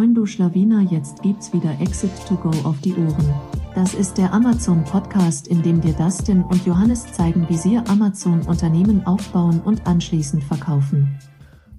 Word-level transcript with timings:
Moin 0.00 0.14
du 0.14 0.24
Schlawiner, 0.24 0.80
jetzt 0.90 1.20
gibt's 1.20 1.52
wieder 1.52 1.78
Exit 1.78 2.10
to 2.26 2.34
Go 2.34 2.48
auf 2.66 2.80
die 2.80 2.94
Ohren. 2.94 3.34
Das 3.74 3.92
ist 3.92 4.16
der 4.16 4.32
Amazon 4.32 4.82
Podcast, 4.82 5.46
in 5.46 5.62
dem 5.62 5.82
dir 5.82 5.92
Dustin 5.92 6.42
und 6.42 6.64
Johannes 6.64 7.12
zeigen, 7.12 7.46
wie 7.50 7.58
sie 7.58 7.76
Amazon 7.76 8.40
Unternehmen 8.46 9.06
aufbauen 9.06 9.60
und 9.60 9.86
anschließend 9.86 10.42
verkaufen. 10.42 11.18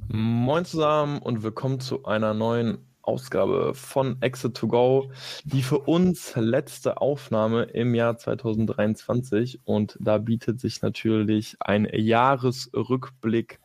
Moin 0.10 0.65
zusammen 0.65 1.18
und 1.18 1.42
willkommen 1.42 1.79
zu 1.79 2.05
einer 2.05 2.36
neuen 2.36 2.78
Ausgabe 3.02 3.73
von 3.73 4.22
Exit 4.22 4.56
to 4.56 4.67
Go, 4.67 5.10
die 5.44 5.63
für 5.63 5.79
uns 5.79 6.35
letzte 6.35 7.01
Aufnahme 7.01 7.63
im 7.63 7.96
Jahr 7.96 8.17
2023 8.19 9.62
und 9.63 9.97
da 9.99 10.19
bietet 10.19 10.60
sich 10.60 10.83
natürlich 10.83 11.58
ein 11.60 11.88
Jahresrückblick 11.92 13.60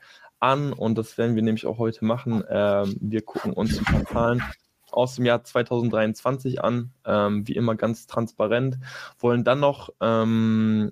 an 0.47 0.73
und 0.73 0.97
das 0.97 1.19
werden 1.19 1.35
wir 1.35 1.43
nämlich 1.43 1.67
auch 1.67 1.79
heute 1.79 2.05
machen. 2.05 2.45
Ähm, 2.49 2.97
wir 3.01 3.23
gucken 3.23 3.53
uns 3.53 3.79
ein 3.79 3.85
paar 3.85 4.05
Zahlen 4.05 4.43
aus 4.91 5.17
dem 5.17 5.27
Jahr 5.27 5.43
2023 5.43 6.63
an, 6.63 6.93
ähm, 7.05 7.47
wie 7.47 7.57
immer 7.57 7.75
ganz 7.75 8.07
transparent, 8.07 8.79
wollen 9.19 9.45
dann 9.45 9.61
noch 9.61 9.91
ähm, 10.01 10.91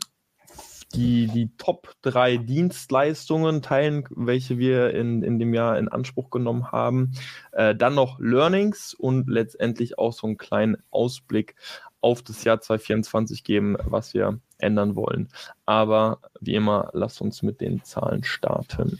die, 0.94 1.26
die 1.26 1.50
Top 1.56 1.92
3 2.02 2.36
Dienstleistungen 2.38 3.62
teilen, 3.62 4.04
welche 4.10 4.58
wir 4.58 4.90
in, 4.90 5.22
in 5.22 5.38
dem 5.38 5.54
Jahr 5.54 5.78
in 5.78 5.88
Anspruch 5.88 6.30
genommen 6.30 6.70
haben. 6.70 7.12
Äh, 7.52 7.74
dann 7.74 7.94
noch 7.94 8.18
Learnings 8.20 8.94
und 8.94 9.28
letztendlich 9.28 9.98
auch 9.98 10.12
so 10.12 10.26
einen 10.26 10.36
kleinen 10.36 10.76
Ausblick 10.90 11.56
auf 12.00 12.22
das 12.22 12.44
Jahr 12.44 12.60
2024 12.60 13.44
geben, 13.44 13.76
was 13.84 14.14
wir 14.14 14.38
ändern 14.58 14.94
wollen. 14.94 15.28
Aber 15.64 16.18
wie 16.40 16.54
immer, 16.54 16.90
lasst 16.92 17.20
uns 17.20 17.42
mit 17.42 17.60
den 17.60 17.82
Zahlen 17.82 18.24
starten. 18.24 18.98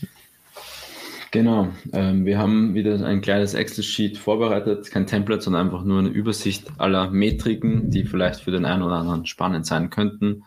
Genau, 1.34 1.73
ähm, 1.93 2.24
wir 2.27 2.38
haben 2.38 2.77
wieder 2.77 3.05
ein 3.05 3.20
kleines 3.20 3.55
Excel-Sheet 3.55 4.19
vorbereitet, 4.19 4.88
kein 4.93 5.09
Template, 5.09 5.43
sondern 5.43 5.66
einfach 5.66 5.83
nur 5.83 5.98
eine 5.98 6.09
Übersicht 6.09 6.70
aller 6.79 7.10
Metriken, 7.10 7.90
die 7.90 8.04
vielleicht 8.04 8.43
für 8.43 8.52
den 8.52 8.65
einen 8.65 8.85
oder 8.85 8.95
anderen 8.95 9.27
spannend 9.27 9.66
sein 9.66 9.90
könnten. 9.90 10.45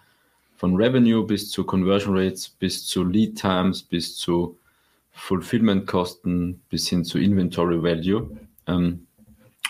Von 0.55 0.77
Revenue 0.77 1.25
bis 1.25 1.51
zu 1.51 1.65
Conversion 1.65 2.17
Rates, 2.17 2.47
bis 2.47 2.85
zu 2.85 3.03
Lead 3.03 3.37
Times, 3.37 3.83
bis 3.83 4.15
zu 4.15 4.59
Fulfillment-Kosten, 5.11 6.61
bis 6.69 6.87
hin 6.87 7.03
zu 7.03 7.19
Inventory 7.19 7.83
Value. 7.83 8.37
Ähm, 8.65 9.07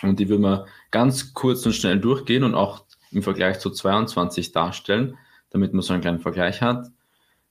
und 0.02 0.20
die 0.20 0.28
würden 0.28 0.42
wir 0.42 0.66
ganz 0.92 1.34
kurz 1.34 1.66
und 1.66 1.74
schnell 1.74 1.98
durchgehen 1.98 2.44
und 2.44 2.54
auch 2.54 2.84
im 3.10 3.24
Vergleich 3.24 3.58
zu 3.58 3.70
22 3.70 4.52
darstellen, 4.52 5.18
damit 5.50 5.72
man 5.72 5.82
so 5.82 5.94
einen 5.94 6.02
kleinen 6.02 6.20
Vergleich 6.20 6.62
hat. 6.62 6.92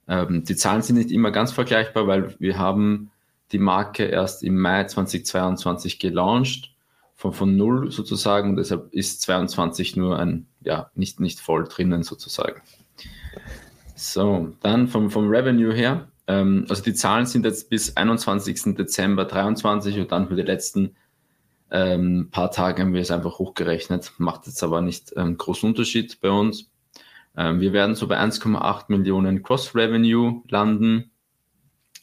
Ähm, 0.08 0.45
die 0.45 0.56
Zahlen 0.56 0.84
sind 0.84 0.95
nicht 0.95 1.12
immer 1.12 1.32
ganz 1.32 1.52
vergleichbar, 1.52 2.08
weil 2.08 2.34
wir 2.40 2.58
haben 2.58 3.12
die 3.52 3.59
Marke 3.59 4.06
erst 4.06 4.44
im 4.44 4.58
Mai 4.58 4.86
2022 4.86 6.00
gelauncht, 6.00 6.73
von, 7.17 7.34
von 7.34 7.58
null 7.58 7.92
sozusagen. 7.92 8.56
Deshalb 8.56 8.94
ist 8.94 9.22
22 9.23 9.95
nur 9.95 10.20
ein, 10.20 10.48
ja, 10.62 10.92
nicht, 10.94 11.20
nicht 11.20 11.39
voll 11.39 11.66
drinnen 11.66 12.04
sozusagen. 12.04 12.62
So, 13.95 14.54
dann 14.62 14.88
vom, 14.88 15.09
vom 15.09 15.28
Revenue 15.28 15.73
her. 15.73 16.08
Ähm, 16.28 16.66
also 16.70 16.84
die 16.84 16.94
Zahlen 16.94 17.26
sind 17.26 17.45
jetzt 17.45 17.70
bis 17.70 17.98
21. 17.98 18.76
Dezember 18.76 19.26
23 19.26 20.00
und 20.00 20.11
dann 20.11 20.28
für 20.28 20.36
die 20.36 20.44
letzten 20.44 20.95
ähm, 21.72 22.30
paar 22.32 22.52
Tage 22.52 22.84
haben 22.84 22.94
wir 22.94 23.02
es 23.02 23.11
einfach 23.11 23.39
hochgerechnet. 23.39 24.14
Macht 24.20 24.45
jetzt 24.45 24.64
aber 24.64 24.82
nicht 24.82 25.14
ähm, 25.17 25.38
großen 25.38 25.67
Unterschied 25.67 26.22
bei 26.22 26.30
uns. 26.30 26.70
Ähm, 27.36 27.59
wir 27.59 27.73
werden 27.73 27.95
so 27.95 28.08
bei 28.08 28.20
1,8 28.20 28.86
Millionen 28.89 29.42
Cross-Revenue 29.42 30.44
landen. 30.50 31.11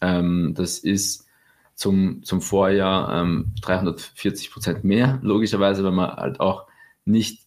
Ähm, 0.01 0.55
das 0.56 0.79
ist 0.79 1.27
zum, 1.75 2.22
zum 2.22 2.41
Vorjahr 2.41 3.22
ähm, 3.22 3.53
340 3.62 4.50
Prozent 4.50 4.84
mehr, 4.84 5.19
logischerweise, 5.22 5.84
weil 5.84 5.92
wir 5.92 6.17
halt 6.17 6.41
auch 6.41 6.67
nicht 7.05 7.44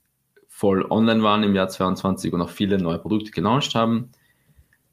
voll 0.48 0.86
online 0.90 1.24
waren 1.24 1.44
im 1.44 1.56
Jahr 1.56 1.70
22 1.70 2.34
und 2.34 2.42
auch 2.42 2.50
viele 2.50 2.78
neue 2.78 3.00
Produkte 3.00 3.32
gelauncht 3.32 3.76
haben. 3.76 4.12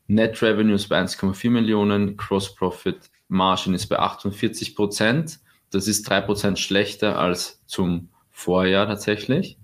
Net 0.07 0.43
Revenues 0.43 0.89
bei 0.89 1.01
1,4 1.01 1.51
Millionen, 1.51 2.17
Cross 2.17 2.55
Profit 2.55 3.11
Margin 3.29 3.75
ist 3.75 3.87
bei 3.87 3.99
48 3.99 4.77
Prozent. 4.77 5.41
Das 5.71 5.89
ist 5.89 6.09
drei 6.09 6.21
Prozent 6.21 6.59
schlechter 6.59 7.19
als 7.19 7.65
zum 7.67 8.11
Vorjahr 8.31 8.87
tatsächlich. 8.87 9.59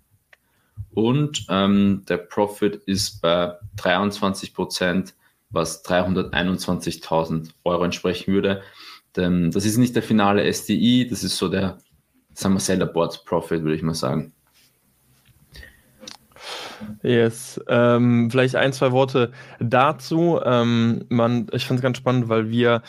Und 0.93 1.47
ähm, 1.49 2.05
der 2.09 2.17
Profit 2.17 2.77
ist 2.77 3.21
bei 3.21 3.55
23 3.77 4.55
Prozent, 4.55 5.15
was 5.51 5.85
321.000 5.85 7.51
Euro 7.65 7.85
entsprechen 7.85 8.33
würde. 8.33 8.63
Ähm, 9.17 9.51
das 9.51 9.65
ist 9.65 9.77
nicht 9.77 9.95
der 9.97 10.03
finale 10.03 10.45
SDI, 10.45 11.07
das 11.09 11.25
ist 11.25 11.37
so 11.37 11.49
der, 11.49 11.79
sagen 12.35 12.55
wir, 12.55 12.61
Seller 12.61 12.87
Board 12.87 13.25
Profit, 13.25 13.63
würde 13.63 13.77
ich 13.77 13.83
mal 13.83 13.95
sagen. 13.95 14.33
Yes. 17.03 17.61
Ähm, 17.69 18.31
vielleicht 18.31 18.57
ein, 18.57 18.73
zwei 18.73 18.93
Worte 18.93 19.33
dazu. 19.59 20.41
Ähm, 20.43 21.05
man, 21.11 21.47
ich 21.53 21.67
fand 21.67 21.79
es 21.79 21.83
ganz 21.83 21.99
spannend, 21.99 22.29
weil 22.29 22.49
wir 22.49 22.83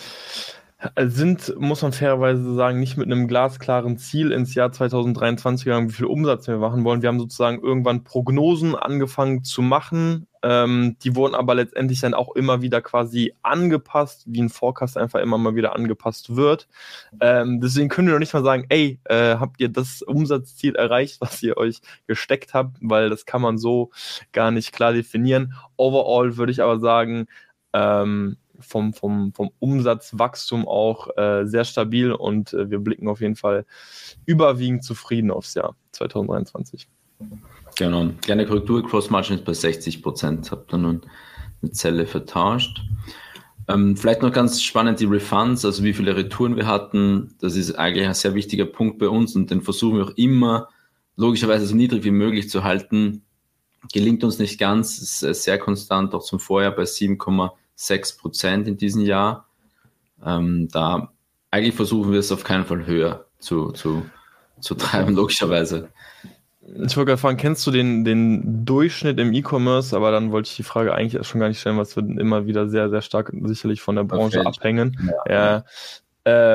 sind, 0.99 1.53
muss 1.59 1.83
man 1.83 1.91
fairerweise 1.91 2.55
sagen, 2.55 2.79
nicht 2.79 2.97
mit 2.97 3.05
einem 3.05 3.27
glasklaren 3.27 3.97
Ziel 3.97 4.31
ins 4.31 4.55
Jahr 4.55 4.71
2023 4.71 5.65
gegangen, 5.65 5.89
wie 5.89 5.93
viel 5.93 6.05
Umsatz 6.07 6.47
wir 6.47 6.57
machen 6.57 6.83
wollen. 6.83 7.01
Wir 7.01 7.09
haben 7.09 7.19
sozusagen 7.19 7.61
irgendwann 7.61 8.03
Prognosen 8.03 8.75
angefangen 8.75 9.43
zu 9.43 9.61
machen. 9.61 10.27
Ähm, 10.43 10.97
die 11.03 11.15
wurden 11.15 11.35
aber 11.35 11.55
letztendlich 11.55 11.99
dann 11.99 12.13
auch 12.13 12.35
immer 12.35 12.61
wieder 12.61 12.81
quasi 12.81 13.33
angepasst, 13.43 14.23
wie 14.25 14.41
ein 14.41 14.49
Forecast 14.49 14.97
einfach 14.97 15.19
immer 15.19 15.37
mal 15.37 15.55
wieder 15.55 15.75
angepasst 15.75 16.35
wird. 16.35 16.67
Ähm, 17.19 17.61
deswegen 17.61 17.89
können 17.89 18.07
wir 18.07 18.13
noch 18.13 18.19
nicht 18.19 18.33
mal 18.33 18.43
sagen, 18.43 18.65
ey, 18.69 18.99
äh, 19.05 19.35
habt 19.35 19.59
ihr 19.61 19.69
das 19.69 20.01
Umsatzziel 20.01 20.75
erreicht, 20.75 21.21
was 21.21 21.41
ihr 21.43 21.57
euch 21.57 21.81
gesteckt 22.07 22.53
habt, 22.53 22.77
weil 22.81 23.09
das 23.09 23.25
kann 23.25 23.41
man 23.41 23.57
so 23.57 23.91
gar 24.31 24.51
nicht 24.51 24.71
klar 24.71 24.93
definieren. 24.93 25.53
Overall 25.77 26.37
würde 26.37 26.51
ich 26.51 26.61
aber 26.61 26.79
sagen, 26.79 27.27
ähm, 27.73 28.37
vom, 28.61 28.93
vom, 28.93 29.33
vom 29.33 29.51
Umsatzwachstum 29.59 30.67
auch 30.67 31.15
äh, 31.17 31.45
sehr 31.45 31.65
stabil 31.65 32.11
und 32.11 32.53
äh, 32.53 32.69
wir 32.69 32.79
blicken 32.79 33.07
auf 33.07 33.21
jeden 33.21 33.35
Fall 33.35 33.65
überwiegend 34.25 34.83
zufrieden 34.83 35.31
aufs 35.31 35.53
Jahr 35.55 35.75
2023. 35.91 36.87
Genau, 37.77 38.09
kleine 38.21 38.45
Korrektur, 38.45 38.87
Cross-Margin 38.87 39.37
ist 39.37 39.45
bei 39.45 39.53
60 39.53 40.01
Prozent, 40.03 40.51
habe 40.51 40.65
da 40.67 40.77
nun 40.77 41.01
eine 41.61 41.71
Zelle 41.71 42.05
vertauscht. 42.05 42.81
Ähm, 43.67 43.95
vielleicht 43.95 44.21
noch 44.21 44.33
ganz 44.33 44.61
spannend 44.61 44.99
die 44.99 45.05
Refunds, 45.05 45.63
also 45.63 45.83
wie 45.83 45.93
viele 45.93 46.15
Retouren 46.15 46.55
wir 46.55 46.67
hatten. 46.67 47.35
Das 47.39 47.55
ist 47.55 47.73
eigentlich 47.75 48.07
ein 48.07 48.13
sehr 48.13 48.33
wichtiger 48.33 48.65
Punkt 48.65 48.99
bei 48.99 49.07
uns 49.07 49.35
und 49.35 49.51
den 49.51 49.61
versuchen 49.61 49.97
wir 49.97 50.05
auch 50.05 50.17
immer 50.17 50.69
logischerweise 51.15 51.65
so 51.65 51.75
niedrig 51.75 52.03
wie 52.03 52.11
möglich 52.11 52.49
zu 52.49 52.63
halten. 52.63 53.23
Gelingt 53.93 54.23
uns 54.23 54.39
nicht 54.39 54.59
ganz, 54.59 54.99
ist 54.99 55.43
sehr 55.43 55.57
konstant, 55.57 56.13
auch 56.13 56.23
zum 56.23 56.39
Vorjahr 56.39 56.71
bei 56.71 56.83
7,5 56.83 57.51
6 57.81 58.17
Prozent 58.17 58.67
in 58.67 58.77
diesem 58.77 59.01
Jahr. 59.01 59.47
Ähm, 60.23 60.67
da 60.71 61.11
eigentlich 61.49 61.75
versuchen 61.75 62.11
wir 62.11 62.19
es 62.19 62.31
auf 62.31 62.43
keinen 62.43 62.65
Fall 62.65 62.85
höher 62.85 63.25
zu, 63.39 63.71
zu, 63.71 64.05
zu 64.59 64.75
treiben, 64.75 65.15
logischerweise. 65.15 65.89
Ich 66.63 66.95
wollte 66.95 67.05
gerade 67.05 67.17
fragen, 67.17 67.37
kennst 67.37 67.65
du 67.65 67.71
den, 67.71 68.05
den 68.05 68.65
Durchschnitt 68.65 69.19
im 69.19 69.33
E-Commerce? 69.33 69.95
Aber 69.95 70.11
dann 70.11 70.31
wollte 70.31 70.49
ich 70.49 70.55
die 70.55 70.63
Frage 70.63 70.93
eigentlich 70.93 71.25
schon 71.25 71.39
gar 71.39 71.47
nicht 71.47 71.59
stellen, 71.59 71.77
was 71.77 71.95
wir 71.95 72.03
immer 72.03 72.45
wieder 72.45 72.69
sehr, 72.69 72.89
sehr 72.89 73.01
stark 73.01 73.31
sicherlich 73.43 73.81
von 73.81 73.95
der 73.95 74.03
Branche 74.03 74.39
okay. 74.39 74.47
abhängen. 74.47 75.11
Ja. 75.27 75.33
ja. 75.33 75.63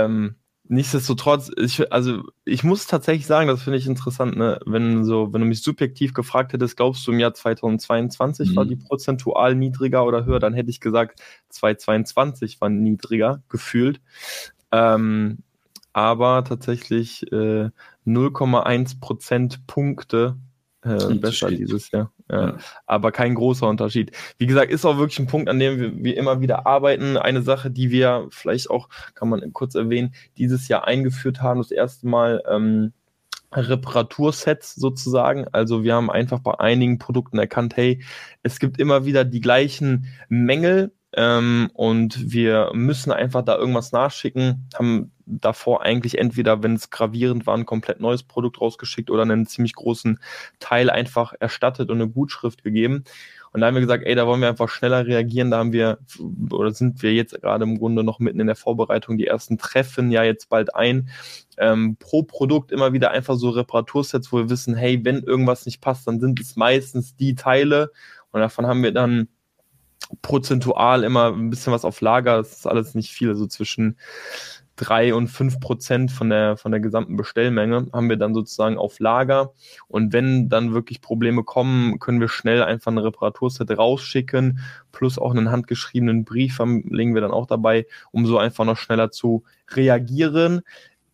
Ähm, 0.05 0.37
Nichtsdestotrotz, 0.69 1.51
ich, 1.57 1.93
also 1.93 2.25
ich 2.45 2.65
muss 2.65 2.87
tatsächlich 2.87 3.27
sagen, 3.27 3.47
das 3.47 3.63
finde 3.63 3.79
ich 3.79 3.87
interessant, 3.87 4.37
ne? 4.37 4.59
wenn 4.67 5.05
so, 5.05 5.33
wenn 5.33 5.41
du 5.41 5.47
mich 5.47 5.63
subjektiv 5.63 6.13
gefragt 6.13 6.53
hättest, 6.53 6.77
glaubst 6.77 7.07
du 7.07 7.13
im 7.13 7.21
Jahr 7.21 7.35
2022 7.35 8.51
mhm. 8.51 8.57
war 8.57 8.65
die 8.65 8.75
prozentual 8.75 9.55
niedriger 9.55 10.05
oder 10.05 10.25
höher, 10.25 10.41
dann 10.41 10.55
hätte 10.55 10.71
ich 10.71 10.81
gesagt, 10.81 11.21
2022 11.51 12.61
war 12.61 12.69
niedriger 12.69 13.43
gefühlt. 13.49 14.01
Ähm, 14.73 15.39
aber 15.93 16.43
tatsächlich 16.43 17.31
äh, 17.33 17.71
0,1 18.07 19.01
Prozentpunkte 19.01 20.37
äh, 20.83 21.15
besser 21.15 21.51
dieses 21.51 21.91
Jahr. 21.91 22.13
Ja. 22.31 22.57
Aber 22.87 23.13
kein 23.13 23.35
großer 23.35 23.69
Unterschied. 23.69 24.13
Wie 24.39 24.47
gesagt, 24.47 24.71
ist 24.71 24.85
auch 24.85 24.99
wirklich 24.99 25.19
ein 25.19 25.27
Punkt, 25.27 25.49
an 25.49 25.59
dem 25.59 25.79
wir, 25.79 26.05
wir, 26.05 26.17
immer 26.17 26.41
wieder 26.41 26.67
arbeiten. 26.67 27.17
Eine 27.17 27.43
Sache, 27.43 27.71
die 27.71 27.91
wir 27.91 28.27
vielleicht 28.31 28.71
auch, 28.71 28.89
kann 29.15 29.29
man 29.29 29.53
kurz 29.53 29.75
erwähnen, 29.75 30.15
dieses 30.39 30.69
Jahr 30.69 30.87
eingeführt 30.87 31.43
haben, 31.43 31.59
das 31.59 31.71
erste 31.71 32.07
Mal 32.07 32.43
ähm, 32.49 32.93
Reparatursets 33.53 34.75
sozusagen. 34.75 35.47
Also 35.53 35.83
wir 35.83 35.95
haben 35.95 36.11
einfach 36.11 36.41
bei 36.41 36.59
einigen 36.59 36.99
Produkten 36.99 37.39
erkannt, 37.39 37.77
hey, 37.77 38.03
es 38.43 38.59
gibt 38.59 38.79
immer 38.79 39.05
wieder 39.05 39.25
die 39.25 39.41
gleichen 39.41 40.07
Mängel 40.29 40.93
ähm, 41.17 41.71
und 41.73 42.31
wir 42.31 42.71
müssen 42.75 43.11
einfach 43.11 43.43
da 43.43 43.57
irgendwas 43.57 43.91
nachschicken, 43.91 44.69
haben 44.79 45.13
davor 45.25 45.83
eigentlich 45.83 46.19
entweder, 46.19 46.63
wenn 46.63 46.75
es 46.75 46.91
gravierend 46.91 47.47
war, 47.47 47.57
ein 47.57 47.65
komplett 47.65 48.01
neues 48.01 48.23
Produkt 48.23 48.61
rausgeschickt 48.61 49.11
oder 49.11 49.23
einen 49.23 49.47
ziemlich 49.47 49.75
großen 49.75 50.21
Teil 50.61 50.91
einfach 50.91 51.33
erstattet 51.41 51.89
und 51.89 52.03
eine 52.03 52.11
Gutschrift 52.11 52.63
gegeben. 52.63 53.05
Und 53.53 53.63
da 53.63 53.69
haben 53.69 53.75
wir 53.75 53.81
gesagt, 53.81 54.05
ey, 54.05 54.15
da 54.15 54.27
wollen 54.27 54.43
wir 54.43 54.51
einfach 54.51 54.69
schneller 54.69 55.07
reagieren. 55.07 55.51
Da 55.51 55.57
haben 55.57 55.73
wir, 55.73 55.99
oder 56.51 56.75
sind 56.75 57.03
wir 57.03 57.15
jetzt 57.15 57.41
gerade 57.41 57.65
im 57.65 57.79
Grunde 57.79 58.05
noch 58.05 58.19
mitten 58.19 58.39
in 58.39 58.47
der 58.47 58.57
Vorbereitung. 58.57 59.17
Die 59.17 59.27
ersten 59.27 59.57
treffen 59.57 60.11
ja 60.11 60.23
jetzt 60.23 60.51
bald 60.51 60.75
ein. 60.75 61.09
Ähm, 61.57 61.97
pro 61.99 62.25
Produkt 62.25 62.71
immer 62.73 62.93
wieder 62.93 63.11
einfach 63.11 63.37
so 63.37 63.49
Reparatursets, 63.49 64.31
wo 64.31 64.37
wir 64.37 64.51
wissen, 64.51 64.75
hey, 64.75 65.03
wenn 65.03 65.23
irgendwas 65.23 65.65
nicht 65.65 65.81
passt, 65.81 66.07
dann 66.07 66.21
sind 66.21 66.39
es 66.39 66.57
meistens 66.57 67.17
die 67.17 67.35
Teile. 67.35 67.91
Und 68.33 68.43
davon 68.43 68.67
haben 68.67 68.83
wir 68.83 68.93
dann 68.93 69.29
prozentual 70.23 71.05
immer 71.05 71.33
ein 71.33 71.51
bisschen 71.51 71.73
was 71.73 71.85
auf 71.85 72.01
Lager. 72.01 72.37
Das 72.37 72.53
ist 72.53 72.67
alles 72.67 72.95
nicht 72.95 73.11
viel, 73.11 73.29
also 73.29 73.47
zwischen 73.47 73.97
drei 74.77 75.15
und 75.15 75.29
fünf 75.29 75.59
Prozent 75.59 76.13
von 76.13 76.29
der, 76.29 76.57
von 76.57 76.71
der 76.71 76.81
gesamten 76.81 77.17
Bestellmenge 77.17 77.89
haben 77.93 78.09
wir 78.11 78.17
dann 78.17 78.35
sozusagen 78.35 78.77
auf 78.77 78.99
Lager. 79.01 79.53
Und 79.89 80.13
wenn 80.13 80.49
dann 80.49 80.75
wirklich 80.75 81.01
Probleme 81.01 81.43
kommen, 81.45 81.99
können 81.99 82.21
wir 82.21 82.29
schnell 82.29 82.63
einfach 82.63 82.93
ein 82.93 82.99
Reparaturset 82.99 83.71
rausschicken, 83.71 84.61
plus 84.93 85.19
auch 85.19 85.31
einen 85.31 85.51
handgeschriebenen 85.51 86.25
Brief 86.25 86.59
legen 86.59 87.15
wir 87.15 87.23
dann 87.23 87.31
auch 87.31 87.47
dabei, 87.47 87.87
um 88.13 88.27
so 88.27 88.39
einfach 88.39 88.65
noch 88.65 88.77
schneller 88.77 89.11
zu 89.11 89.45
reagieren 89.71 90.63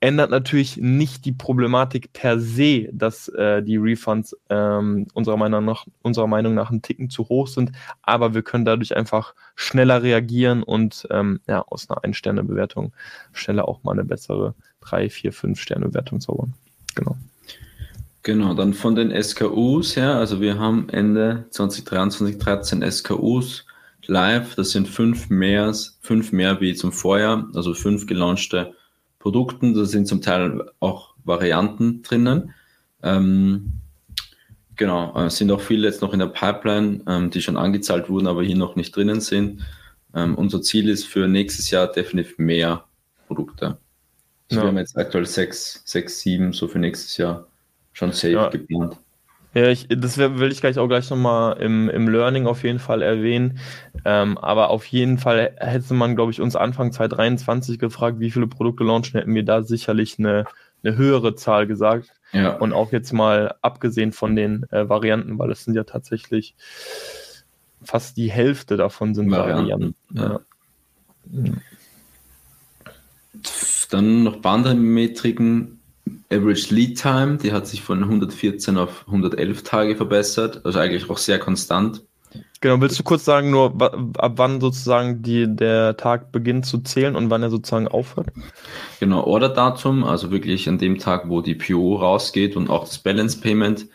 ändert 0.02 0.30
natürlich 0.30 0.78
nicht 0.78 1.24
die 1.24 1.32
Problematik 1.32 2.12
per 2.12 2.40
se, 2.40 2.88
dass 2.92 3.28
äh, 3.28 3.62
die 3.62 3.76
Refunds 3.76 4.36
ähm, 4.50 5.06
unserer, 5.14 5.36
Meinung 5.36 5.64
nach, 5.64 5.86
unserer 6.02 6.26
Meinung 6.26 6.54
nach 6.54 6.70
einen 6.70 6.82
Ticken 6.82 7.08
zu 7.08 7.28
hoch 7.28 7.46
sind, 7.46 7.70
aber 8.02 8.34
wir 8.34 8.42
können 8.42 8.64
dadurch 8.64 8.96
einfach 8.96 9.34
schneller 9.54 10.02
reagieren 10.02 10.64
und 10.64 11.06
ähm, 11.10 11.38
ja, 11.46 11.62
aus 11.68 11.88
einer 11.88 12.02
Ein-Sterne-Bewertung 12.02 12.92
schneller 13.32 13.68
auch 13.68 13.84
mal 13.84 13.92
eine 13.92 14.04
bessere 14.04 14.56
3, 14.80 15.08
4, 15.08 15.32
5 15.32 15.60
Sterne-Bewertung 15.60 16.20
zaubern. 16.20 16.52
Genau. 16.96 17.16
Genau, 18.24 18.54
dann 18.54 18.74
von 18.74 18.96
den 18.96 19.22
SKUs 19.22 19.94
her, 19.94 20.16
also 20.16 20.40
wir 20.40 20.58
haben 20.58 20.88
Ende 20.88 21.46
2023 21.50 22.38
13 22.38 22.90
SKUs 22.90 23.66
live, 24.06 24.56
das 24.56 24.70
sind 24.70 24.88
fünf 24.88 25.30
mehr, 25.30 25.72
fünf 26.00 26.32
mehr 26.32 26.60
wie 26.60 26.74
zum 26.74 26.90
Vorjahr, 26.90 27.48
also 27.54 27.72
fünf 27.72 28.06
gelaunchte 28.06 28.74
Produkten. 29.22 29.72
Da 29.72 29.84
sind 29.84 30.06
zum 30.06 30.20
Teil 30.20 30.70
auch 30.80 31.14
Varianten 31.24 32.02
drinnen. 32.02 32.52
Ähm, 33.02 33.74
genau, 34.76 35.16
es 35.24 35.36
sind 35.36 35.50
auch 35.52 35.60
viele 35.60 35.86
jetzt 35.86 36.02
noch 36.02 36.12
in 36.12 36.18
der 36.18 36.26
Pipeline, 36.26 37.02
ähm, 37.06 37.30
die 37.30 37.40
schon 37.40 37.56
angezahlt 37.56 38.10
wurden, 38.10 38.26
aber 38.26 38.42
hier 38.42 38.56
noch 38.56 38.76
nicht 38.76 38.94
drinnen 38.94 39.20
sind. 39.20 39.62
Ähm, 40.14 40.34
unser 40.34 40.60
Ziel 40.60 40.88
ist 40.88 41.06
für 41.06 41.28
nächstes 41.28 41.70
Jahr 41.70 41.86
definitiv 41.86 42.38
mehr 42.38 42.84
Produkte. 43.28 43.78
Also 44.50 44.60
ja. 44.60 44.62
Wir 44.62 44.68
haben 44.68 44.78
jetzt 44.78 44.98
aktuell 44.98 45.24
sechs, 45.24 45.82
sechs, 45.84 46.20
sieben, 46.20 46.52
so 46.52 46.68
für 46.68 46.80
nächstes 46.80 47.16
Jahr 47.16 47.46
schon 47.92 48.12
safe 48.12 48.32
ja. 48.32 48.48
geplant. 48.50 48.96
Ja, 49.54 49.68
ich, 49.68 49.86
das 49.88 50.16
will 50.16 50.50
ich 50.50 50.60
gleich 50.60 50.78
auch 50.78 50.88
gleich 50.88 51.10
nochmal 51.10 51.58
im, 51.60 51.90
im 51.90 52.08
Learning 52.08 52.46
auf 52.46 52.62
jeden 52.62 52.78
Fall 52.78 53.02
erwähnen. 53.02 53.58
Ähm, 54.04 54.38
aber 54.38 54.70
auf 54.70 54.86
jeden 54.86 55.18
Fall 55.18 55.54
hätte 55.58 55.92
man, 55.92 56.16
glaube 56.16 56.32
ich, 56.32 56.40
uns 56.40 56.56
Anfang 56.56 56.90
2023 56.90 57.78
gefragt, 57.78 58.18
wie 58.18 58.30
viele 58.30 58.46
Produkte 58.46 58.84
launchen, 58.84 59.18
hätten 59.18 59.34
wir 59.34 59.44
da 59.44 59.62
sicherlich 59.62 60.18
eine, 60.18 60.46
eine 60.82 60.96
höhere 60.96 61.34
Zahl 61.34 61.66
gesagt. 61.66 62.12
Ja. 62.32 62.56
Und 62.56 62.72
auch 62.72 62.92
jetzt 62.92 63.12
mal 63.12 63.54
abgesehen 63.60 64.12
von 64.12 64.34
den 64.36 64.64
äh, 64.70 64.88
Varianten, 64.88 65.38
weil 65.38 65.50
es 65.50 65.64
sind 65.64 65.74
ja 65.74 65.84
tatsächlich 65.84 66.54
fast 67.82 68.16
die 68.16 68.30
Hälfte 68.30 68.78
davon 68.78 69.14
sind 69.14 69.30
Varianten. 69.30 69.62
Varianten. 69.64 69.94
Ja. 70.14 70.40
Ja. 71.44 71.52
Dann 73.90 74.22
noch 74.22 74.36
ein 74.36 74.42
paar 74.42 74.54
andere 74.54 74.74
Metriken 74.74 75.81
Average 76.32 76.74
Lead 76.74 77.00
Time, 77.00 77.36
die 77.36 77.52
hat 77.52 77.66
sich 77.66 77.82
von 77.82 78.02
114 78.02 78.78
auf 78.78 79.04
111 79.06 79.62
Tage 79.62 79.96
verbessert, 79.96 80.62
also 80.64 80.78
eigentlich 80.78 81.08
auch 81.10 81.18
sehr 81.18 81.38
konstant. 81.38 82.02
Genau, 82.60 82.80
willst 82.80 82.98
du 82.98 83.02
kurz 83.02 83.24
sagen, 83.24 83.50
nur 83.50 83.74
ab 84.16 84.32
wann 84.36 84.60
sozusagen 84.60 85.20
die, 85.22 85.46
der 85.48 85.96
Tag 85.96 86.30
beginnt 86.32 86.64
zu 86.64 86.78
zählen 86.78 87.16
und 87.16 87.28
wann 87.28 87.42
er 87.42 87.50
sozusagen 87.50 87.88
aufhört? 87.88 88.28
Genau, 89.00 89.24
Orderdatum, 89.24 90.04
also 90.04 90.30
wirklich 90.30 90.68
an 90.68 90.78
dem 90.78 90.98
Tag, 90.98 91.28
wo 91.28 91.40
die 91.40 91.56
PO 91.56 91.96
rausgeht 91.96 92.56
und 92.56 92.70
auch 92.70 92.84
das 92.84 92.98
Balance 92.98 93.40
Payment, 93.40 93.88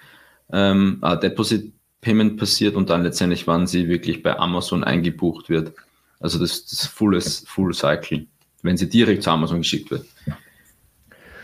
ähm, 0.52 1.00
äh, 1.02 1.18
Deposit 1.18 1.72
Payment 2.02 2.38
passiert 2.38 2.76
und 2.76 2.90
dann 2.90 3.04
letztendlich, 3.04 3.48
wann 3.48 3.68
sie 3.68 3.88
wirklich 3.88 4.22
bei 4.22 4.38
Amazon 4.38 4.84
eingebucht 4.84 5.50
wird. 5.50 5.74
Also 6.20 6.38
das, 6.38 6.66
das 6.66 6.86
Full, 6.86 7.20
Full 7.22 7.74
Cycle, 7.74 8.28
wenn 8.64 8.78
sie 8.78 8.90
direkt 8.90 9.24
zu 9.24 9.32
Amazon 9.32 9.60
geschickt 9.60 9.92
wird. 9.92 10.06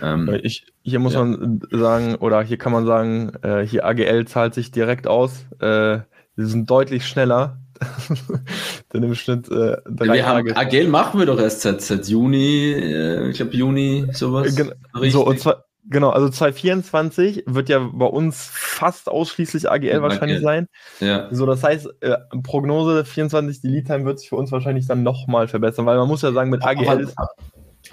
Ähm, 0.03 0.39
ich, 0.44 0.65
hier 0.81 1.00
muss 1.00 1.13
ja. 1.13 1.23
man 1.23 1.61
sagen, 1.71 2.15
oder 2.15 2.44
hier 2.44 2.57
kann 2.57 2.73
man 2.73 2.85
sagen, 2.85 3.31
äh, 3.41 3.65
hier 3.65 3.85
AGL 3.85 4.25
zahlt 4.25 4.53
sich 4.53 4.71
direkt 4.71 5.07
aus. 5.07 5.45
Äh, 5.59 6.00
wir 6.35 6.47
sind 6.47 6.69
deutlich 6.69 7.07
schneller. 7.07 7.59
Denn 8.94 9.03
im 9.03 9.15
Schnitt 9.15 9.50
äh, 9.50 9.77
drei 9.85 10.13
wir 10.13 10.23
Tage. 10.23 10.55
Haben, 10.55 10.67
AGL 10.67 10.88
machen 10.88 11.19
wir 11.19 11.25
doch 11.25 11.39
erst 11.39 11.61
seit, 11.61 11.81
seit 11.81 12.07
Juni, 12.07 12.73
äh, 12.73 13.29
ich 13.29 13.38
glaube 13.38 13.55
Juni, 13.55 14.07
sowas. 14.11 14.55
Gen 14.55 14.73
so, 15.09 15.25
und 15.25 15.39
zwar, 15.39 15.65
genau, 15.89 16.09
also 16.09 16.29
2024 16.29 17.44
wird 17.47 17.69
ja 17.69 17.79
bei 17.79 18.05
uns 18.05 18.47
fast 18.51 19.09
ausschließlich 19.09 19.69
AGL 19.69 20.01
wahrscheinlich 20.01 20.38
AGL. 20.38 20.44
sein. 20.44 20.67
Ja. 21.00 21.27
So, 21.31 21.45
das 21.45 21.63
heißt, 21.63 21.89
äh, 22.01 22.17
Prognose 22.44 23.05
24, 23.05 23.61
die 23.61 23.67
Lead 23.67 23.88
Time 23.88 24.05
wird 24.05 24.19
sich 24.19 24.29
für 24.29 24.35
uns 24.35 24.51
wahrscheinlich 24.51 24.88
dann 24.88 25.03
nochmal 25.03 25.47
verbessern, 25.47 25.85
weil 25.85 25.97
man 25.97 26.07
muss 26.07 26.21
ja 26.21 26.31
sagen, 26.31 26.50
mit 26.50 26.63
AGL 26.63 26.88
aber, 26.88 27.00
ist. 27.00 27.15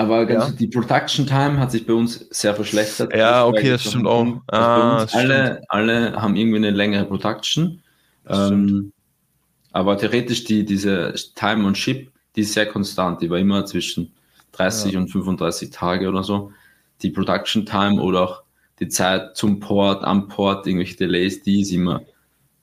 Aber 0.01 0.25
ganz 0.25 0.47
ja. 0.47 0.51
die 0.53 0.67
Production 0.67 1.27
Time 1.27 1.59
hat 1.59 1.73
sich 1.73 1.87
bei 1.87 1.93
uns 1.93 2.27
sehr 2.31 2.55
verschlechtert. 2.55 3.15
Ja, 3.15 3.45
okay, 3.45 3.69
das 3.69 3.85
stimmt 3.85 4.07
auch. 4.07 4.41
Ah, 4.47 5.05
alle, 5.13 5.61
alle 5.69 6.13
haben 6.15 6.37
irgendwie 6.37 6.57
eine 6.57 6.71
längere 6.71 7.05
Production. 7.05 7.83
Ähm, 8.27 8.93
aber 9.73 9.99
theoretisch 9.99 10.45
die, 10.45 10.65
diese 10.65 11.13
Time 11.35 11.67
on 11.67 11.75
Ship, 11.75 12.11
die 12.35 12.41
ist 12.41 12.55
sehr 12.55 12.65
konstant. 12.65 13.21
Die 13.21 13.29
war 13.29 13.37
immer 13.37 13.67
zwischen 13.67 14.11
30 14.53 14.93
ja. 14.93 15.01
und 15.01 15.09
35 15.09 15.69
Tage 15.69 16.09
oder 16.09 16.23
so. 16.23 16.51
Die 17.03 17.11
Production 17.11 17.67
Time 17.67 18.01
oder 18.01 18.23
auch 18.23 18.43
die 18.79 18.89
Zeit 18.89 19.37
zum 19.37 19.61
Port, 19.61 20.03
am 20.03 20.29
Port, 20.29 20.67
irgendwelche 20.67 20.97
Delays, 20.97 21.43
die 21.43 21.61
ist 21.61 21.73
immer 21.73 22.01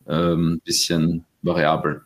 ein 0.08 0.32
ähm, 0.32 0.62
bisschen 0.66 1.24
variabel. 1.44 2.02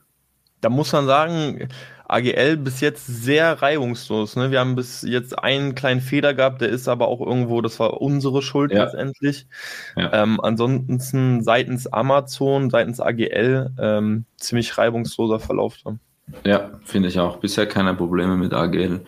Da 0.60 0.68
muss 0.68 0.92
man 0.92 1.06
sagen, 1.06 1.70
AGL 2.12 2.58
bis 2.58 2.82
jetzt 2.82 3.08
sehr 3.08 3.62
reibungslos. 3.62 4.36
Ne? 4.36 4.52
Wir 4.52 4.60
haben 4.60 4.76
bis 4.76 5.02
jetzt 5.02 5.40
einen 5.40 5.76
kleinen 5.76 6.02
Fehler 6.02 6.34
gehabt, 6.34 6.62
der 6.62 6.70
ist 6.70 6.88
aber 6.88 7.08
auch 7.08 7.22
irgendwo, 7.22 7.62
das 7.62 7.80
war 7.80 8.02
unsere 8.02 8.42
Schuld 8.42 8.72
ja. 8.72 8.84
letztendlich. 8.84 9.48
Ja. 9.96 10.12
Ähm, 10.24 10.40
ansonsten 10.42 11.42
seitens 11.42 11.88
Amazon, 11.88 12.70
seitens 12.70 13.00
AGL 13.00 13.72
ähm, 13.80 14.26
ziemlich 14.36 14.78
reibungsloser 14.78 15.40
Verlauf. 15.40 15.78
Dann. 15.84 16.00
Ja, 16.46 16.72
finde 16.84 17.08
ich 17.08 17.20
auch. 17.20 17.38
Bisher 17.38 17.66
keine 17.66 17.94
Probleme 17.94 18.36
mit 18.36 18.54
AGL. 18.54 19.06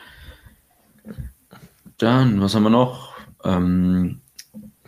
Dann, 1.98 2.42
was 2.42 2.56
haben 2.56 2.64
wir 2.64 2.70
noch? 2.70 3.16
Ähm, 3.44 4.22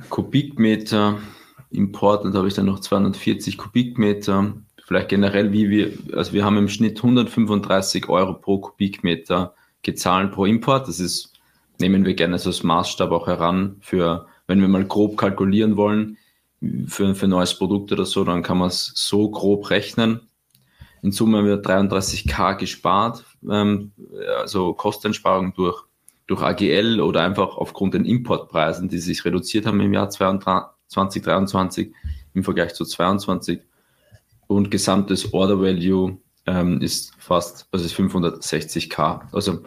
Kubikmeter. 0.09 1.19
Im 1.69 1.91
Portal 1.91 2.33
habe 2.33 2.47
ich 2.47 2.53
dann 2.53 2.67
noch 2.67 2.79
240 2.79 3.57
Kubikmeter 3.57 4.53
vielleicht 4.85 5.09
generell, 5.09 5.51
wie 5.51 5.69
wir, 5.69 5.91
also 6.13 6.31
wir 6.33 6.45
haben 6.45 6.57
im 6.57 6.69
Schnitt 6.69 6.97
135 6.97 8.07
Euro 8.07 8.35
pro 8.35 8.59
Kubikmeter 8.59 9.55
gezahlt 9.81 10.31
pro 10.31 10.45
Import. 10.45 10.87
Das 10.87 10.99
ist, 10.99 11.33
nehmen 11.79 12.05
wir 12.05 12.13
gerne 12.13 12.37
so 12.37 12.49
als 12.49 12.61
Maßstab 12.63 13.11
auch 13.11 13.25
heran 13.27 13.77
für, 13.81 14.27
wenn 14.47 14.61
wir 14.61 14.67
mal 14.67 14.85
grob 14.85 15.17
kalkulieren 15.17 15.75
wollen, 15.75 16.17
für, 16.87 17.15
für 17.15 17.25
ein 17.25 17.31
neues 17.31 17.57
Produkt 17.57 17.91
oder 17.91 18.05
so, 18.05 18.23
dann 18.23 18.43
kann 18.43 18.59
man 18.59 18.67
es 18.67 18.91
so 18.95 19.29
grob 19.29 19.71
rechnen. 19.71 20.21
In 21.01 21.11
Summe 21.11 21.39
haben 21.39 21.47
wir 21.47 21.61
33k 21.61 22.55
gespart, 22.57 23.25
ähm, 23.49 23.91
also 24.39 24.73
Kosteneinsparung 24.73 25.53
durch, 25.55 25.83
durch 26.27 26.41
AGL 26.43 27.01
oder 27.01 27.23
einfach 27.23 27.57
aufgrund 27.57 27.95
den 27.95 28.05
Importpreisen, 28.05 28.87
die 28.87 28.99
sich 28.99 29.25
reduziert 29.25 29.65
haben 29.65 29.81
im 29.81 29.93
Jahr 29.93 30.09
2023 30.09 31.91
im 32.33 32.43
Vergleich 32.43 32.73
zu 32.75 32.85
2022 32.85 33.61
und 34.47 34.71
gesamtes 34.71 35.33
Order 35.33 35.59
Value 35.59 36.17
ähm, 36.45 36.81
ist 36.81 37.13
fast, 37.17 37.67
also 37.71 37.85
ist 37.85 37.95
560k. 37.95 39.21
Also 39.31 39.59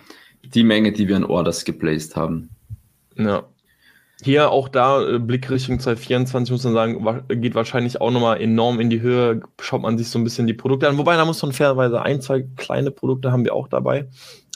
die 0.43 0.63
Menge, 0.63 0.93
die 0.93 1.09
wir 1.09 1.17
an 1.17 1.25
Orders 1.25 1.65
geplaced 1.65 2.17
haben. 2.17 2.51
Ja. 3.17 3.45
Hier 4.23 4.51
auch 4.51 4.69
da, 4.69 5.07
äh, 5.07 5.19
Blickrichtung 5.19 5.79
2024, 5.79 6.51
muss 6.51 6.65
man 6.65 6.73
sagen, 6.73 7.25
geht 7.41 7.55
wahrscheinlich 7.55 8.01
auch 8.01 8.11
nochmal 8.11 8.41
enorm 8.41 8.81
in 8.81 8.91
die 8.91 9.01
Höhe. 9.01 9.43
Schaut 9.61 9.83
man 9.83 9.97
sich 9.97 10.09
so 10.09 10.19
ein 10.19 10.25
bisschen 10.25 10.47
die 10.47 10.55
Produkte 10.55 10.89
an. 10.89 10.99
Wobei, 10.99 11.17
da 11.17 11.25
muss 11.25 11.43
man 11.43 11.53
fairerweise 11.53 12.03
ein, 12.03 12.21
zwei 12.21 12.45
kleine 12.57 12.91
Produkte 12.91 13.31
haben 13.31 13.45
wir 13.45 13.55
auch 13.55 13.69
dabei. 13.69 14.09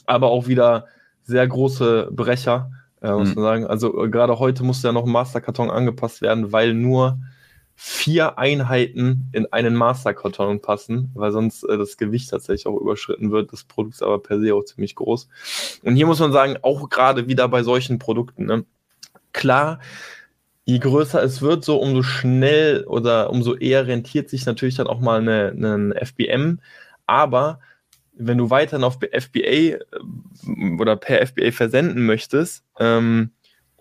Aber 0.06 0.30
auch 0.30 0.48
wieder 0.48 0.86
sehr 1.22 1.46
große 1.46 2.08
Brecher, 2.10 2.72
äh, 3.02 3.12
muss 3.12 3.28
mhm. 3.30 3.34
man 3.36 3.44
sagen. 3.44 3.66
Also 3.66 4.04
äh, 4.04 4.08
gerade 4.08 4.38
heute 4.40 4.64
musste 4.64 4.88
ja 4.88 4.92
noch 4.92 5.06
ein 5.06 5.12
Masterkarton 5.12 5.70
angepasst 5.70 6.22
werden, 6.22 6.50
weil 6.52 6.74
nur 6.74 7.20
vier 7.84 8.38
Einheiten 8.38 9.28
in 9.32 9.52
einen 9.52 9.74
Masterkarton 9.74 10.60
passen, 10.60 11.10
weil 11.14 11.32
sonst 11.32 11.64
äh, 11.64 11.76
das 11.76 11.96
Gewicht 11.96 12.30
tatsächlich 12.30 12.68
auch 12.68 12.80
überschritten 12.80 13.32
wird. 13.32 13.52
Das 13.52 13.64
Produkt 13.64 13.96
ist 13.96 14.04
aber 14.04 14.20
per 14.20 14.38
se 14.38 14.54
auch 14.54 14.62
ziemlich 14.62 14.94
groß. 14.94 15.28
Und 15.82 15.96
hier 15.96 16.06
muss 16.06 16.20
man 16.20 16.32
sagen, 16.32 16.56
auch 16.62 16.88
gerade 16.90 17.26
wieder 17.26 17.48
bei 17.48 17.64
solchen 17.64 17.98
Produkten, 17.98 18.46
ne? 18.46 18.64
klar, 19.32 19.80
je 20.64 20.78
größer 20.78 21.24
es 21.24 21.42
wird, 21.42 21.64
so 21.64 21.78
umso 21.78 22.04
schnell 22.04 22.84
oder 22.84 23.30
umso 23.30 23.56
eher 23.56 23.88
rentiert 23.88 24.30
sich 24.30 24.46
natürlich 24.46 24.76
dann 24.76 24.86
auch 24.86 25.00
mal 25.00 25.20
eine, 25.20 25.50
eine 25.50 26.06
FBM. 26.06 26.60
Aber 27.06 27.58
wenn 28.12 28.38
du 28.38 28.48
weiterhin 28.48 28.84
auf 28.84 29.00
FBA 29.00 29.40
äh, 29.40 29.78
oder 30.78 30.94
per 30.94 31.26
FBA 31.26 31.50
versenden 31.50 32.06
möchtest 32.06 32.62
ähm, 32.78 33.32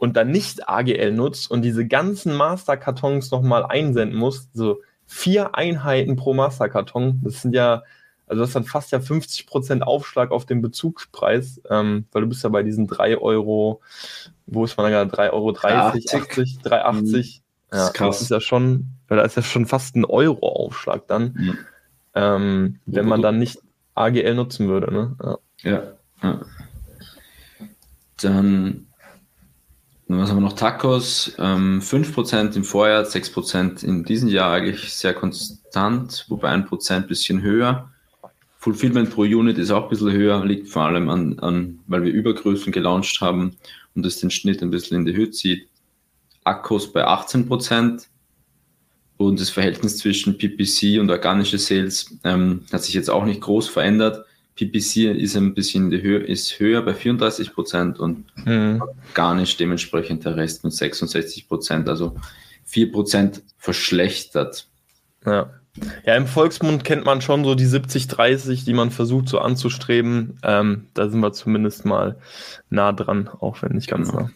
und 0.02 0.18
dann 0.18 0.32
nicht 0.32 0.68
AGL 0.68 1.12
nutzt 1.12 1.52
und 1.52 1.62
diese 1.62 1.86
ganzen 1.86 2.34
Masterkartons 2.34 3.30
nochmal 3.30 3.64
einsenden 3.64 4.18
musst, 4.18 4.50
so 4.52 4.82
vier 5.06 5.54
Einheiten 5.54 6.16
pro 6.16 6.34
Masterkarton, 6.34 7.22
das 7.24 7.44
sind 7.44 7.54
ja, 7.54 7.84
also 8.26 8.42
das 8.42 8.50
ist 8.50 8.56
dann 8.56 8.64
fast 8.64 8.92
ja 8.92 8.98
50% 8.98 9.82
Aufschlag 9.82 10.32
auf 10.32 10.48
den 10.48 10.64
Bezugspreis, 10.64 11.62
ähm, 11.70 12.06
weil 12.12 12.24
du 12.24 12.30
bist 12.30 12.44
ja 12.44 12.50
bei 12.50 12.64
diesen 12.64 12.88
3 12.88 13.20
Euro, 13.20 13.82
wo 14.48 14.66
ist 14.66 14.76
man 14.76 14.92
da 14.92 15.04
gerade, 15.04 15.16
3,30 15.16 15.34
Euro, 15.34 15.52
30, 15.52 16.16
80, 16.16 16.58
3,80. 16.64 17.42
Ja, 17.72 17.78
das, 17.78 17.94
das 17.94 18.22
ist 18.24 18.32
ja 18.32 18.42
schon, 18.42 18.88
da 19.08 19.22
ist 19.22 19.38
ja 19.38 19.44
schon 19.44 19.68
fast 19.68 19.96
ein 19.96 20.04
Euro-Aufschlag 20.04 21.06
dann, 21.06 21.36
mhm. 21.38 21.58
ähm, 22.16 22.80
wenn 22.88 23.08
man 23.08 23.22
dann 23.22 23.38
nicht 23.38 23.60
AGL 23.94 24.34
nutzen 24.34 24.68
würde. 24.68 24.92
Ne? 24.92 25.16
Ja. 25.22 25.38
ja, 25.70 25.84
ja. 26.24 26.42
Dann, 28.20 28.88
was 30.20 30.30
haben 30.30 30.38
wir 30.38 30.42
noch? 30.42 30.54
Tacos, 30.54 31.34
ähm, 31.40 31.82
5% 31.82 32.56
im 32.56 32.64
Vorjahr, 32.64 33.06
6% 33.06 33.84
in 33.84 34.04
diesem 34.04 34.30
Jahr 34.30 34.54
eigentlich 34.54 34.94
sehr 34.94 35.14
konstant, 35.14 36.26
wobei 36.30 36.50
1% 36.50 37.04
ein 37.04 37.08
bisschen 37.08 37.42
höher. 37.42 37.92
Fulfillment 38.58 39.10
pro 39.10 39.22
Unit 39.22 39.58
ist 39.58 39.72
auch 39.72 39.84
ein 39.84 39.90
bisschen 39.90 40.12
höher, 40.12 40.46
liegt 40.46 40.70
vor 40.70 40.84
allem 40.84 41.10
an, 41.10 41.40
an 41.40 41.80
weil 41.88 42.04
wir 42.04 42.12
Übergrößen 42.12 42.72
gelauncht 42.72 43.22
haben 43.22 43.58
und 43.96 44.06
das 44.06 44.20
den 44.20 44.32
Schnitt 44.32 44.62
ein 44.62 44.72
bisschen 44.72 44.98
in 44.98 45.06
die 45.06 45.16
Höhe 45.16 45.32
zieht. 45.32 45.68
Akkus 46.44 46.92
bei 46.92 47.08
18%, 47.08 48.08
und 49.28 49.40
das 49.40 49.50
Verhältnis 49.50 49.98
zwischen 49.98 50.38
PPC 50.38 51.00
und 51.00 51.10
organische 51.10 51.58
Sales 51.58 52.18
ähm, 52.24 52.66
hat 52.72 52.84
sich 52.84 52.94
jetzt 52.94 53.10
auch 53.10 53.24
nicht 53.24 53.42
groß 53.42 53.70
verändert. 53.70 54.26
PPC 54.62 55.18
ist 55.18 55.36
ein 55.36 55.56
bisschen 55.56 55.92
Höhe, 55.92 56.20
ist 56.20 56.60
höher 56.60 56.84
bei 56.84 56.94
34 56.94 57.54
Prozent 57.54 58.00
und 58.00 58.26
mhm. 58.46 58.84
organisch 59.10 59.58
dementsprechend 59.58 60.24
der 60.24 60.36
Rest 60.36 60.64
mit 60.64 60.74
66 60.74 61.48
Prozent, 61.48 61.90
also 61.90 62.16
4 62.66 62.92
Prozent 62.92 63.42
verschlechtert. 63.58 64.68
Ja. 65.26 65.50
Ja, 66.06 66.16
im 66.16 66.28
Volksmund 66.28 66.84
kennt 66.84 67.06
man 67.06 67.22
schon 67.22 67.46
so 67.46 67.56
die 67.56 67.66
70-30, 67.66 68.66
die 68.66 68.74
man 68.74 68.92
versucht 68.92 69.30
so 69.30 69.40
anzustreben. 69.40 70.38
Ähm, 70.44 70.88
da 70.94 71.08
sind 71.08 71.22
wir 71.22 71.32
zumindest 71.32 71.86
mal 71.86 72.18
nah 72.70 72.92
dran, 72.92 73.30
auch 73.30 73.62
wenn 73.62 73.72
nicht 73.72 73.90
ganz 73.90 74.10
genau. 74.10 74.24
nah. 74.24 74.32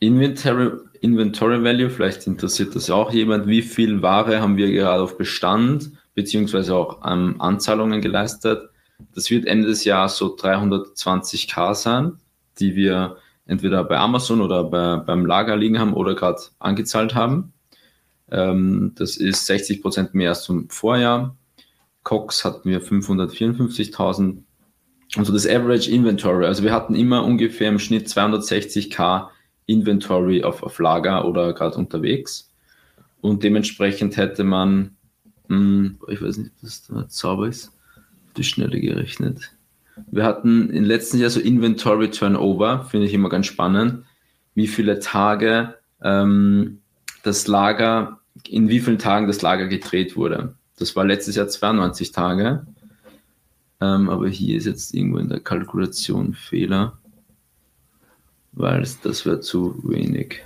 Inventory, 0.00 0.70
Inventory 1.02 1.62
Value, 1.62 1.90
vielleicht 1.90 2.26
interessiert 2.26 2.74
das 2.74 2.88
auch 2.88 3.12
jemand, 3.12 3.48
wie 3.48 3.60
viel 3.60 4.00
Ware 4.00 4.40
haben 4.40 4.56
wir 4.56 4.72
gerade 4.72 5.02
auf 5.02 5.18
Bestand, 5.18 5.90
beziehungsweise 6.14 6.74
auch 6.74 7.02
ähm, 7.04 7.36
Anzahlungen 7.38 8.00
geleistet. 8.00 8.67
Das 9.14 9.30
wird 9.30 9.46
Ende 9.46 9.68
des 9.68 9.84
Jahres 9.84 10.16
so 10.16 10.36
320k 10.36 11.74
sein, 11.74 12.18
die 12.58 12.74
wir 12.74 13.16
entweder 13.46 13.84
bei 13.84 13.96
Amazon 13.96 14.40
oder 14.40 14.64
bei, 14.64 14.96
beim 14.96 15.26
Lager 15.26 15.56
liegen 15.56 15.78
haben 15.78 15.94
oder 15.94 16.14
gerade 16.14 16.40
angezahlt 16.58 17.14
haben. 17.14 17.52
Ähm, 18.30 18.92
das 18.96 19.16
ist 19.16 19.46
60 19.46 19.82
Prozent 19.82 20.14
mehr 20.14 20.30
als 20.30 20.42
zum 20.42 20.68
Vorjahr. 20.68 21.36
Cox 22.02 22.44
hatten 22.44 22.68
wir 22.68 22.82
554.000. 22.82 24.42
Also 25.16 25.32
das 25.32 25.46
Average 25.46 25.90
Inventory. 25.90 26.46
Also 26.46 26.62
wir 26.62 26.72
hatten 26.72 26.94
immer 26.94 27.24
ungefähr 27.24 27.68
im 27.70 27.78
Schnitt 27.78 28.08
260k 28.08 29.28
Inventory 29.66 30.42
auf, 30.42 30.62
auf 30.62 30.78
Lager 30.78 31.26
oder 31.26 31.52
gerade 31.54 31.76
unterwegs. 31.76 32.52
Und 33.20 33.42
dementsprechend 33.42 34.16
hätte 34.16 34.44
man, 34.44 34.96
mh, 35.48 35.56
hm, 35.56 35.98
ich 36.08 36.22
weiß 36.22 36.38
nicht, 36.38 36.52
was 36.62 36.86
da 36.86 37.06
sauber 37.08 37.48
ist, 37.48 37.72
die 38.38 38.44
Schnelle 38.44 38.80
gerechnet. 38.80 39.52
Wir 40.10 40.24
hatten 40.24 40.70
im 40.70 40.84
letzten 40.84 41.18
Jahr 41.18 41.30
so 41.30 41.40
Inventory 41.40 42.10
Turnover, 42.10 42.84
finde 42.84 43.06
ich 43.06 43.14
immer 43.14 43.28
ganz 43.28 43.46
spannend, 43.46 44.04
wie 44.54 44.68
viele 44.68 45.00
Tage 45.00 45.74
ähm, 46.02 46.78
das 47.24 47.46
Lager, 47.46 48.20
in 48.48 48.68
wie 48.68 48.80
vielen 48.80 48.98
Tagen 48.98 49.26
das 49.26 49.42
Lager 49.42 49.66
gedreht 49.66 50.16
wurde. 50.16 50.54
Das 50.78 50.94
war 50.94 51.04
letztes 51.04 51.34
Jahr 51.34 51.48
92 51.48 52.12
Tage. 52.12 52.66
Ähm, 53.80 54.08
aber 54.08 54.28
hier 54.28 54.56
ist 54.56 54.66
jetzt 54.66 54.94
irgendwo 54.94 55.18
in 55.18 55.28
der 55.28 55.40
Kalkulation 55.40 56.34
Fehler 56.34 56.98
weil 58.58 58.84
das 59.02 59.24
wäre 59.24 59.40
zu 59.40 59.80
wenig. 59.84 60.42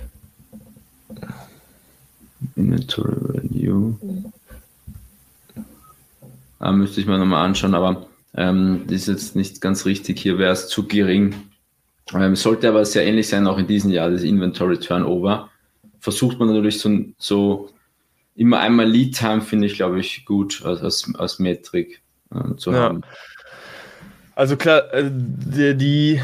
Inventory 2.55 3.15
Value. 3.15 3.97
Ah, 6.63 6.71
müsste 6.71 7.01
ich 7.01 7.07
mir 7.07 7.17
nochmal 7.17 7.45
anschauen, 7.45 7.75
aber 7.75 8.05
ähm, 8.35 8.83
das 8.85 9.01
ist 9.01 9.07
jetzt 9.09 9.35
nicht 9.35 9.59
ganz 9.59 9.85
richtig. 9.85 10.17
Hier 10.17 10.37
wäre 10.37 10.53
es 10.53 10.69
zu 10.69 10.87
gering. 10.87 11.35
Ähm, 12.13 12.37
sollte 12.37 12.69
aber 12.69 12.85
sehr 12.85 13.05
ähnlich 13.05 13.27
sein, 13.27 13.47
auch 13.47 13.57
in 13.57 13.67
diesem 13.67 13.91
Jahr, 13.91 14.09
das 14.09 14.23
Inventory 14.23 14.79
Turnover. 14.79 15.49
Versucht 15.99 16.39
man 16.39 16.47
natürlich 16.47 16.79
so, 16.79 16.89
so 17.17 17.69
immer 18.37 18.61
einmal 18.61 18.89
Lead 18.89 19.13
Time, 19.13 19.41
finde 19.41 19.67
ich, 19.67 19.75
glaube 19.75 19.99
ich, 19.99 20.23
gut 20.23 20.61
als, 20.63 20.81
als, 20.81 21.13
als 21.15 21.37
Metrik 21.37 22.01
äh, 22.33 22.55
zu 22.55 22.71
ja. 22.71 22.79
haben. 22.79 23.01
Also 24.33 24.55
klar, 24.55 24.93
äh, 24.93 25.11
die, 25.11 25.75
die, 25.75 26.21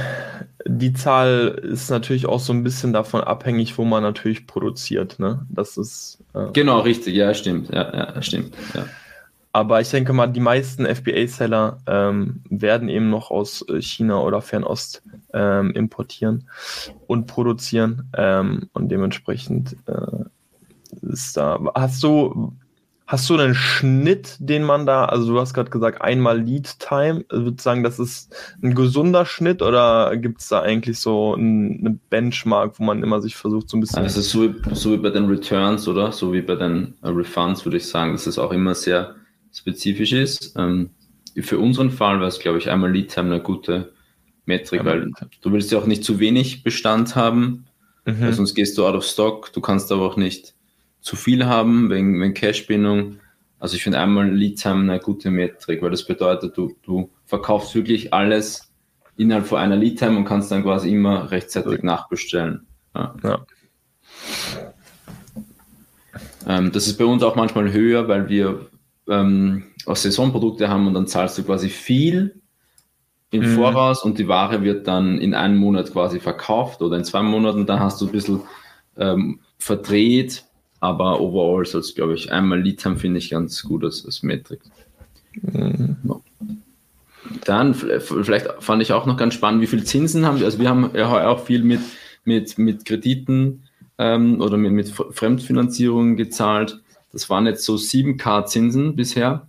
die, 0.65 0.93
Zahl 0.93 1.59
ist 1.63 1.89
natürlich 1.89 2.27
auch 2.27 2.39
so 2.39 2.53
ein 2.53 2.63
bisschen 2.63 2.93
davon 2.93 3.19
abhängig, 3.19 3.77
wo 3.77 3.83
man 3.83 4.03
natürlich 4.03 4.47
produziert. 4.47 5.19
Ne? 5.19 5.45
Das 5.49 5.75
ist. 5.75 6.19
Äh, 6.33 6.45
genau, 6.53 6.79
richtig, 6.79 7.13
ja, 7.13 7.33
stimmt. 7.33 7.73
Ja, 7.73 7.93
ja, 7.93 8.21
stimmt. 8.21 8.55
Ja. 8.73 8.85
Aber 9.51 9.81
ich 9.81 9.89
denke 9.89 10.13
mal, 10.13 10.27
die 10.27 10.39
meisten 10.39 10.85
FBA-Seller 10.85 11.79
ähm, 11.87 12.43
werden 12.49 12.87
eben 12.87 13.09
noch 13.09 13.31
aus 13.31 13.65
äh, 13.67 13.81
China 13.81 14.21
oder 14.21 14.41
Fernost 14.41 15.01
ähm, 15.33 15.71
importieren 15.71 16.47
und 17.07 17.25
produzieren. 17.25 18.09
Ähm, 18.15 18.69
und 18.73 18.89
dementsprechend 18.89 19.75
äh, 19.87 20.25
ist 21.01 21.35
da. 21.35 21.59
Hast 21.73 22.03
du, 22.03 22.53
Hast 23.09 23.27
du 23.27 23.37
einen 23.37 23.55
Schnitt, 23.55 24.35
den 24.37 24.61
man 24.61 24.85
da, 24.85 25.05
also 25.05 25.33
du 25.33 25.39
hast 25.39 25.55
gerade 25.55 25.71
gesagt, 25.71 25.99
einmal 25.99 26.41
Lead 26.41 26.77
Time, 26.77 27.25
also 27.29 27.45
würde 27.45 27.59
sagen, 27.59 27.81
das 27.81 27.97
ist 27.97 28.31
ein 28.61 28.75
gesunder 28.75 29.25
Schnitt 29.25 29.63
oder 29.63 30.15
gibt 30.15 30.41
es 30.41 30.49
da 30.49 30.61
eigentlich 30.61 30.99
so 30.99 31.33
eine 31.33 31.97
Benchmark, 32.11 32.79
wo 32.79 32.83
man 32.83 33.01
immer 33.01 33.19
sich 33.19 33.35
versucht, 33.35 33.67
so 33.67 33.77
ein 33.77 33.79
bisschen. 33.79 34.03
Also 34.03 34.21
so, 34.21 34.43
wie, 34.43 34.75
so 34.75 34.91
wie 34.91 34.97
bei 34.97 35.09
den 35.09 35.25
Returns, 35.25 35.87
oder? 35.87 36.11
So 36.11 36.31
wie 36.31 36.43
bei 36.43 36.53
den 36.53 36.93
äh, 37.01 37.07
Refunds 37.07 37.65
würde 37.65 37.77
ich 37.77 37.87
sagen, 37.87 38.11
dass 38.11 38.27
es 38.27 38.37
auch 38.37 38.51
immer 38.51 38.75
sehr 38.75 39.15
spezifisch 39.59 40.13
ist. 40.13 40.55
Ähm, 40.57 40.91
für 41.37 41.59
unseren 41.59 41.91
Fall 41.91 42.19
wäre 42.19 42.27
es, 42.27 42.39
glaube 42.39 42.57
ich, 42.57 42.69
einmal 42.69 42.91
Lead 42.91 43.13
Time 43.13 43.33
eine 43.33 43.43
gute 43.43 43.93
Metrik, 44.45 44.83
weil 44.83 45.11
du 45.41 45.51
willst 45.51 45.71
ja 45.71 45.77
auch 45.77 45.85
nicht 45.85 46.03
zu 46.03 46.19
wenig 46.19 46.63
Bestand 46.63 47.15
haben, 47.15 47.65
mhm. 48.05 48.33
sonst 48.33 48.55
gehst 48.55 48.77
du 48.77 48.85
out 48.85 48.95
of 48.95 49.05
stock, 49.05 49.53
du 49.53 49.61
kannst 49.61 49.91
aber 49.91 50.03
auch 50.03 50.17
nicht 50.17 50.55
zu 51.01 51.15
viel 51.15 51.45
haben, 51.45 51.89
wegen, 51.89 52.19
wegen 52.19 52.33
Cash-Bindung. 52.33 53.19
Also 53.59 53.75
ich 53.75 53.83
finde 53.83 53.99
einmal 53.99 54.29
Lead-Time 54.29 54.91
eine 54.91 54.99
gute 54.99 55.29
Metrik, 55.29 55.81
weil 55.81 55.91
das 55.91 56.05
bedeutet, 56.05 56.57
du, 56.57 56.75
du 56.81 57.09
verkaufst 57.25 57.75
wirklich 57.75 58.13
alles 58.13 58.71
innerhalb 59.17 59.45
von 59.45 59.59
einer 59.59 59.75
Lead-Time 59.75 60.17
und 60.17 60.25
kannst 60.25 60.51
dann 60.51 60.63
quasi 60.63 60.91
immer 60.91 61.29
rechtzeitig 61.31 61.83
nachbestellen. 61.83 62.65
Ja. 62.95 63.15
ja. 63.23 63.45
Ähm, 66.47 66.71
das 66.71 66.87
ist 66.87 66.97
bei 66.97 67.05
uns 67.05 67.21
auch 67.21 67.35
manchmal 67.35 67.71
höher, 67.71 68.07
weil 68.07 68.29
wir 68.29 68.69
ähm, 69.09 69.63
auch 69.85 69.95
Saisonprodukte 69.95 70.69
haben 70.69 70.87
und 70.87 70.93
dann 70.93 71.07
zahlst 71.07 71.37
du 71.37 71.43
quasi 71.43 71.69
viel 71.69 72.41
im 73.31 73.41
mhm. 73.41 73.55
Voraus 73.55 74.03
und 74.03 74.17
die 74.17 74.27
Ware 74.27 74.63
wird 74.63 74.87
dann 74.87 75.19
in 75.19 75.33
einem 75.33 75.57
Monat 75.57 75.91
quasi 75.91 76.19
verkauft 76.19 76.81
oder 76.81 76.97
in 76.97 77.03
zwei 77.03 77.21
Monaten, 77.21 77.65
dann 77.65 77.79
hast 77.79 78.01
du 78.01 78.05
ein 78.05 78.11
bisschen 78.11 78.41
ähm, 78.97 79.39
verdreht 79.57 80.45
aber 80.79 81.19
overall 81.19 81.65
soll 81.65 81.81
es, 81.81 81.95
glaube 81.95 82.13
ich, 82.13 82.31
einmal 82.31 82.61
Lead 82.61 82.79
Time 82.81 82.95
finde 82.95 83.17
ich 83.17 83.29
ganz 83.29 83.63
gut 83.63 83.83
als, 83.83 84.05
als 84.05 84.23
Metrik. 84.23 84.61
Mhm. 85.41 85.97
Dann, 87.45 87.73
vielleicht 87.73 88.47
fand 88.59 88.81
ich 88.81 88.93
auch 88.93 89.05
noch 89.05 89.17
ganz 89.17 89.33
spannend, 89.33 89.61
wie 89.61 89.67
viel 89.67 89.83
Zinsen 89.83 90.25
haben 90.25 90.39
wir. 90.39 90.45
Also 90.45 90.59
wir 90.59 90.69
haben 90.69 90.91
ja 90.95 91.27
auch 91.27 91.45
viel 91.45 91.63
mit, 91.63 91.81
mit, 92.23 92.57
mit 92.57 92.85
Krediten 92.85 93.63
ähm, 93.97 94.41
oder 94.41 94.57
mit, 94.57 94.71
mit 94.71 94.89
Fremdfinanzierungen 94.89 96.15
gezahlt. 96.15 96.81
Das 97.11 97.29
waren 97.29 97.45
jetzt 97.45 97.65
so 97.65 97.75
7k 97.75 98.45
Zinsen 98.45 98.95
bisher. 98.95 99.47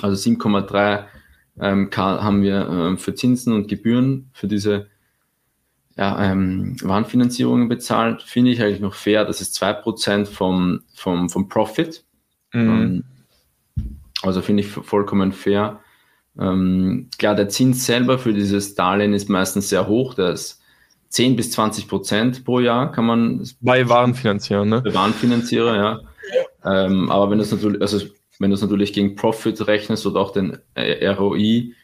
Also 0.00 0.30
7,3 0.30 1.04
ähm, 1.60 1.90
K 1.90 2.22
haben 2.22 2.42
wir 2.42 2.68
ähm, 2.68 2.98
für 2.98 3.14
Zinsen 3.14 3.52
und 3.52 3.68
Gebühren 3.68 4.30
für 4.32 4.48
diese 4.48 4.88
ja, 5.96 6.32
ähm, 6.32 6.76
Warenfinanzierungen 6.82 7.68
bezahlt, 7.68 8.22
finde 8.22 8.50
ich 8.50 8.62
eigentlich 8.62 8.80
noch 8.80 8.94
fair. 8.94 9.24
Das 9.24 9.40
ist 9.40 9.62
2% 9.62 10.26
vom, 10.26 10.80
vom, 10.94 11.28
vom 11.28 11.48
Profit. 11.48 12.04
Mhm. 12.52 12.60
Ähm, 12.60 13.04
also 14.22 14.40
finde 14.40 14.62
ich 14.62 14.68
vollkommen 14.68 15.32
fair. 15.32 15.80
Klar, 16.34 17.34
der 17.34 17.48
Zins 17.50 17.84
selber 17.84 18.18
für 18.18 18.32
dieses 18.32 18.74
Darlehen 18.74 19.12
ist 19.12 19.28
meistens 19.28 19.68
sehr 19.68 19.86
hoch. 19.86 20.14
Der 20.14 20.30
ist 20.30 20.62
10 21.12 21.36
bis 21.36 21.50
20 21.52 21.88
Prozent 21.88 22.44
pro 22.44 22.58
Jahr 22.60 22.90
kann 22.90 23.04
man. 23.04 23.46
Bei 23.60 23.86
Warenfinanzierer, 23.86 24.64
ne? 24.64 24.80
Bei 24.80 24.94
Warenfinanzierer, 24.94 25.76
ja. 25.76 26.00
Ähm, 26.64 27.10
aber 27.10 27.30
wenn 27.30 27.38
du 27.38 27.44
es 27.44 27.52
natürlich, 27.52 27.80
also 27.80 28.06
wenn 28.38 28.50
du 28.50 28.54
es 28.54 28.62
natürlich 28.62 28.92
gegen 28.92 29.16
Profit 29.16 29.66
rechnest 29.66 30.06
oder 30.06 30.20
auch 30.20 30.32
den 30.32 30.58
äh, 30.74 31.06
ROI, 31.08 31.74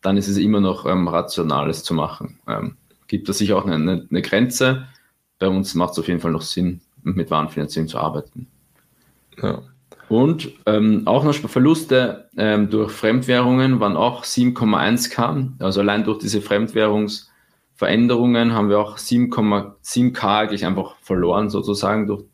dann 0.00 0.16
ist 0.16 0.28
es 0.28 0.36
immer 0.36 0.60
noch 0.60 0.86
ähm, 0.86 1.08
rational, 1.08 1.70
es 1.70 1.82
zu 1.82 1.94
machen. 1.94 2.38
Ähm, 2.46 2.76
gibt 3.06 3.28
es 3.28 3.38
sicher 3.38 3.56
auch 3.56 3.64
eine, 3.64 3.76
eine, 3.76 4.06
eine 4.10 4.22
Grenze. 4.22 4.86
Bei 5.38 5.48
uns 5.48 5.74
macht 5.74 5.92
es 5.92 5.98
auf 5.98 6.08
jeden 6.08 6.20
Fall 6.20 6.32
noch 6.32 6.42
Sinn, 6.42 6.80
mit 7.02 7.30
Warenfinanzierung 7.30 7.88
zu 7.88 7.98
arbeiten. 7.98 8.46
Ja. 9.40 9.62
Und 10.08 10.52
ähm, 10.66 11.02
auch 11.06 11.22
noch 11.24 11.34
Verluste 11.34 12.28
ähm, 12.36 12.68
durch 12.70 12.92
Fremdwährungen 12.92 13.80
waren 13.80 13.96
auch 13.96 14.24
7,1k. 14.24 15.52
Also 15.58 15.80
allein 15.80 16.04
durch 16.04 16.18
diese 16.18 16.42
Fremdwährungsveränderungen 16.42 18.52
haben 18.52 18.68
wir 18.68 18.78
auch 18.78 18.98
7,7k 18.98 20.40
eigentlich 20.40 20.66
einfach 20.66 20.96
verloren, 21.00 21.48
sozusagen 21.48 22.06
durch, 22.06 22.24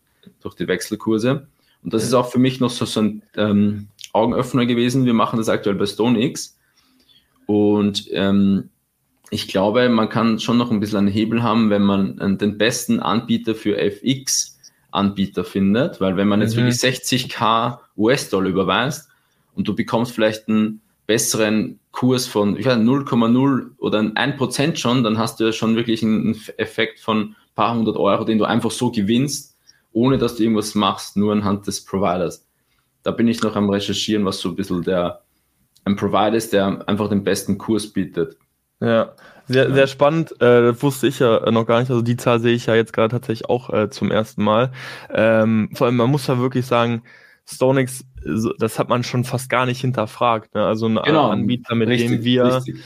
durch 0.41 0.55
die 0.55 0.69
Wechselkurse. 0.69 1.47
Und 1.83 1.95
das 1.95 2.05
ist 2.05 2.15
auch 2.15 2.31
für 2.31 2.39
mich 2.39 2.61
noch 2.61 2.71
so, 2.71 2.85
so 2.85 3.01
ein 3.01 3.23
ähm, 3.37 3.89
Augenöffner 4.13 4.67
gewesen. 4.67 5.07
Wir 5.07 5.15
machen 5.15 5.39
das 5.39 5.49
aktuell 5.49 5.77
bei 5.77 5.87
StoneX. 5.87 6.59
Und 7.47 8.07
ähm, 8.13 8.69
ich 9.31 9.49
glaube, 9.49 9.89
man 9.89 10.09
kann 10.09 10.39
schon 10.39 10.59
noch 10.59 10.71
ein 10.71 10.81
bisschen 10.81 10.99
einen 10.99 11.09
Hebel 11.09 11.43
haben, 11.43 11.71
wenn 11.71 11.83
man 11.83 12.19
äh, 12.19 12.37
den 12.37 12.59
besten 12.59 13.01
Anbieter 13.01 13.55
für 13.55 13.79
FX 13.79 14.59
Anbieter 14.93 15.45
findet, 15.45 16.01
weil 16.01 16.17
wenn 16.17 16.29
man 16.29 16.41
jetzt 16.41 16.57
mhm. 16.57 16.65
wirklich 16.65 16.77
60k 16.77 17.79
US-Dollar 17.97 18.49
überweist 18.49 19.09
und 19.55 19.69
du 19.69 19.75
bekommst 19.75 20.13
vielleicht 20.13 20.49
einen 20.49 20.81
besseren 21.07 21.79
Kurs 21.93 22.27
von 22.27 22.57
0,0 22.57 23.71
oder 23.79 24.13
ein 24.15 24.37
Prozent 24.37 24.79
schon, 24.79 25.03
dann 25.03 25.19
hast 25.19 25.41
du 25.41 25.45
ja 25.45 25.53
schon 25.53 25.77
wirklich 25.77 26.03
einen 26.03 26.41
Effekt 26.57 27.01
von 27.01 27.21
ein 27.21 27.37
paar 27.55 27.75
hundert 27.75 27.97
Euro, 27.97 28.25
den 28.25 28.39
du 28.39 28.45
einfach 28.45 28.71
so 28.71 28.91
gewinnst, 28.91 29.50
ohne 29.93 30.19
dass 30.19 30.37
du 30.37 30.43
irgendwas 30.43 30.75
machst, 30.75 31.17
nur 31.17 31.33
anhand 31.33 31.67
des 31.67 31.85
Providers. 31.85 32.47
Da 33.03 33.11
bin 33.11 33.29
ich 33.29 33.43
noch 33.43 33.57
am 33.57 33.71
Recherchieren, 33.71 34.25
was 34.25 34.41
so 34.41 34.51
ein 34.51 34.57
bisschen 34.57 34.83
der 34.83 35.23
ein 35.85 35.97
Provider 35.97 36.35
ist, 36.35 36.53
der 36.53 36.87
einfach 36.89 37.09
den 37.09 37.25
besten 37.25 37.59
Kurs 37.59 37.87
bietet. 37.93 38.37
Ja, 38.81 39.13
sehr, 39.47 39.73
sehr 39.73 39.87
spannend. 39.87 40.33
Äh, 40.41 40.63
das 40.63 40.83
wusste 40.83 41.07
ich 41.09 41.19
ja 41.19 41.51
noch 41.51 41.67
gar 41.67 41.81
nicht. 41.81 41.91
Also 41.91 42.03
die 42.03 42.17
Zahl 42.17 42.41
sehe 42.41 42.55
ich 42.55 42.67
ja 42.67 42.75
jetzt 42.75 42.93
gerade 42.93 43.11
tatsächlich 43.11 43.49
auch 43.49 43.71
äh, 43.71 43.91
zum 43.91 44.11
ersten 44.11 44.43
Mal. 44.43 44.73
Ähm, 45.13 45.71
vor 45.75 45.87
allem, 45.87 45.97
man 45.97 46.11
muss 46.11 46.27
ja 46.27 46.39
wirklich 46.39 46.67
sagen, 46.67 47.03
StoneX, 47.47 48.05
das 48.59 48.79
hat 48.79 48.89
man 48.89 49.03
schon 49.03 49.25
fast 49.25 49.51
gar 49.51 49.67
nicht 49.67 49.81
hinterfragt. 49.81 50.55
Ne? 50.55 50.65
Also 50.65 50.87
ein 50.87 50.99
genau, 51.05 51.31
Anbieter, 51.31 51.75
mit 51.75 51.89
richtig, 51.89 52.11
dem 52.11 52.25
wir 52.25 52.45
richtig. 52.45 52.77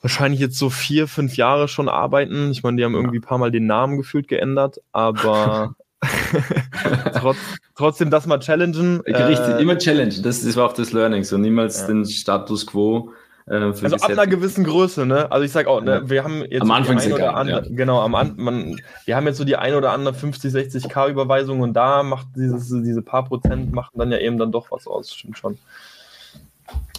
wahrscheinlich 0.00 0.40
jetzt 0.40 0.58
so 0.58 0.68
vier, 0.68 1.06
fünf 1.06 1.36
Jahre 1.36 1.68
schon 1.68 1.88
arbeiten. 1.88 2.50
Ich 2.50 2.62
meine, 2.62 2.76
die 2.76 2.84
haben 2.84 2.94
irgendwie 2.94 3.18
ein 3.18 3.22
paar 3.22 3.38
Mal 3.38 3.52
den 3.52 3.66
Namen 3.66 3.98
gefühlt 3.98 4.28
geändert, 4.28 4.78
aber 4.90 5.76
Trotz, 7.14 7.36
trotzdem 7.76 8.10
das 8.10 8.26
mal 8.26 8.40
challengen. 8.40 9.00
Richtig, 9.02 9.38
äh, 9.38 9.62
immer 9.62 9.78
challenge. 9.78 10.16
Das, 10.22 10.42
das 10.42 10.56
war 10.56 10.66
auch 10.66 10.72
das 10.72 10.92
Learning, 10.92 11.22
so 11.22 11.38
niemals 11.38 11.82
ja. 11.82 11.86
den 11.86 12.04
Status 12.04 12.66
quo 12.66 13.12
äh, 13.46 13.54
also 13.54 13.96
ab 13.96 14.08
einer 14.08 14.26
gewissen 14.26 14.64
Größe, 14.64 15.04
ne? 15.04 15.30
Also 15.32 15.44
ich 15.44 15.52
sag 15.52 15.66
auch, 15.66 15.80
ne, 15.80 16.02
wir 16.08 16.22
haben 16.22 16.44
jetzt 16.48 16.62
am 16.62 16.70
Anfang 16.70 16.98
die 16.98 17.06
ein 17.06 17.12
oder 17.12 17.36
andere, 17.36 17.64
ja. 17.64 17.68
genau, 17.70 18.00
am 18.00 18.14
An 18.14 18.34
man, 18.36 18.80
wir 19.04 19.16
haben 19.16 19.26
jetzt 19.26 19.38
so 19.38 19.44
die 19.44 19.56
ein 19.56 19.74
oder 19.74 19.92
andere 19.92 20.14
50, 20.14 20.52
60 20.52 20.88
K 20.88 21.08
Überweisung 21.08 21.60
und 21.60 21.74
da 21.74 22.02
macht 22.02 22.28
dieses, 22.36 22.68
diese 22.68 23.02
paar 23.02 23.24
Prozent 23.24 23.72
machen 23.72 23.98
dann 23.98 24.12
ja 24.12 24.18
eben 24.18 24.38
dann 24.38 24.52
doch 24.52 24.70
was 24.70 24.86
aus, 24.86 25.12
stimmt 25.12 25.38
schon. 25.38 25.58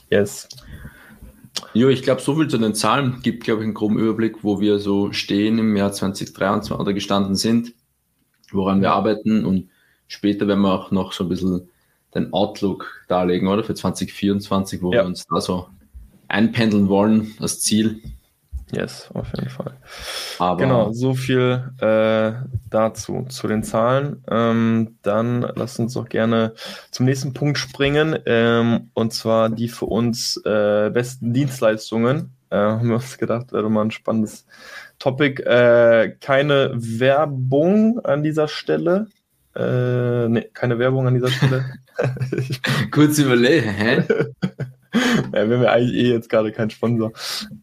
Yes. 0.10 0.50
Jo, 1.74 1.88
ich 1.88 2.04
glaube, 2.04 2.22
so 2.22 2.36
viel 2.36 2.48
zu 2.48 2.58
den 2.58 2.76
Zahlen 2.76 3.20
gibt, 3.24 3.46
glaube 3.46 3.62
ich, 3.62 3.66
einen 3.66 3.74
groben 3.74 3.98
Überblick, 3.98 4.44
wo 4.44 4.60
wir 4.60 4.80
so 4.80 5.12
stehen 5.12 5.58
im 5.60 5.76
Jahr 5.76 5.92
2023 5.92 6.78
oder 6.78 6.94
gestanden 6.94 7.36
sind, 7.36 7.74
woran 8.54 8.82
wir 8.82 8.92
arbeiten 8.92 9.46
und 9.46 9.70
später 10.08 10.48
werden 10.48 10.62
wir 10.62 10.74
auch 10.74 10.92
noch 10.92 11.14
so 11.14 11.24
ein 11.24 11.30
bisschen 11.30 11.70
den 12.16 12.34
Outlook 12.34 13.06
darlegen, 13.08 13.48
oder? 13.48 13.64
Für 13.64 13.74
2024, 13.74 14.82
wo 14.82 14.92
ja. 14.94 15.02
wir 15.02 15.06
uns 15.06 15.26
da 15.26 15.42
so 15.42 15.68
einpendeln 16.28 16.90
wollen, 16.90 17.34
das 17.40 17.62
Ziel. 17.62 18.02
Yes, 18.72 19.10
auf 19.14 19.28
jeden 19.36 19.50
Fall. 19.50 19.74
Aber 20.40 20.64
genau, 20.64 20.92
so 20.94 21.14
viel 21.14 21.72
äh, 21.80 22.34
dazu, 22.72 23.26
zu 23.30 23.48
den 23.48 23.62
Zahlen. 23.62 24.24
Ähm, 24.30 24.98
dann 25.04 25.42
lasst 25.56 25.80
uns 25.80 25.94
doch 25.94 26.10
gerne 26.10 26.54
zum 26.90 27.06
nächsten 27.06 27.34
Punkt 27.34 27.60
springen, 27.60 28.18
ähm, 28.26 28.90
und 28.94 29.14
zwar 29.14 29.50
die 29.50 29.68
für 29.70 29.86
uns 29.86 30.38
äh, 30.38 30.90
besten 30.92 31.34
Dienstleistungen. 31.34 32.32
Äh, 32.50 32.58
haben 32.58 32.88
wir 32.88 32.96
uns 32.96 33.18
gedacht, 33.20 33.52
wäre 33.54 33.70
mal 33.70 33.86
ein 33.86 33.92
spannendes 33.92 34.46
Topic. 35.00 35.42
Äh, 35.44 36.16
keine 36.20 36.72
Werbung 36.74 38.00
an 38.00 38.24
dieser 38.24 38.48
Stelle. 38.48 39.08
Äh, 39.56 40.28
nee, 40.30 40.50
keine 40.54 40.80
Werbung 40.80 41.08
an 41.08 41.14
dieser 41.14 41.30
Stelle. 41.30 41.66
Kurz 42.92 43.20
überlegen, 43.20 43.70
hä? 43.70 44.04
ja, 45.34 45.50
wir 45.50 45.58
haben 45.58 45.64
ja 45.64 45.72
eigentlich 45.72 45.96
eh 45.96 46.10
jetzt 46.12 46.30
gerade 46.30 46.52
kein 46.52 46.70
Sponsor. 46.70 47.12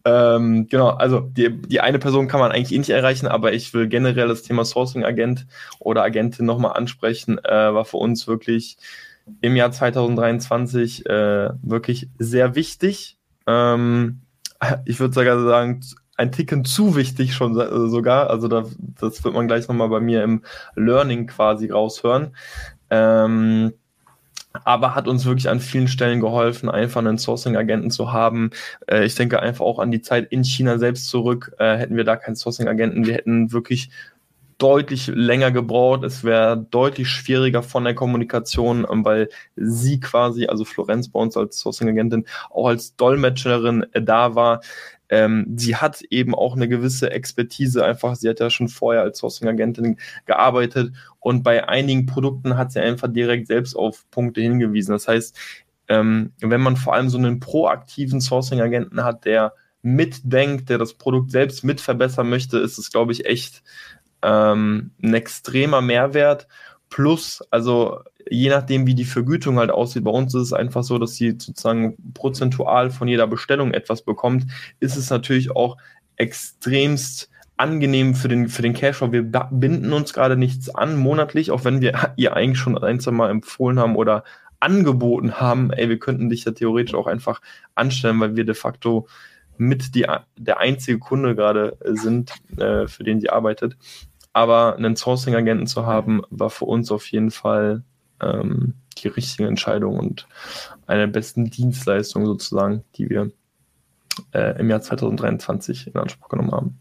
Ähm, 0.05 0.67
genau, 0.69 0.89
also 0.89 1.19
die, 1.19 1.61
die 1.61 1.81
eine 1.81 1.99
Person 1.99 2.27
kann 2.27 2.39
man 2.39 2.51
eigentlich 2.51 2.73
eh 2.73 2.77
nicht 2.77 2.89
erreichen, 2.89 3.27
aber 3.27 3.53
ich 3.53 3.73
will 3.73 3.87
generell 3.87 4.27
das 4.27 4.43
Thema 4.43 4.63
Sourcing-Agent 4.63 5.47
oder 5.79 6.03
Agentin 6.03 6.45
nochmal 6.45 6.77
ansprechen, 6.77 7.39
äh, 7.43 7.73
war 7.73 7.85
für 7.85 7.97
uns 7.97 8.27
wirklich 8.27 8.77
im 9.41 9.55
Jahr 9.55 9.71
2023 9.71 11.05
äh, 11.05 11.49
wirklich 11.61 12.09
sehr 12.19 12.55
wichtig. 12.55 13.17
Ähm, 13.47 14.21
ich 14.85 14.99
würde 14.99 15.13
sogar 15.13 15.41
sagen, 15.43 15.81
ein 16.21 16.31
Ticken 16.31 16.63
zu 16.65 16.95
wichtig 16.95 17.33
schon 17.33 17.55
sogar. 17.89 18.29
Also 18.29 18.47
da, 18.47 18.65
das 18.99 19.23
wird 19.23 19.33
man 19.33 19.47
gleich 19.47 19.67
nochmal 19.67 19.89
bei 19.89 19.99
mir 19.99 20.23
im 20.23 20.43
Learning 20.75 21.27
quasi 21.27 21.69
raushören. 21.69 22.35
Ähm, 22.89 23.73
aber 24.63 24.95
hat 24.95 25.07
uns 25.07 25.25
wirklich 25.25 25.49
an 25.49 25.59
vielen 25.59 25.87
Stellen 25.87 26.19
geholfen, 26.19 26.69
einfach 26.69 26.99
einen 26.99 27.17
Sourcing-Agenten 27.17 27.89
zu 27.89 28.11
haben. 28.11 28.51
Äh, 28.87 29.05
ich 29.05 29.15
denke 29.15 29.41
einfach 29.41 29.65
auch 29.65 29.79
an 29.79 29.91
die 29.91 30.01
Zeit 30.01 30.31
in 30.31 30.43
China 30.43 30.77
selbst 30.77 31.09
zurück. 31.09 31.53
Äh, 31.57 31.77
hätten 31.77 31.95
wir 31.95 32.03
da 32.03 32.17
keinen 32.17 32.35
Sourcing-Agenten, 32.35 33.05
wir 33.05 33.13
hätten 33.13 33.51
wirklich 33.51 33.89
deutlich 34.57 35.07
länger 35.07 35.49
gebraucht. 35.51 36.03
Es 36.03 36.23
wäre 36.23 36.55
deutlich 36.69 37.09
schwieriger 37.09 37.63
von 37.63 37.83
der 37.83 37.95
Kommunikation, 37.95 38.85
ähm, 38.91 39.03
weil 39.03 39.29
sie 39.55 39.99
quasi, 39.99 40.45
also 40.45 40.65
Florenz 40.65 41.09
bei 41.09 41.19
uns 41.19 41.35
als 41.35 41.59
Sourcing-Agentin, 41.59 42.25
auch 42.51 42.67
als 42.67 42.95
Dolmetscherin 42.95 43.85
äh, 43.93 44.01
da 44.01 44.35
war. 44.35 44.61
Ähm, 45.11 45.45
sie 45.57 45.75
hat 45.75 46.01
eben 46.09 46.33
auch 46.33 46.55
eine 46.55 46.69
gewisse 46.69 47.11
Expertise, 47.11 47.83
einfach, 47.83 48.15
sie 48.15 48.29
hat 48.29 48.39
ja 48.39 48.49
schon 48.49 48.69
vorher 48.69 49.01
als 49.01 49.19
Sourcing-Agentin 49.19 49.97
gearbeitet 50.25 50.93
und 51.19 51.43
bei 51.43 51.67
einigen 51.67 52.05
Produkten 52.05 52.57
hat 52.57 52.71
sie 52.71 52.79
einfach 52.79 53.11
direkt 53.11 53.47
selbst 53.47 53.75
auf 53.75 54.09
Punkte 54.09 54.39
hingewiesen. 54.39 54.93
Das 54.93 55.09
heißt, 55.09 55.37
ähm, 55.89 56.31
wenn 56.39 56.61
man 56.61 56.77
vor 56.77 56.93
allem 56.93 57.09
so 57.09 57.17
einen 57.17 57.41
proaktiven 57.41 58.21
Sourcing-Agenten 58.21 59.03
hat, 59.03 59.25
der 59.25 59.53
mitdenkt, 59.81 60.69
der 60.69 60.77
das 60.77 60.93
Produkt 60.93 61.31
selbst 61.31 61.65
mit 61.65 61.81
verbessern 61.81 62.29
möchte, 62.29 62.57
ist 62.59 62.77
es, 62.77 62.89
glaube 62.89 63.11
ich, 63.11 63.25
echt 63.25 63.63
ähm, 64.21 64.91
ein 65.03 65.13
extremer 65.13 65.81
Mehrwert. 65.81 66.47
Plus, 66.89 67.41
also 67.51 67.99
je 68.29 68.49
nachdem, 68.49 68.85
wie 68.87 68.95
die 68.95 69.05
Vergütung 69.05 69.57
halt 69.57 69.71
aussieht, 69.71 70.03
bei 70.03 70.11
uns 70.11 70.33
ist 70.33 70.41
es 70.41 70.53
einfach 70.53 70.83
so, 70.83 70.97
dass 70.97 71.15
sie 71.15 71.31
sozusagen 71.31 71.95
prozentual 72.13 72.91
von 72.91 73.07
jeder 73.07 73.27
Bestellung 73.27 73.73
etwas 73.73 74.01
bekommt, 74.01 74.45
ist 74.79 74.97
es 74.97 75.09
natürlich 75.09 75.51
auch 75.51 75.77
extremst 76.15 77.29
angenehm 77.57 78.15
für 78.15 78.27
den, 78.27 78.49
für 78.49 78.61
den 78.61 78.73
Cashflow. 78.73 79.11
Wir 79.11 79.23
binden 79.23 79.93
uns 79.93 80.13
gerade 80.13 80.35
nichts 80.35 80.73
an 80.73 80.97
monatlich, 80.97 81.51
auch 81.51 81.63
wenn 81.63 81.81
wir 81.81 82.13
ihr 82.15 82.35
eigentlich 82.35 82.59
schon 82.59 82.77
ein, 82.77 82.99
zwei 82.99 83.11
Mal 83.11 83.29
empfohlen 83.29 83.79
haben 83.79 83.95
oder 83.95 84.23
angeboten 84.59 85.35
haben, 85.39 85.71
ey, 85.71 85.89
wir 85.89 85.99
könnten 85.99 86.29
dich 86.29 86.45
ja 86.45 86.51
theoretisch 86.51 86.93
auch 86.93 87.07
einfach 87.07 87.41
anstellen, 87.75 88.19
weil 88.19 88.35
wir 88.35 88.45
de 88.45 88.53
facto 88.55 89.07
mit 89.57 89.95
die, 89.95 90.07
der 90.37 90.59
einzige 90.59 90.99
Kunde 90.99 91.35
gerade 91.35 91.77
sind, 91.83 92.33
äh, 92.57 92.87
für 92.87 93.03
den 93.03 93.19
sie 93.19 93.29
arbeitet. 93.29 93.77
Aber 94.33 94.75
einen 94.75 94.95
Sourcing-Agenten 94.95 95.67
zu 95.67 95.85
haben, 95.85 96.21
war 96.29 96.49
für 96.49 96.65
uns 96.65 96.91
auf 96.91 97.05
jeden 97.07 97.31
Fall 97.31 97.83
ähm, 98.21 98.73
die 98.97 99.07
richtige 99.07 99.47
Entscheidung 99.47 99.97
und 99.97 100.27
eine 100.87 101.01
der 101.01 101.07
besten 101.07 101.49
Dienstleistungen 101.49 102.27
sozusagen, 102.27 102.83
die 102.95 103.09
wir 103.09 103.31
äh, 104.33 104.59
im 104.59 104.69
Jahr 104.69 104.81
2023 104.81 105.87
in 105.87 105.95
Anspruch 105.95 106.29
genommen 106.29 106.51
haben. 106.51 106.79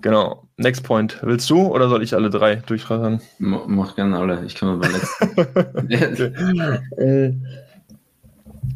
Genau. 0.00 0.46
Next 0.56 0.84
point. 0.84 1.18
Willst 1.22 1.48
du 1.48 1.62
oder 1.62 1.88
soll 1.88 2.02
ich 2.02 2.14
alle 2.14 2.30
drei 2.30 2.56
durchrattern? 2.56 3.20
Mach 3.38 3.96
gerne 3.96 4.18
alle. 4.18 4.44
Ich 4.44 4.54
kann 4.54 4.68
mal 4.68 4.76
beim 4.76 4.92
letzten. 5.88 5.90
äh, 6.98 7.32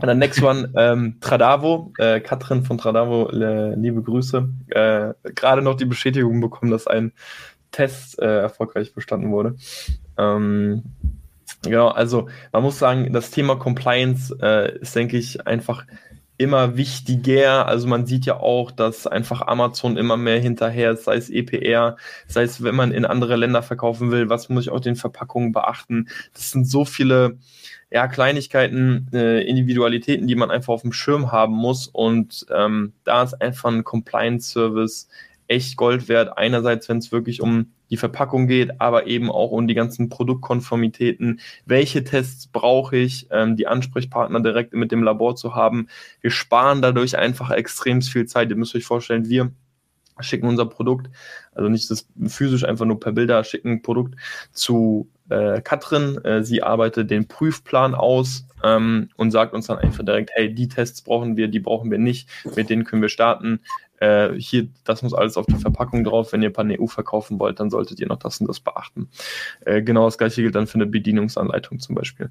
dann 0.00 0.18
next 0.18 0.42
one, 0.42 0.72
ähm, 0.76 1.16
Tradavo, 1.20 1.92
äh, 1.98 2.20
Katrin 2.20 2.64
von 2.64 2.78
Tradavo, 2.78 3.28
äh, 3.31 3.74
liebe 3.74 4.02
Grüße. 4.02 4.48
Äh, 4.68 5.12
Gerade 5.35 5.61
noch 5.62 5.74
die 5.74 5.85
Bestätigung 5.85 6.40
bekommen, 6.40 6.70
dass 6.70 6.87
ein 6.87 7.12
Test 7.72 8.18
äh, 8.18 8.40
erfolgreich 8.40 8.94
bestanden 8.94 9.31
wurde. 9.31 9.57
Ähm, 10.18 10.83
genau, 11.62 11.88
also 11.88 12.28
man 12.52 12.62
muss 12.62 12.78
sagen, 12.78 13.12
das 13.12 13.31
Thema 13.31 13.57
Compliance 13.57 14.37
äh, 14.42 14.78
ist, 14.78 14.94
denke 14.94 15.16
ich, 15.16 15.46
einfach 15.46 15.87
immer 16.38 16.76
wichtiger. 16.76 17.66
Also 17.66 17.88
man 17.88 18.07
sieht 18.07 18.24
ja 18.24 18.38
auch, 18.38 18.70
dass 18.70 19.07
einfach 19.07 19.42
Amazon 19.42 19.96
immer 19.96 20.16
mehr 20.16 20.40
hinterher 20.40 20.92
ist, 20.92 21.04
sei 21.04 21.16
es 21.16 21.28
EPR, 21.31 21.96
sei 22.28 22.44
es, 22.44 22.62
wenn 22.62 22.76
man 22.76 22.92
in 22.92 23.04
andere 23.04 23.37
Länder 23.37 23.62
verkaufen 23.62 24.11
will, 24.12 24.31
was 24.31 24.48
muss 24.48 24.64
ich 24.64 24.70
auch 24.70 24.81
den 24.81 24.96
Verpackungen 24.96 25.52
beachten. 25.52 26.09
Das 26.33 26.52
sind 26.52 26.66
so 26.68 26.85
viele 26.85 27.38
ja, 27.90 28.07
Kleinigkeiten, 28.07 29.09
äh, 29.12 29.42
Individualitäten, 29.42 30.28
die 30.28 30.37
man 30.37 30.50
einfach 30.50 30.74
auf 30.74 30.83
dem 30.83 30.92
Schirm 30.92 31.33
haben 31.33 31.54
muss. 31.54 31.88
Und 31.88 32.46
ähm, 32.54 32.92
da 33.04 33.22
ist 33.24 33.40
einfach 33.40 33.70
ein 33.70 33.85
Compliance-Service 33.85 35.09
echt 35.48 35.76
Gold 35.76 36.08
wert. 36.08 36.37
Einerseits, 36.37 36.88
wenn 36.88 36.98
es 36.98 37.11
wirklich 37.11 37.40
um 37.40 37.72
die 37.90 37.96
Verpackung 37.96 38.46
geht, 38.46 38.80
aber 38.80 39.06
eben 39.06 39.30
auch 39.30 39.50
um 39.50 39.66
die 39.66 39.74
ganzen 39.74 40.08
Produktkonformitäten. 40.08 41.40
Welche 41.64 42.04
Tests 42.04 42.46
brauche 42.46 42.96
ich, 42.96 43.26
ähm, 43.30 43.56
die 43.56 43.66
Ansprechpartner 43.66 44.40
direkt 44.40 44.74
mit 44.74 44.92
dem 44.92 45.02
Labor 45.02 45.37
zu 45.37 45.54
haben. 45.54 45.88
Wir 46.20 46.30
sparen 46.30 46.82
dadurch 46.82 47.16
einfach 47.16 47.50
extrem 47.50 48.02
viel 48.02 48.26
Zeit. 48.26 48.50
Ihr 48.50 48.56
müsst 48.56 48.76
euch 48.76 48.84
vorstellen, 48.84 49.28
wir 49.28 49.50
schicken 50.20 50.48
unser 50.48 50.66
Produkt, 50.66 51.11
also 51.54 51.68
nicht 51.68 51.90
das 51.90 52.08
physisch 52.26 52.64
einfach 52.64 52.84
nur 52.84 53.00
per 53.00 53.12
Bilder, 53.12 53.44
schicken 53.44 53.82
Produkt 53.82 54.16
zu 54.52 55.08
äh, 55.28 55.61
Katrin. 55.61 56.18
Äh, 56.24 56.42
sie 56.42 56.62
arbeitet 56.62 57.11
den 57.11 57.28
Prüfplan 57.28 57.94
aus 57.94 58.46
ähm, 58.62 59.11
und 59.16 59.30
sagt 59.30 59.54
uns 59.54 59.66
dann 59.66 59.78
einfach 59.78 60.04
direkt, 60.04 60.30
hey, 60.34 60.52
die 60.52 60.68
Tests 60.68 61.02
brauchen 61.02 61.37
wir, 61.37 61.48
die 61.48 61.61
brauchen 61.61 61.90
wir 61.90 61.98
nicht, 61.98 62.28
mit 62.56 62.70
denen 62.70 62.84
können 62.84 63.02
wir 63.02 63.08
starten. 63.08 63.61
Äh, 64.00 64.34
hier, 64.34 64.68
das 64.84 65.02
muss 65.02 65.14
alles 65.14 65.37
auf 65.37 65.46
die 65.46 65.56
Verpackung 65.56 66.04
drauf. 66.04 66.32
Wenn 66.32 66.42
ihr 66.42 66.52
Pan-EU 66.52 66.87
verkaufen 66.87 67.38
wollt, 67.38 67.61
dann 67.61 67.70
solltet 67.70 68.00
ihr 68.00 68.06
noch 68.06 68.18
das 68.18 68.40
und 68.40 68.48
das 68.48 68.61
beachten. 68.61 69.08
Äh, 69.64 69.82
genau 69.82 70.04
das 70.04 70.18
gleiche 70.18 70.42
gilt 70.42 70.54
dann 70.54 70.66
für 70.66 70.76
eine 70.76 70.87
Bedienungsanleitung 70.87 71.80
zum 71.80 71.94
Beispiel. 71.94 72.30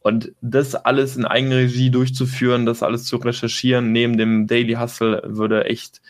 Und 0.00 0.32
das 0.40 0.74
alles 0.74 1.16
in 1.16 1.24
Eigenregie 1.24 1.90
durchzuführen, 1.90 2.66
das 2.66 2.82
alles 2.82 3.04
zu 3.04 3.16
recherchieren, 3.16 3.92
neben 3.92 4.18
dem 4.18 4.46
Daily 4.46 4.74
Hustle, 4.74 5.22
würde 5.24 5.66
echt 5.66 6.02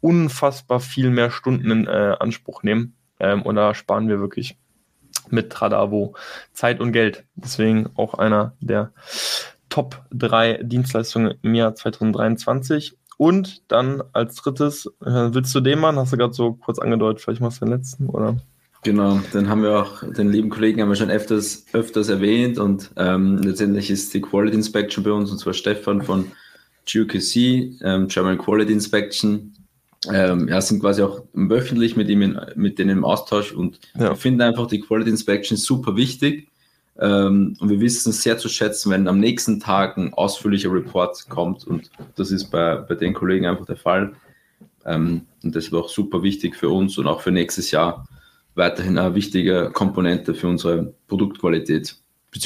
unfassbar 0.00 0.80
viel 0.80 1.10
mehr 1.10 1.30
Stunden 1.30 1.70
in 1.70 1.86
äh, 1.86 2.16
Anspruch 2.18 2.62
nehmen. 2.62 2.94
Ähm, 3.18 3.42
und 3.42 3.56
da 3.56 3.74
sparen 3.74 4.08
wir 4.08 4.20
wirklich 4.20 4.56
mit 5.30 5.50
Tradavo 5.50 6.14
Zeit 6.52 6.80
und 6.80 6.92
Geld. 6.92 7.24
Deswegen 7.34 7.90
auch 7.96 8.14
einer 8.14 8.54
der 8.60 8.92
Top 9.68 10.02
3 10.12 10.60
Dienstleistungen 10.62 11.34
im 11.42 11.54
Jahr 11.54 11.74
2023. 11.74 12.96
Und 13.18 13.62
dann 13.68 14.02
als 14.12 14.36
drittes, 14.36 14.86
äh, 15.04 15.28
willst 15.32 15.54
du 15.54 15.60
den 15.60 15.80
machen? 15.80 15.98
Hast 15.98 16.12
du 16.12 16.16
gerade 16.16 16.32
so 16.32 16.52
kurz 16.52 16.78
angedeutet, 16.78 17.20
vielleicht 17.20 17.40
machst 17.40 17.60
du 17.60 17.66
den 17.66 17.74
letzten, 17.74 18.06
oder? 18.06 18.36
Genau, 18.84 19.20
den 19.34 19.48
haben 19.48 19.62
wir 19.62 19.76
auch, 19.76 20.04
den 20.04 20.30
lieben 20.30 20.50
Kollegen 20.50 20.80
haben 20.80 20.88
wir 20.88 20.94
schon 20.94 21.10
öfters, 21.10 21.66
öfters 21.72 22.08
erwähnt 22.08 22.58
und 22.58 22.92
ähm, 22.96 23.38
letztendlich 23.38 23.90
ist 23.90 24.14
die 24.14 24.20
Quality 24.20 24.56
Inspection 24.56 25.02
bei 25.02 25.10
uns, 25.10 25.32
und 25.32 25.38
zwar 25.38 25.52
Stefan 25.52 26.00
von 26.00 26.30
GQC, 26.86 27.82
ähm, 27.82 28.06
German 28.06 28.38
Quality 28.38 28.72
Inspection, 28.72 29.52
ähm, 30.12 30.46
ja, 30.46 30.60
sind 30.60 30.80
quasi 30.80 31.02
auch 31.02 31.24
wöchentlich 31.32 31.96
mit 31.96 32.08
ihm 32.08 32.22
in, 32.22 32.40
mit 32.54 32.78
denen 32.78 32.90
im 32.90 33.04
Austausch 33.04 33.52
und 33.52 33.80
ja. 33.98 34.12
ich 34.12 34.18
finde 34.18 34.44
einfach 34.44 34.68
die 34.68 34.80
Quality 34.80 35.10
Inspection 35.10 35.56
super 35.56 35.96
wichtig. 35.96 36.48
Ähm, 37.00 37.56
und 37.60 37.68
wir 37.68 37.80
wissen 37.80 38.10
es 38.10 38.22
sehr 38.22 38.38
zu 38.38 38.48
schätzen, 38.48 38.90
wenn 38.90 39.06
am 39.06 39.20
nächsten 39.20 39.60
Tag 39.60 39.96
ein 39.96 40.12
ausführlicher 40.14 40.72
Report 40.72 41.28
kommt 41.28 41.66
und 41.66 41.90
das 42.16 42.30
ist 42.30 42.50
bei, 42.50 42.76
bei 42.76 42.94
den 42.94 43.14
Kollegen 43.14 43.46
einfach 43.46 43.66
der 43.66 43.76
Fall. 43.76 44.14
Ähm, 44.84 45.22
und 45.42 45.54
das 45.54 45.66
ist 45.66 45.74
auch 45.74 45.88
super 45.88 46.22
wichtig 46.22 46.56
für 46.56 46.70
uns 46.70 46.98
und 46.98 47.06
auch 47.06 47.20
für 47.20 47.30
nächstes 47.30 47.70
Jahr 47.70 48.06
weiterhin 48.54 48.98
eine 48.98 49.14
wichtige 49.14 49.70
Komponente 49.72 50.34
für 50.34 50.48
unsere 50.48 50.92
Produktqualität 51.06 51.96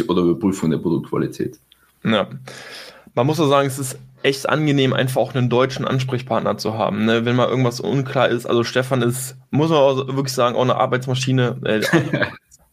oder 0.06 0.22
Überprüfung 0.22 0.70
der 0.70 0.78
Produktqualität. 0.78 1.58
Ja. 2.04 2.28
Man 3.14 3.26
muss 3.26 3.40
auch 3.40 3.48
sagen, 3.48 3.68
es 3.68 3.78
ist 3.78 3.98
echt 4.22 4.48
angenehm, 4.48 4.92
einfach 4.92 5.20
auch 5.20 5.34
einen 5.34 5.50
deutschen 5.50 5.86
Ansprechpartner 5.86 6.56
zu 6.58 6.74
haben. 6.74 7.04
Ne? 7.04 7.24
Wenn 7.24 7.36
mal 7.36 7.48
irgendwas 7.48 7.80
unklar 7.80 8.28
ist, 8.28 8.46
also 8.46 8.64
Stefan 8.64 9.02
ist, 9.02 9.36
muss 9.50 9.70
man 9.70 9.78
auch 9.78 10.06
wirklich 10.08 10.32
sagen, 10.32 10.56
auch 10.56 10.62
eine 10.62 10.76
Arbeitsmaschine. 10.76 11.56
Äh, 11.64 11.82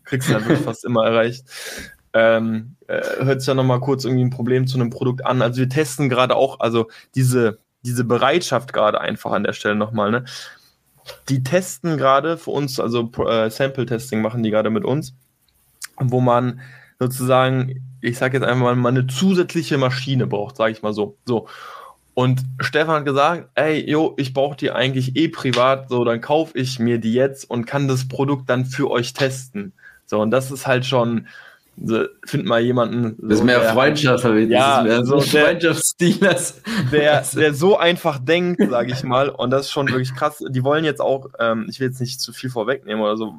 kriegst 0.10 0.30
du 0.30 0.34
ja 0.34 0.40
wirklich 0.42 0.60
fast 0.60 0.84
immer 0.86 1.06
erreicht. 1.06 1.46
Ähm, 2.14 2.76
äh, 2.88 3.02
hört 3.24 3.42
sich 3.42 3.48
ja 3.48 3.54
nochmal 3.54 3.80
kurz 3.80 4.04
irgendwie 4.04 4.26
ein 4.26 4.32
Problem 4.32 4.68
zu 4.68 4.78
einem 4.78 4.90
Produkt 4.90 5.26
an. 5.26 5.42
Also 5.42 5.60
wir 5.60 5.70
testen 5.70 6.10
gerade 6.10 6.36
auch, 6.36 6.60
also 6.60 6.90
diese, 7.16 7.60
diese 7.84 8.04
Bereitschaft 8.04 8.74
gerade 8.74 9.00
einfach 9.00 9.32
an 9.32 9.44
der 9.44 9.54
Stelle 9.54 9.76
nochmal, 9.76 10.12
ne? 10.12 10.26
Die 11.28 11.44
testen 11.44 11.98
gerade 11.98 12.38
für 12.38 12.52
uns, 12.52 12.80
also 12.80 13.10
äh, 13.26 13.50
Sample-Testing 13.50 14.22
machen 14.22 14.44
die 14.44 14.52
gerade 14.52 14.70
mit 14.70 14.86
uns, 14.86 15.16
wo 15.98 16.20
man 16.20 16.62
sozusagen 17.00 17.90
ich 18.02 18.18
sage 18.18 18.38
jetzt 18.38 18.48
einfach 18.48 18.76
mal, 18.76 18.90
eine 18.90 19.08
zusätzliche 19.08 19.78
Maschine 19.78 20.28
braucht, 20.28 20.58
sage 20.58 20.72
ich 20.72 20.82
mal 20.82 20.94
so. 20.94 21.18
So. 21.26 21.48
Und 22.14 22.42
Stefan 22.60 22.98
hat 22.98 23.06
gesagt, 23.06 23.50
ey, 23.56 23.90
jo, 23.90 24.14
ich 24.18 24.34
brauche 24.34 24.58
die 24.58 24.72
eigentlich 24.72 25.16
eh 25.16 25.30
privat, 25.30 25.90
so, 25.90 26.04
dann 26.04 26.22
kaufe 26.22 26.58
ich 26.58 26.80
mir 26.80 27.00
die 27.00 27.14
jetzt 27.14 27.50
und 27.50 27.66
kann 27.66 27.88
das 27.88 28.08
Produkt 28.08 28.50
dann 28.50 28.66
für 28.66 28.90
euch 28.90 29.14
testen. 29.14 29.74
So, 30.10 30.20
und 30.20 30.32
das 30.32 30.50
ist 30.50 30.66
halt 30.66 30.88
schon, 30.88 31.28
so, 31.82 32.04
find 32.26 32.46
mal 32.46 32.62
jemanden. 32.62 33.16
So, 33.22 33.28
das 33.28 33.40
ist 33.40 33.46
mehr 33.46 33.60
der, 33.60 33.74
Freundschaft, 33.74 34.24
ja, 34.50 34.82
mehr 34.82 35.06
so 35.06 35.22
Freundschaftsstil. 35.22 36.18
Der, 36.92 37.24
der 37.36 37.54
so 37.54 37.78
einfach 37.78 38.18
denkt, 38.18 38.60
sage 38.72 38.92
ich 38.92 39.04
mal, 39.04 39.30
und 39.30 39.52
das 39.52 39.68
ist 39.68 39.72
schon 39.72 39.88
wirklich 39.88 40.16
krass. 40.16 40.44
Die 40.50 40.64
wollen 40.64 40.84
jetzt 40.84 41.00
auch, 41.00 41.28
ähm, 41.38 41.68
ich 41.70 41.80
will 41.80 41.90
jetzt 41.90 42.02
nicht 42.02 42.20
zu 42.20 42.34
viel 42.34 42.50
vorwegnehmen 42.50 43.04
oder 43.04 43.18
so, 43.18 43.36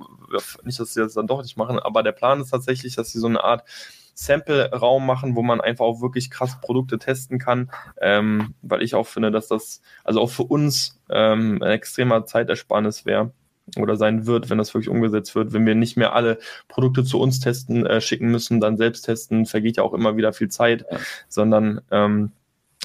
nicht, 0.62 0.78
dass 0.78 0.94
sie 0.94 1.00
das 1.00 1.14
dann 1.14 1.26
doch 1.26 1.42
nicht 1.42 1.56
machen, 1.56 1.80
aber 1.80 2.04
der 2.04 2.12
Plan 2.12 2.40
ist 2.40 2.50
tatsächlich, 2.50 2.94
dass 2.94 3.10
sie 3.10 3.18
so 3.18 3.26
eine 3.26 3.42
Art 3.42 3.64
Sample-Raum 4.14 5.04
machen, 5.04 5.34
wo 5.34 5.42
man 5.42 5.60
einfach 5.60 5.84
auch 5.84 6.00
wirklich 6.00 6.30
krass 6.30 6.60
Produkte 6.60 7.00
testen 7.00 7.40
kann, 7.40 7.70
ähm, 8.00 8.54
weil 8.62 8.82
ich 8.82 8.94
auch 8.94 9.08
finde, 9.08 9.32
dass 9.32 9.48
das 9.48 9.80
also 10.04 10.20
auch 10.20 10.30
für 10.30 10.44
uns 10.44 11.00
ähm, 11.10 11.60
ein 11.62 11.72
extremer 11.72 12.26
Zeitersparnis 12.26 13.04
wäre 13.06 13.32
oder 13.78 13.96
sein 13.96 14.26
wird, 14.26 14.50
wenn 14.50 14.58
das 14.58 14.74
wirklich 14.74 14.88
umgesetzt 14.88 15.34
wird. 15.34 15.52
Wenn 15.52 15.66
wir 15.66 15.74
nicht 15.74 15.96
mehr 15.96 16.14
alle 16.14 16.38
Produkte 16.68 17.04
zu 17.04 17.20
uns 17.20 17.40
testen, 17.40 17.86
äh, 17.86 18.00
schicken 18.00 18.30
müssen, 18.30 18.60
dann 18.60 18.76
selbst 18.76 19.02
testen, 19.02 19.46
vergeht 19.46 19.76
ja 19.76 19.82
auch 19.82 19.94
immer 19.94 20.16
wieder 20.16 20.32
viel 20.32 20.48
Zeit, 20.48 20.84
ja. 20.90 20.98
sondern 21.28 21.80
ähm, 21.90 22.32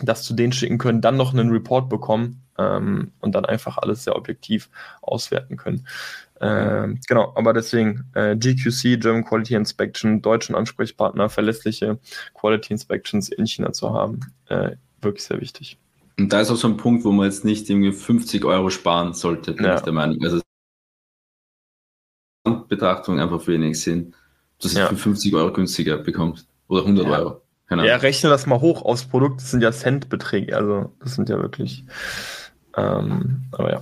das 0.03 0.23
zu 0.23 0.33
denen 0.33 0.53
schicken 0.53 0.77
können, 0.77 1.01
dann 1.01 1.17
noch 1.17 1.33
einen 1.33 1.51
Report 1.51 1.89
bekommen 1.89 2.41
ähm, 2.57 3.11
und 3.21 3.33
dann 3.33 3.45
einfach 3.45 3.77
alles 3.77 4.03
sehr 4.03 4.15
objektiv 4.15 4.69
auswerten 5.01 5.57
können. 5.57 5.87
Äh, 6.39 6.95
genau, 7.07 7.31
aber 7.35 7.53
deswegen 7.53 8.03
äh, 8.13 8.35
GQC, 8.35 8.99
German 8.99 9.23
Quality 9.23 9.55
Inspection, 9.55 10.21
deutschen 10.21 10.55
Ansprechpartner, 10.55 11.29
verlässliche 11.29 11.97
Quality 12.33 12.73
Inspections 12.73 13.29
in 13.29 13.47
China 13.47 13.71
zu 13.71 13.93
haben, 13.93 14.19
äh, 14.49 14.71
wirklich 15.01 15.23
sehr 15.23 15.39
wichtig. 15.39 15.77
Und 16.17 16.31
da 16.31 16.41
ist 16.41 16.51
auch 16.51 16.55
so 16.55 16.67
ein 16.67 16.77
Punkt, 16.77 17.03
wo 17.05 17.11
man 17.11 17.25
jetzt 17.25 17.45
nicht 17.45 17.69
irgendwie 17.69 17.91
50 17.91 18.43
Euro 18.45 18.69
sparen 18.69 19.13
sollte, 19.13 19.53
bin 19.53 19.65
ja. 19.65 19.75
ich 19.75 19.81
der 19.81 19.93
Meinung. 19.93 20.17
Also 20.23 20.41
Betrachtung 22.75 23.19
einfach 23.19 23.45
wenig 23.47 23.81
Sinn, 23.81 24.13
dass 24.61 24.73
ja. 24.73 24.87
du 24.87 24.95
für 24.95 25.03
50 25.03 25.33
Euro 25.33 25.51
günstiger 25.51 25.97
bekommst 25.97 26.47
oder 26.67 26.81
100 26.81 27.05
ja. 27.05 27.11
Euro. 27.19 27.41
Ja, 27.69 27.95
rechne 27.95 28.29
das 28.29 28.45
mal 28.45 28.61
hoch 28.61 28.83
aufs 28.83 29.05
Produkt, 29.05 29.41
das 29.41 29.51
sind 29.51 29.61
ja 29.61 29.71
Centbeträge, 29.71 30.55
also 30.55 30.93
das 30.99 31.15
sind 31.15 31.29
ja 31.29 31.39
wirklich, 31.41 31.83
ähm, 32.77 33.45
aber 33.51 33.71
ja. 33.71 33.81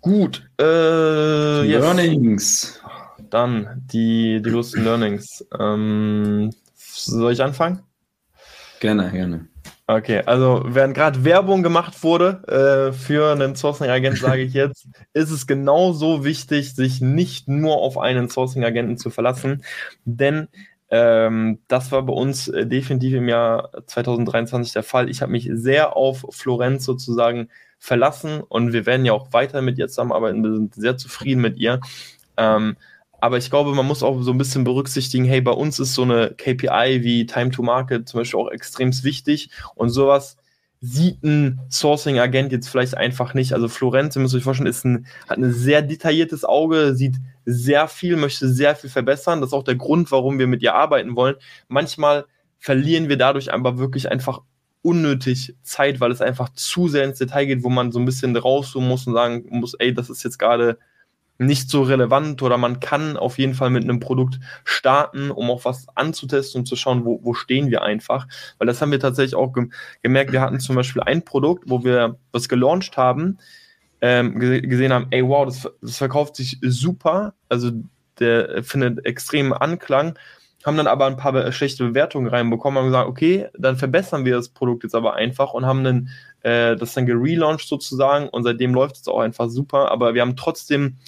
Gut. 0.00 0.50
Äh, 0.60 1.62
Learnings. 1.62 2.80
Yes. 2.82 3.26
Dann 3.30 3.82
die, 3.86 4.42
die 4.42 4.50
größten 4.50 4.82
Learnings. 4.82 5.46
Ähm, 5.58 6.50
soll 6.74 7.32
ich 7.32 7.42
anfangen? 7.42 7.82
Gerne, 8.80 9.12
gerne. 9.12 9.46
Okay, 9.88 10.22
also 10.26 10.62
während 10.64 10.94
gerade 10.94 11.24
Werbung 11.24 11.62
gemacht 11.62 12.02
wurde 12.04 12.42
äh, 12.46 12.92
für 12.92 13.32
einen 13.32 13.56
Sourcing-Agent, 13.56 14.18
sage 14.18 14.42
ich 14.42 14.54
jetzt, 14.54 14.86
ist 15.12 15.30
es 15.30 15.46
genauso 15.46 16.24
wichtig, 16.24 16.74
sich 16.74 17.00
nicht 17.00 17.48
nur 17.48 17.76
auf 17.76 17.98
einen 17.98 18.30
Sourcing-Agenten 18.30 18.96
zu 18.96 19.10
verlassen, 19.10 19.64
denn 20.04 20.48
ähm, 20.88 21.58
das 21.68 21.90
war 21.90 22.02
bei 22.02 22.12
uns 22.12 22.48
äh, 22.48 22.66
definitiv 22.66 23.14
im 23.14 23.28
Jahr 23.28 23.70
2023 23.86 24.72
der 24.72 24.82
Fall. 24.82 25.08
Ich 25.08 25.22
habe 25.22 25.32
mich 25.32 25.48
sehr 25.50 25.96
auf 25.96 26.26
Florenz 26.30 26.84
sozusagen 26.84 27.48
verlassen 27.78 28.42
und 28.42 28.72
wir 28.72 28.84
werden 28.84 29.06
ja 29.06 29.14
auch 29.14 29.32
weiter 29.32 29.62
mit 29.62 29.78
ihr 29.78 29.88
zusammenarbeiten. 29.88 30.44
Wir 30.44 30.52
sind 30.52 30.74
sehr 30.74 30.98
zufrieden 30.98 31.40
mit 31.40 31.56
ihr. 31.56 31.80
Ähm, 32.36 32.76
aber 33.22 33.38
ich 33.38 33.50
glaube, 33.50 33.72
man 33.72 33.86
muss 33.86 34.02
auch 34.02 34.20
so 34.20 34.32
ein 34.32 34.38
bisschen 34.38 34.64
berücksichtigen, 34.64 35.24
hey, 35.24 35.40
bei 35.40 35.52
uns 35.52 35.78
ist 35.78 35.94
so 35.94 36.02
eine 36.02 36.34
KPI 36.36 37.04
wie 37.04 37.24
Time 37.24 37.50
to 37.50 37.62
Market 37.62 38.08
zum 38.08 38.18
Beispiel 38.18 38.40
auch 38.40 38.50
extrem 38.50 38.90
wichtig 39.04 39.48
und 39.76 39.90
sowas 39.90 40.36
sieht 40.80 41.22
ein 41.22 41.60
Sourcing-Agent 41.70 42.50
jetzt 42.50 42.68
vielleicht 42.68 42.96
einfach 42.96 43.32
nicht. 43.34 43.52
Also 43.52 43.68
Florenz, 43.68 44.16
ihr 44.16 44.22
müsst 44.22 44.34
euch 44.34 44.42
vorstellen, 44.42 44.68
ist 44.68 44.84
ein, 44.84 45.06
hat 45.28 45.38
ein 45.38 45.52
sehr 45.52 45.82
detailliertes 45.82 46.44
Auge, 46.44 46.96
sieht 46.96 47.14
sehr 47.44 47.86
viel, 47.86 48.16
möchte 48.16 48.48
sehr 48.48 48.74
viel 48.74 48.90
verbessern. 48.90 49.40
Das 49.40 49.50
ist 49.50 49.54
auch 49.54 49.62
der 49.62 49.76
Grund, 49.76 50.10
warum 50.10 50.40
wir 50.40 50.48
mit 50.48 50.60
ihr 50.60 50.74
arbeiten 50.74 51.14
wollen. 51.14 51.36
Manchmal 51.68 52.24
verlieren 52.58 53.08
wir 53.08 53.18
dadurch 53.18 53.54
aber 53.54 53.78
wirklich 53.78 54.10
einfach 54.10 54.40
unnötig 54.82 55.54
Zeit, 55.62 56.00
weil 56.00 56.10
es 56.10 56.20
einfach 56.20 56.48
zu 56.54 56.88
sehr 56.88 57.04
ins 57.04 57.18
Detail 57.18 57.46
geht, 57.46 57.62
wo 57.62 57.68
man 57.68 57.92
so 57.92 58.00
ein 58.00 58.04
bisschen 58.04 58.36
rauszoomen 58.36 58.88
muss 58.88 59.06
und 59.06 59.14
sagen 59.14 59.46
muss, 59.48 59.74
ey, 59.74 59.94
das 59.94 60.10
ist 60.10 60.24
jetzt 60.24 60.40
gerade 60.40 60.76
nicht 61.46 61.70
so 61.70 61.82
relevant 61.82 62.42
oder 62.42 62.56
man 62.58 62.80
kann 62.80 63.16
auf 63.16 63.38
jeden 63.38 63.54
Fall 63.54 63.70
mit 63.70 63.84
einem 63.84 64.00
Produkt 64.00 64.38
starten, 64.64 65.30
um 65.30 65.50
auch 65.50 65.64
was 65.64 65.86
anzutesten 65.94 66.60
und 66.60 66.66
zu 66.66 66.76
schauen, 66.76 67.04
wo, 67.04 67.20
wo 67.22 67.34
stehen 67.34 67.70
wir 67.70 67.82
einfach. 67.82 68.26
Weil 68.58 68.66
das 68.66 68.80
haben 68.80 68.92
wir 68.92 69.00
tatsächlich 69.00 69.34
auch 69.34 69.52
gemerkt. 70.02 70.32
Wir 70.32 70.40
hatten 70.40 70.60
zum 70.60 70.76
Beispiel 70.76 71.02
ein 71.02 71.24
Produkt, 71.24 71.64
wo 71.68 71.84
wir 71.84 72.18
was 72.32 72.48
gelauncht 72.48 72.96
haben, 72.96 73.38
ähm, 74.00 74.38
gesehen 74.38 74.92
haben, 74.92 75.06
ey, 75.10 75.26
wow, 75.26 75.46
das, 75.46 75.68
das 75.80 75.98
verkauft 75.98 76.36
sich 76.36 76.58
super. 76.62 77.34
Also 77.48 77.70
der 78.18 78.62
findet 78.64 79.04
extremen 79.06 79.52
Anklang 79.52 80.18
haben 80.64 80.76
dann 80.76 80.86
aber 80.86 81.06
ein 81.06 81.16
paar 81.16 81.50
schlechte 81.52 81.84
Bewertungen 81.84 82.28
reinbekommen, 82.28 82.78
haben 82.78 82.86
gesagt, 82.86 83.08
okay, 83.08 83.48
dann 83.58 83.76
verbessern 83.76 84.24
wir 84.24 84.36
das 84.36 84.48
Produkt 84.48 84.84
jetzt 84.84 84.94
aber 84.94 85.14
einfach 85.14 85.54
und 85.54 85.66
haben 85.66 85.84
dann 85.84 86.08
äh, 86.42 86.76
das 86.76 86.94
dann 86.94 87.06
gelauncht 87.06 87.66
sozusagen 87.66 88.28
und 88.28 88.44
seitdem 88.44 88.74
läuft 88.74 88.96
es 88.96 89.08
auch 89.08 89.20
einfach 89.20 89.48
super, 89.48 89.90
aber 89.90 90.14
wir 90.14 90.22
haben 90.22 90.36
trotzdem 90.36 90.98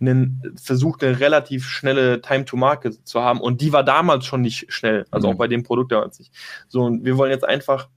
einen, 0.00 0.54
versucht, 0.62 1.02
eine 1.02 1.20
relativ 1.20 1.66
schnelle 1.66 2.20
Time 2.20 2.44
to 2.44 2.56
Market 2.56 3.06
zu 3.06 3.22
haben 3.22 3.40
und 3.40 3.60
die 3.60 3.72
war 3.72 3.84
damals 3.84 4.26
schon 4.26 4.42
nicht 4.42 4.72
schnell, 4.72 5.06
also 5.10 5.28
mhm. 5.28 5.34
auch 5.34 5.38
bei 5.38 5.48
dem 5.48 5.62
Produkt 5.62 5.92
damals 5.92 6.18
nicht. 6.18 6.32
So, 6.68 6.82
und 6.82 7.04
wir 7.04 7.16
wollen 7.16 7.30
jetzt 7.30 7.44
einfach 7.44 7.88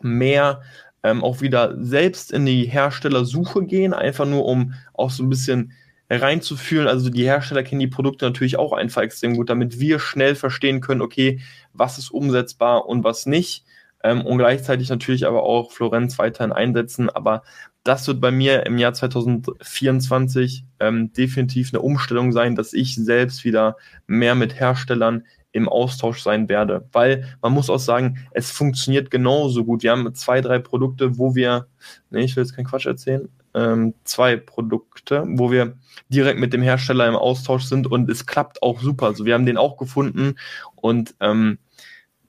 mehr 0.00 0.62
ähm, 1.02 1.22
auch 1.22 1.40
wieder 1.40 1.76
selbst 1.82 2.32
in 2.32 2.46
die 2.46 2.64
Herstellersuche 2.64 3.64
gehen, 3.64 3.94
einfach 3.94 4.26
nur 4.26 4.44
um 4.44 4.74
auch 4.94 5.10
so 5.10 5.22
ein 5.22 5.30
bisschen 5.30 5.72
reinzufühlen. 6.10 6.88
Also 6.88 7.10
die 7.10 7.24
Hersteller 7.24 7.62
kennen 7.62 7.80
die 7.80 7.86
Produkte 7.86 8.24
natürlich 8.24 8.58
auch 8.58 8.72
einfach 8.72 9.02
extrem 9.02 9.36
gut, 9.36 9.50
damit 9.50 9.78
wir 9.78 9.98
schnell 9.98 10.34
verstehen 10.34 10.80
können, 10.80 11.02
okay, 11.02 11.40
was 11.72 11.98
ist 11.98 12.10
umsetzbar 12.10 12.86
und 12.86 13.04
was 13.04 13.26
nicht. 13.26 13.64
Ähm, 14.02 14.24
und 14.24 14.38
gleichzeitig 14.38 14.88
natürlich 14.88 15.26
aber 15.26 15.42
auch 15.42 15.72
Florenz 15.72 16.18
weiterhin 16.18 16.52
einsetzen. 16.52 17.10
Aber 17.10 17.42
das 17.88 18.06
wird 18.06 18.20
bei 18.20 18.30
mir 18.30 18.66
im 18.66 18.76
Jahr 18.76 18.92
2024 18.92 20.64
ähm, 20.78 21.10
definitiv 21.14 21.72
eine 21.72 21.80
Umstellung 21.80 22.32
sein, 22.32 22.54
dass 22.54 22.74
ich 22.74 22.94
selbst 22.96 23.44
wieder 23.44 23.76
mehr 24.06 24.34
mit 24.34 24.60
Herstellern 24.60 25.24
im 25.52 25.70
Austausch 25.70 26.20
sein 26.20 26.50
werde. 26.50 26.86
Weil 26.92 27.24
man 27.40 27.54
muss 27.54 27.70
auch 27.70 27.78
sagen, 27.78 28.18
es 28.32 28.50
funktioniert 28.50 29.10
genauso 29.10 29.64
gut. 29.64 29.82
Wir 29.82 29.92
haben 29.92 30.14
zwei, 30.14 30.42
drei 30.42 30.58
Produkte, 30.58 31.16
wo 31.16 31.34
wir, 31.34 31.66
nee, 32.10 32.24
ich 32.24 32.36
will 32.36 32.44
jetzt 32.44 32.54
keinen 32.54 32.66
Quatsch 32.66 32.84
erzählen, 32.84 33.26
ähm, 33.54 33.94
zwei 34.04 34.36
Produkte, 34.36 35.24
wo 35.26 35.50
wir 35.50 35.78
direkt 36.10 36.38
mit 36.38 36.52
dem 36.52 36.60
Hersteller 36.60 37.08
im 37.08 37.16
Austausch 37.16 37.64
sind 37.64 37.86
und 37.86 38.10
es 38.10 38.26
klappt 38.26 38.62
auch 38.62 38.80
super. 38.82 39.06
Also 39.06 39.24
wir 39.24 39.32
haben 39.32 39.46
den 39.46 39.56
auch 39.56 39.78
gefunden 39.78 40.34
und 40.76 41.14
ähm, 41.20 41.58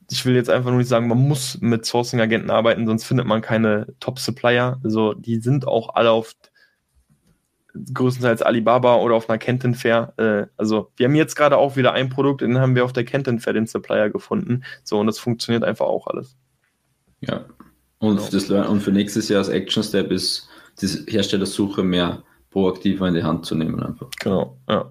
ich 0.09 0.25
will 0.25 0.35
jetzt 0.35 0.49
einfach 0.49 0.69
nur 0.69 0.79
nicht 0.79 0.87
sagen, 0.87 1.07
man 1.07 1.27
muss 1.27 1.59
mit 1.61 1.85
Sourcing-Agenten 1.85 2.49
arbeiten, 2.49 2.87
sonst 2.87 3.03
findet 3.03 3.27
man 3.27 3.41
keine 3.41 3.87
Top-Supplier. 3.99 4.79
Also 4.83 5.13
die 5.13 5.37
sind 5.37 5.67
auch 5.67 5.95
alle 5.95 6.11
auf 6.11 6.33
größtenteils 7.93 8.41
Alibaba 8.41 8.95
oder 8.95 9.15
auf 9.15 9.29
einer 9.29 9.37
Kenton 9.37 9.75
Fair. 9.75 10.13
Äh, 10.17 10.47
also 10.57 10.91
wir 10.97 11.07
haben 11.07 11.15
jetzt 11.15 11.35
gerade 11.35 11.57
auch 11.57 11.75
wieder 11.75 11.93
ein 11.93 12.09
Produkt, 12.09 12.41
den 12.41 12.57
haben 12.57 12.75
wir 12.75 12.85
auf 12.85 12.93
der 12.93 13.05
Kenton 13.05 13.39
Fair 13.39 13.53
den 13.53 13.67
Supplier 13.67 14.09
gefunden. 14.09 14.63
So 14.83 14.99
und 14.99 15.07
das 15.07 15.19
funktioniert 15.19 15.63
einfach 15.63 15.85
auch 15.85 16.07
alles. 16.07 16.35
Ja. 17.21 17.45
Und, 17.99 18.17
genau. 18.17 18.29
das, 18.31 18.49
und 18.69 18.81
für 18.81 18.91
nächstes 18.91 19.29
Jahr 19.29 19.39
als 19.39 19.49
Action 19.49 19.83
Step 19.83 20.11
ist 20.11 20.49
die 20.81 20.87
Herstellersuche 21.11 21.83
mehr 21.83 22.23
proaktiver 22.49 23.07
in 23.07 23.13
die 23.13 23.23
Hand 23.23 23.45
zu 23.45 23.55
nehmen. 23.55 23.81
Einfach. 23.83 24.09
Genau, 24.19 24.57
ja. 24.67 24.89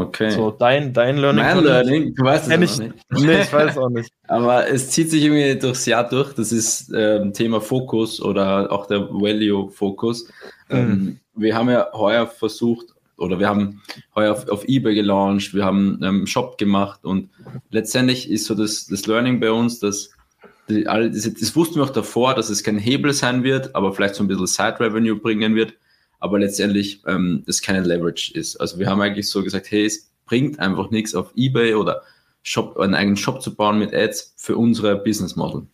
Okay. 0.00 0.30
So, 0.30 0.50
dein, 0.50 0.92
dein 0.92 1.18
Learning. 1.18 1.44
Mein 1.44 1.64
Learning, 1.64 2.14
du 2.14 2.24
weißt 2.24 2.50
es 2.50 2.58
nicht. 2.58 2.78
nicht. 2.78 2.94
Nee, 3.10 3.42
ich 3.42 3.52
weiß 3.52 3.76
auch 3.76 3.90
nicht. 3.90 4.10
Aber 4.28 4.68
es 4.68 4.90
zieht 4.90 5.10
sich 5.10 5.22
irgendwie 5.22 5.58
durchs 5.58 5.86
Jahr 5.86 6.08
durch. 6.08 6.32
Das 6.34 6.52
ist 6.52 6.92
ähm, 6.94 7.32
Thema 7.32 7.60
Fokus 7.60 8.20
oder 8.20 8.72
auch 8.72 8.86
der 8.86 9.10
Value-Fokus. 9.10 10.28
Mhm. 10.68 10.76
Ähm, 10.76 11.20
wir 11.34 11.54
haben 11.54 11.68
ja 11.68 11.88
heuer 11.92 12.26
versucht, 12.26 12.86
oder 13.20 13.38
wir 13.38 13.48
haben 13.48 13.82
heuer 14.14 14.32
auf, 14.32 14.48
auf 14.48 14.64
eBay 14.66 14.94
gelauncht, 14.94 15.54
wir 15.54 15.64
haben 15.64 15.98
einen 16.02 16.20
ähm, 16.20 16.26
Shop 16.26 16.56
gemacht 16.56 17.04
und 17.04 17.28
letztendlich 17.70 18.30
ist 18.30 18.46
so 18.46 18.54
das, 18.54 18.86
das 18.86 19.06
Learning 19.06 19.40
bei 19.40 19.50
uns, 19.52 19.78
dass 19.78 20.10
die, 20.68 20.86
all, 20.86 21.10
das, 21.10 21.32
das 21.34 21.54
wussten 21.54 21.76
wir 21.76 21.84
auch 21.84 21.90
davor, 21.90 22.34
dass 22.34 22.48
es 22.48 22.64
kein 22.64 22.78
Hebel 22.78 23.12
sein 23.12 23.42
wird, 23.42 23.74
aber 23.74 23.92
vielleicht 23.92 24.14
so 24.14 24.24
ein 24.24 24.28
bisschen 24.28 24.46
Side-Revenue 24.46 25.16
bringen 25.16 25.54
wird, 25.54 25.74
aber 26.20 26.38
letztendlich 26.38 27.02
ähm, 27.06 27.42
das 27.46 27.60
keine 27.60 27.80
Leverage 27.80 28.32
ist. 28.34 28.56
Also 28.56 28.78
wir 28.78 28.86
haben 28.88 29.00
eigentlich 29.00 29.28
so 29.28 29.42
gesagt, 29.42 29.70
hey, 29.70 29.86
es 29.86 30.12
bringt 30.26 30.60
einfach 30.60 30.90
nichts 30.90 31.14
auf 31.14 31.32
Ebay 31.34 31.74
oder 31.74 32.02
Shop, 32.42 32.78
einen 32.78 32.94
eigenen 32.94 33.16
Shop 33.16 33.42
zu 33.42 33.54
bauen 33.54 33.78
mit 33.78 33.92
Ads 33.92 34.34
für 34.36 34.56
unsere 34.56 34.96
Business 34.96 35.34
Model. 35.36 35.66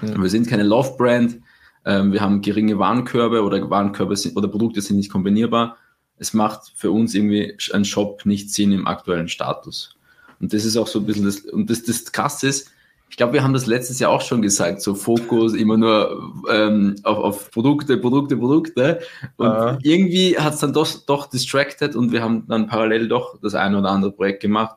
Mhm. 0.00 0.22
Wir 0.22 0.30
sind 0.30 0.48
keine 0.48 0.62
Love-Brand, 0.62 1.40
ähm, 1.84 2.12
wir 2.12 2.20
haben 2.20 2.42
geringe 2.42 2.78
Warenkörbe 2.78 3.42
oder 3.42 3.68
Warenkörbe 3.68 4.16
sind, 4.16 4.36
oder 4.36 4.48
Produkte 4.48 4.80
sind 4.80 4.96
nicht 4.96 5.10
kombinierbar. 5.10 5.76
Es 6.18 6.32
macht 6.32 6.72
für 6.74 6.90
uns 6.90 7.14
irgendwie 7.14 7.56
ein 7.72 7.84
Shop 7.84 8.24
nicht 8.24 8.52
Sinn 8.52 8.72
im 8.72 8.86
aktuellen 8.86 9.28
Status. 9.28 9.96
Und 10.40 10.52
das 10.52 10.64
ist 10.64 10.76
auch 10.76 10.86
so 10.86 11.00
ein 11.00 11.06
bisschen 11.06 11.24
das, 11.24 11.40
und 11.40 11.70
das, 11.70 11.82
das 11.82 12.12
Krasse 12.12 12.48
ist, 12.48 12.70
ich 13.08 13.16
glaube, 13.16 13.34
wir 13.34 13.42
haben 13.42 13.52
das 13.52 13.66
letztes 13.66 13.98
Jahr 13.98 14.10
auch 14.10 14.20
schon 14.20 14.42
gesagt, 14.42 14.82
so 14.82 14.94
Fokus 14.94 15.54
immer 15.54 15.76
nur 15.76 16.32
ähm, 16.50 16.96
auf, 17.04 17.18
auf 17.18 17.50
Produkte, 17.50 17.96
Produkte, 17.98 18.36
Produkte. 18.36 19.00
Und 19.36 19.46
uh. 19.48 19.78
irgendwie 19.82 20.38
hat 20.38 20.54
es 20.54 20.60
dann 20.60 20.72
doch, 20.72 20.88
doch 21.06 21.26
distracted 21.26 21.94
und 21.94 22.12
wir 22.12 22.22
haben 22.22 22.46
dann 22.48 22.66
parallel 22.66 23.08
doch 23.08 23.40
das 23.40 23.54
eine 23.54 23.78
oder 23.78 23.90
andere 23.90 24.12
Projekt 24.12 24.42
gemacht. 24.42 24.76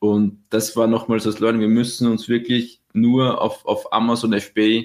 Und 0.00 0.42
das 0.50 0.76
war 0.76 0.88
nochmals 0.88 1.24
das 1.24 1.38
Learning. 1.38 1.60
Wir 1.60 1.68
müssen 1.68 2.08
uns 2.10 2.28
wirklich 2.28 2.80
nur 2.92 3.40
auf, 3.40 3.64
auf 3.64 3.92
Amazon 3.92 4.38
FBA, 4.38 4.82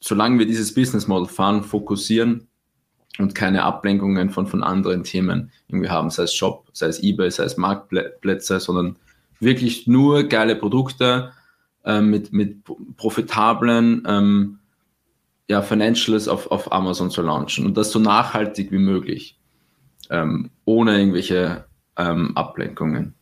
solange 0.00 0.40
wir 0.40 0.46
dieses 0.46 0.74
Business 0.74 1.06
Model 1.06 1.28
fahren, 1.28 1.62
fokussieren 1.62 2.48
und 3.18 3.34
keine 3.34 3.62
Ablenkungen 3.62 4.30
von, 4.30 4.46
von 4.46 4.62
anderen 4.64 5.04
Themen 5.04 5.52
irgendwie 5.68 5.88
haben, 5.88 6.10
sei 6.10 6.24
es 6.24 6.34
Shop, 6.34 6.68
sei 6.72 6.86
es 6.86 7.02
eBay, 7.02 7.30
sei 7.30 7.44
es 7.44 7.56
Marktplätze, 7.56 8.58
sondern 8.58 8.96
wirklich 9.38 9.86
nur 9.86 10.24
geile 10.24 10.56
Produkte 10.56 11.32
äh, 11.84 12.00
mit, 12.00 12.32
mit 12.32 12.58
profitablen 12.96 14.02
ähm, 14.06 14.58
ja, 15.48 15.62
Financials 15.62 16.28
auf, 16.28 16.50
auf 16.50 16.72
Amazon 16.72 17.10
zu 17.10 17.22
launchen 17.22 17.66
und 17.66 17.76
das 17.76 17.90
so 17.90 17.98
nachhaltig 17.98 18.70
wie 18.70 18.78
möglich, 18.78 19.38
ähm, 20.08 20.50
ohne 20.64 20.98
irgendwelche 20.98 21.64
ähm, 21.96 22.36
Ablenkungen. 22.36 23.14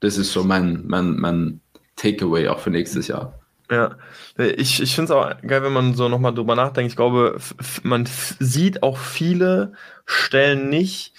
Das 0.00 0.18
ist 0.18 0.32
so 0.32 0.44
mein, 0.44 0.82
mein, 0.86 1.16
mein 1.16 1.60
Takeaway 1.96 2.48
auch 2.48 2.58
für 2.58 2.70
nächstes 2.70 3.08
Jahr. 3.08 3.38
Ja, 3.70 3.96
ich, 4.38 4.80
ich 4.80 4.94
finde 4.94 5.12
es 5.12 5.18
auch 5.18 5.42
geil, 5.42 5.62
wenn 5.62 5.72
man 5.72 5.94
so 5.94 6.08
nochmal 6.08 6.34
drüber 6.34 6.54
nachdenkt. 6.54 6.92
Ich 6.92 6.96
glaube, 6.96 7.38
man 7.82 8.06
sieht 8.38 8.82
auch 8.82 8.96
viele 8.96 9.72
Stellen 10.04 10.68
nicht, 10.68 11.14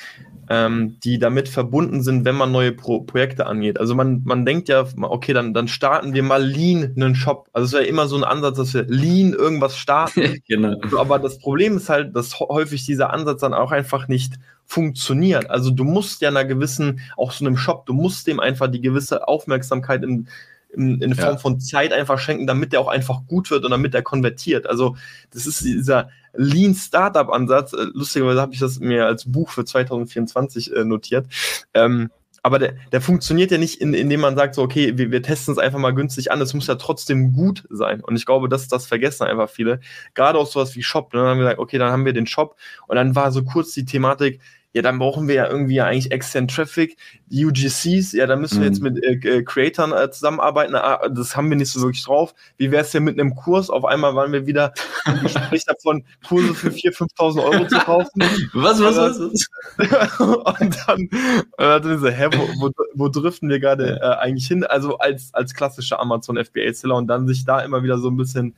ähm, 0.50 0.98
die 1.04 1.20
damit 1.20 1.50
verbunden 1.50 2.02
sind, 2.02 2.26
wenn 2.26 2.36
man 2.36 2.52
neue 2.52 2.72
Pro 2.72 3.02
Projekte 3.02 3.46
angeht. 3.46 3.80
Also 3.80 3.96
man, 3.96 4.22
man 4.24 4.46
denkt 4.46 4.70
ja, 4.70 4.86
okay, 5.02 5.34
dann, 5.34 5.54
dann 5.54 5.68
starten 5.68 6.14
wir 6.14 6.24
mal 6.24 6.44
Lean 6.44 6.94
einen 6.96 7.16
Shop. 7.16 7.50
Also 7.54 7.66
es 7.66 7.74
wäre 7.74 7.86
immer 7.86 8.08
so 8.08 8.16
ein 8.16 8.24
Ansatz, 8.24 8.58
dass 8.58 8.74
wir 8.74 8.84
Lean 8.84 9.34
irgendwas 9.34 9.78
starten. 9.78 10.42
genau. 10.48 10.80
Aber 10.98 11.20
das 11.20 11.40
Problem 11.40 11.78
ist 11.78 11.90
halt, 11.90 12.16
dass 12.16 12.40
häufig 12.40 12.86
dieser 12.86 13.14
Ansatz 13.14 13.42
dann 13.42 13.54
auch 13.54 13.72
einfach 13.72 14.08
nicht 14.08 14.36
funktioniert. 14.66 15.50
Also 15.50 15.72
du 15.72 15.84
musst 15.84 16.22
ja 16.22 16.30
einer 16.30 16.46
gewissen, 16.46 17.00
auch 17.18 17.32
so 17.32 17.46
einem 17.46 17.58
Shop, 17.58 17.86
du 17.86 17.94
musst 17.94 18.28
dem 18.28 18.40
einfach 18.40 18.68
die 18.68 18.82
gewisse 18.82 19.28
Aufmerksamkeit 19.28 20.04
in, 20.04 20.28
in, 20.70 21.02
in 21.02 21.16
Form 21.16 21.34
ja. 21.34 21.38
von 21.38 21.60
Zeit 21.60 21.94
einfach 21.94 22.20
schenken, 22.20 22.48
damit 22.48 22.74
der 22.74 22.82
auch 22.82 22.88
einfach 22.88 23.26
gut 23.28 23.50
wird 23.52 23.66
und 23.66 23.72
damit 23.72 23.96
er 23.96 24.02
konvertiert. 24.02 24.68
Also 24.68 24.96
das 25.32 25.48
ist 25.48 25.64
dieser 25.64 26.10
Lean 26.34 26.76
Startup 26.76 27.30
Ansatz. 27.30 27.74
Äh, 27.74 27.88
lustigerweise 27.94 28.42
habe 28.42 28.54
ich 28.54 28.60
das 28.60 28.80
mir 28.80 29.06
als 29.06 29.30
Buch 29.30 29.50
für 29.50 29.66
2024 29.66 30.76
äh, 30.76 30.84
notiert. 30.84 31.28
Ähm, 31.74 32.10
aber 32.44 32.60
der, 32.60 32.76
der 32.94 33.02
funktioniert 33.02 33.52
ja 33.52 33.58
nicht, 33.58 33.82
in, 33.82 33.94
indem 33.94 34.22
man 34.22 34.38
sagt, 34.38 34.56
so, 34.56 34.62
okay, 34.62 34.98
wir, 34.98 35.12
wir 35.12 35.22
testen 35.22 35.52
es 35.52 35.58
einfach 35.58 35.80
mal 35.80 35.94
günstig 35.94 36.32
an, 36.32 36.40
es 36.40 36.54
muss 36.54 36.68
ja 36.68 36.76
trotzdem 36.76 37.34
gut 37.34 37.66
sein. 37.70 38.02
Und 38.02 38.16
ich 38.16 38.26
glaube, 38.26 38.48
das, 38.48 38.70
das 38.70 38.86
vergessen 38.86 39.24
einfach 39.24 39.50
viele. 39.50 39.82
Gerade 40.14 40.40
auch 40.40 40.48
sowas 40.48 40.74
wie 40.76 40.82
Shop. 40.84 41.14
Ne? 41.14 41.20
Dann 41.20 41.30
haben 41.30 41.40
wir 41.40 41.44
gesagt, 41.44 41.60
okay, 41.60 41.78
dann 41.78 41.92
haben 41.92 42.06
wir 42.06 42.14
den 42.14 42.26
Shop 42.26 42.56
und 42.88 42.96
dann 42.96 43.16
war 43.16 43.34
so 43.34 43.44
kurz 43.44 43.74
die 43.74 43.84
Thematik, 43.84 44.40
ja, 44.74 44.82
dann 44.82 45.00
brauchen 45.00 45.28
wir 45.28 45.36
ja 45.36 45.48
irgendwie 45.48 45.76
ja 45.76 45.86
eigentlich 45.86 46.12
extern 46.12 46.48
Traffic, 46.48 46.98
UGCs, 47.32 48.12
ja, 48.12 48.28
da 48.28 48.36
müssen 48.36 48.60
wir 48.60 48.68
jetzt 48.68 48.82
mhm. 48.82 48.94
mit 48.94 49.04
äh, 49.04 49.38
äh, 49.38 49.44
Creatern 49.44 49.92
äh, 49.92 50.12
zusammenarbeiten, 50.12 50.76
ah, 50.76 51.08
das 51.10 51.36
haben 51.36 51.50
wir 51.50 51.58
nicht 51.58 51.72
so 51.72 51.82
wirklich 51.82 52.04
drauf. 52.04 52.36
Wie 52.58 52.72
wäre 52.72 52.84
es 52.84 52.92
denn 52.92 53.04
mit 53.04 53.20
einem 53.20 53.36
Kurs? 53.36 53.70
Auf 53.70 53.86
einmal 53.86 54.16
waren 54.16 54.32
wir 54.32 54.46
wieder 54.46 54.74
im 55.06 55.22
Gespräch 55.22 55.66
davon, 55.68 56.04
Kurse 56.28 56.54
für 56.54 56.70
4.000, 56.70 57.10
5.000 57.18 57.44
Euro 57.44 57.68
zu 57.68 57.78
kaufen. 57.80 58.22
was, 58.54 58.80
was, 58.80 58.98
was? 58.98 59.20
was? 59.20 60.20
und 60.20 60.78
dann, 60.88 61.10
äh, 61.58 61.82
dann 61.82 62.00
so, 62.00 62.08
hä, 62.08 62.28
wo, 62.34 62.68
wo, 62.68 62.72
wo 62.94 63.10
driften 63.10 63.50
wir 63.50 63.60
gerade 63.60 64.00
äh, 64.02 64.18
eigentlich 64.18 64.48
hin? 64.48 64.64
Also 64.64 64.98
als, 64.98 65.34
als 65.34 65.54
klassischer 65.54 66.00
Amazon 66.00 66.38
FBA-Seller 66.38 66.96
und 66.96 67.08
dann 67.08 67.28
sich 67.28 67.46
da 67.46 67.62
immer 67.62 67.84
wieder 67.84 67.98
so 67.98 68.10
ein 68.10 68.18
bisschen 68.18 68.56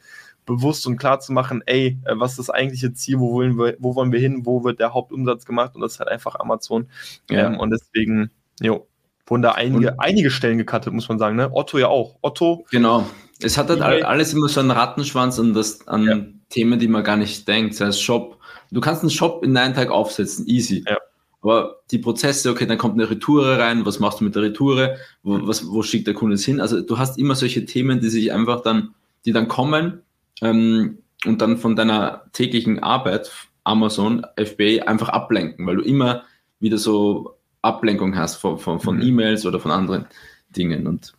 bewusst 0.50 0.86
und 0.86 0.98
klar 0.98 1.22
zu 1.22 1.32
machen, 1.32 1.64
ey, 1.66 1.98
äh, 2.04 2.16
was 2.16 2.32
ist 2.32 2.40
das 2.40 2.50
eigentliche 2.50 2.94
Ziel, 2.94 3.20
wo 3.20 3.32
wollen 3.32 3.58
wir, 3.58 3.78
wo 3.80 3.96
wollen 3.96 4.12
wir 4.12 4.20
hin, 4.20 4.46
wo 4.46 4.66
wird 4.66 4.80
der 4.80 4.94
Hauptumsatz 4.94 5.46
gemacht 5.46 5.76
und 5.76 5.82
das 5.82 5.94
ist 5.94 6.00
halt 6.00 6.10
einfach 6.10 6.36
Amazon. 6.40 6.90
Ja. 7.30 7.48
Ähm, 7.48 7.60
und 7.60 7.70
deswegen, 7.72 8.32
jo, 8.60 8.88
wurden 9.26 9.42
da 9.42 9.52
einige, 9.52 9.92
und, 9.92 10.00
einige 10.00 10.32
Stellen 10.32 10.58
gecuttet, 10.58 10.92
muss 10.92 11.08
man 11.08 11.20
sagen, 11.20 11.36
ne? 11.36 11.50
Otto 11.54 11.78
ja 11.78 11.88
auch. 11.88 12.18
Otto. 12.22 12.66
Genau. 12.72 13.06
Es 13.42 13.58
hat 13.58 13.70
halt 13.70 14.04
alles 14.04 14.34
immer 14.34 14.50
so 14.50 14.60
einen 14.60 14.72
Rattenschwanz 14.72 15.40
an, 15.40 15.54
das, 15.54 15.88
an 15.88 16.06
ja. 16.06 16.20
Themen, 16.50 16.80
die 16.80 16.90
man 16.90 17.04
gar 17.04 17.16
nicht 17.16 17.48
denkt. 17.48 17.74
Das 17.74 17.82
heißt 17.82 18.02
Shop. 18.02 18.38
Du 18.72 18.82
kannst 18.82 19.02
einen 19.02 19.12
Shop 19.12 19.44
in 19.44 19.56
einen 19.56 19.74
Tag 19.74 19.92
aufsetzen, 19.92 20.46
easy. 20.48 20.84
Ja. 20.88 20.98
Aber 21.42 21.78
die 21.92 22.00
Prozesse, 22.00 22.50
okay, 22.52 22.66
dann 22.66 22.78
kommt 22.78 22.96
eine 22.96 23.10
Retoure 23.10 23.58
rein, 23.58 23.86
was 23.86 24.00
machst 24.00 24.20
du 24.20 24.26
mit 24.26 24.36
der 24.36 24.44
Retoure, 24.44 24.98
wo, 25.24 25.48
was, 25.48 25.66
wo 25.68 25.84
schickt 25.84 26.08
der 26.08 26.14
Kunde 26.14 26.36
es 26.36 26.44
hin? 26.44 26.60
Also 26.60 26.82
du 26.82 26.98
hast 26.98 27.18
immer 27.18 27.36
solche 27.36 27.66
Themen, 27.66 28.02
die 28.02 28.10
sich 28.10 28.34
einfach 28.34 28.62
dann, 28.62 28.94
die 29.26 29.32
dann 29.32 29.48
kommen 29.48 30.02
ähm, 30.42 31.00
und 31.26 31.42
dann 31.42 31.58
von 31.58 31.76
deiner 31.76 32.24
täglichen 32.32 32.80
Arbeit, 32.80 33.32
Amazon, 33.64 34.26
FBA, 34.38 34.86
einfach 34.86 35.10
ablenken, 35.10 35.66
weil 35.68 35.76
du 35.76 35.84
immer 35.84 36.24
wieder 36.60 36.78
so 36.78 37.38
Ablenkung 37.62 38.18
hast 38.18 38.36
von, 38.36 38.58
von, 38.58 38.80
von 38.80 38.98
mhm. 38.98 39.04
E-Mails 39.04 39.46
oder 39.46 39.60
von 39.60 39.72
anderen 39.72 40.06
Dingen. 40.50 40.88
Und 40.88 41.14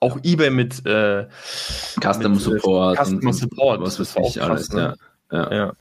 auch 0.00 0.18
eBay 0.22 0.50
mit 0.50 0.84
äh, 0.86 1.26
Customer 2.00 2.28
mit, 2.30 2.38
äh, 2.38 2.40
Support, 2.40 2.98
Customer 2.98 3.32
Support, 3.32 3.80
was 3.80 4.00
weiß 4.00 4.16
ich 4.26 4.42
alles. 4.42 4.72
Ne? 4.72 4.96
Ja. 5.30 5.52
Ja. 5.52 5.56
ja. 5.56 5.72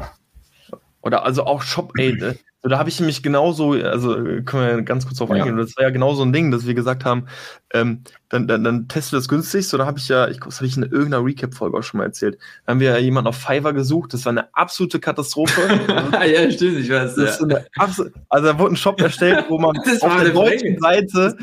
Oder 1.02 1.26
also 1.26 1.46
auch 1.46 1.62
Shop 1.62 1.94
Aid. 1.98 2.40
So, 2.64 2.70
da 2.70 2.78
habe 2.78 2.90
ich 2.90 3.00
mich 3.00 3.24
genauso, 3.24 3.72
also 3.72 4.14
können 4.46 4.78
wir 4.78 4.82
ganz 4.84 5.08
kurz 5.08 5.18
drauf 5.18 5.32
eingehen, 5.32 5.58
das 5.58 5.76
war 5.78 5.86
ja 5.86 5.90
genau 5.90 6.14
so 6.14 6.22
ein 6.22 6.32
Ding, 6.32 6.52
dass 6.52 6.68
wir 6.68 6.76
gesagt 6.76 7.06
haben, 7.06 7.26
ähm, 7.74 8.04
dann, 8.30 8.48
dann, 8.48 8.64
dann 8.64 8.88
testen 8.88 9.14
wir 9.14 9.20
das 9.20 9.28
günstig. 9.28 9.68
So, 9.68 9.80
da 9.80 9.88
habe 9.88 9.98
ich 9.98 10.08
ja, 10.08 10.28
ich 10.28 10.40
das 10.40 10.58
habe 10.58 10.68
ich 10.68 10.78
in 10.78 10.84
irgendeiner 10.84 11.26
Recap-Folge 11.26 11.76
auch 11.76 11.82
schon 11.82 11.98
mal 11.98 12.04
erzählt. 12.04 12.38
Da 12.66 12.72
haben 12.72 12.80
wir 12.80 12.92
ja 12.92 12.98
jemanden 12.98 13.30
auf 13.30 13.38
Fiverr 13.38 13.74
gesucht, 13.74 14.14
das 14.14 14.26
war 14.26 14.32
eine 14.32 14.54
absolute 14.54 15.00
Katastrophe. 15.00 15.62
ja, 16.14 16.52
stimmt, 16.52 16.80
ich 16.80 16.90
weiß. 16.92 17.16
Das 17.16 17.40
ja. 17.40 17.62
also 17.78 18.06
da 18.30 18.60
wurde 18.60 18.74
ein 18.74 18.78
Shop 18.78 19.02
erstellt, 19.02 19.46
wo 19.50 19.58
man 19.58 19.76
auf 20.02 20.22
der 20.22 20.30
deutschen 20.30 20.78
Seite, 20.80 21.36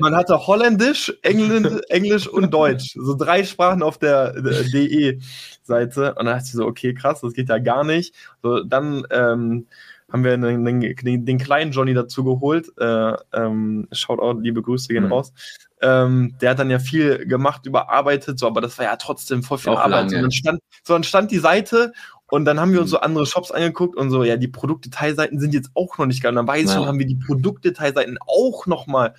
man 0.00 0.16
hatte 0.16 0.46
Holländisch, 0.46 1.12
Englisch, 1.20 1.82
Englisch 1.90 2.26
und 2.26 2.50
Deutsch. 2.50 2.94
So 2.94 3.14
drei 3.14 3.44
Sprachen 3.44 3.82
auf 3.82 3.98
der, 3.98 4.40
der 4.40 4.62
DE-Seite. 4.62 6.14
Und 6.14 6.24
dann 6.24 6.34
dachte 6.34 6.44
ich 6.46 6.52
so, 6.52 6.64
okay, 6.64 6.94
krass, 6.94 7.20
das 7.20 7.34
geht 7.34 7.50
ja 7.50 7.58
gar 7.58 7.84
nicht. 7.84 8.14
So, 8.42 8.64
dann 8.64 9.04
ähm, 9.10 9.66
haben 10.12 10.24
wir 10.24 10.32
einen, 10.32 10.80
den, 10.80 11.24
den, 11.24 11.38
kleinen 11.38 11.72
Johnny 11.72 11.94
dazu 11.94 12.24
geholt. 12.24 12.72
Äh, 12.78 13.12
ähm, 13.32 13.88
Shoutout, 13.92 14.40
liebe 14.40 14.62
Grüße 14.62 14.88
gehen 14.88 15.06
mhm. 15.06 15.12
raus. 15.12 15.32
Ähm, 15.80 16.34
der 16.40 16.50
hat 16.50 16.58
dann 16.58 16.70
ja 16.70 16.78
viel 16.78 17.26
gemacht, 17.26 17.64
überarbeitet, 17.66 18.38
so, 18.38 18.46
aber 18.46 18.60
das 18.60 18.76
war 18.78 18.84
ja 18.84 18.96
trotzdem 18.96 19.42
voll 19.42 19.58
viel 19.58 19.72
Auch 19.72 19.80
Arbeit. 19.80 20.10
Lange. 20.10 20.10
So, 20.10 20.20
dann 20.20 20.32
stand, 20.32 20.60
so, 20.84 20.92
dann 20.92 21.04
stand 21.04 21.30
die 21.30 21.38
Seite 21.38 21.92
und 22.28 22.44
dann 22.44 22.60
haben 22.60 22.72
wir 22.72 22.80
uns 22.80 22.90
mhm. 22.90 22.96
so 22.96 23.00
andere 23.00 23.26
Shops 23.26 23.50
angeguckt 23.50 23.96
und 23.96 24.10
so, 24.10 24.24
ja, 24.24 24.36
die 24.36 24.48
Produktdetailseiten 24.48 25.38
sind 25.40 25.54
jetzt 25.54 25.70
auch 25.74 25.96
noch 25.98 26.06
nicht 26.06 26.22
geil. 26.22 26.30
Und 26.30 26.36
dann 26.36 26.46
weiß 26.46 26.62
ich 26.62 26.68
ja. 26.68 26.74
schon, 26.74 26.86
haben 26.86 26.98
wir 26.98 27.06
die 27.06 27.16
Produktdetailseiten 27.16 28.18
auch 28.26 28.66
noch 28.66 28.86
mal 28.86 29.14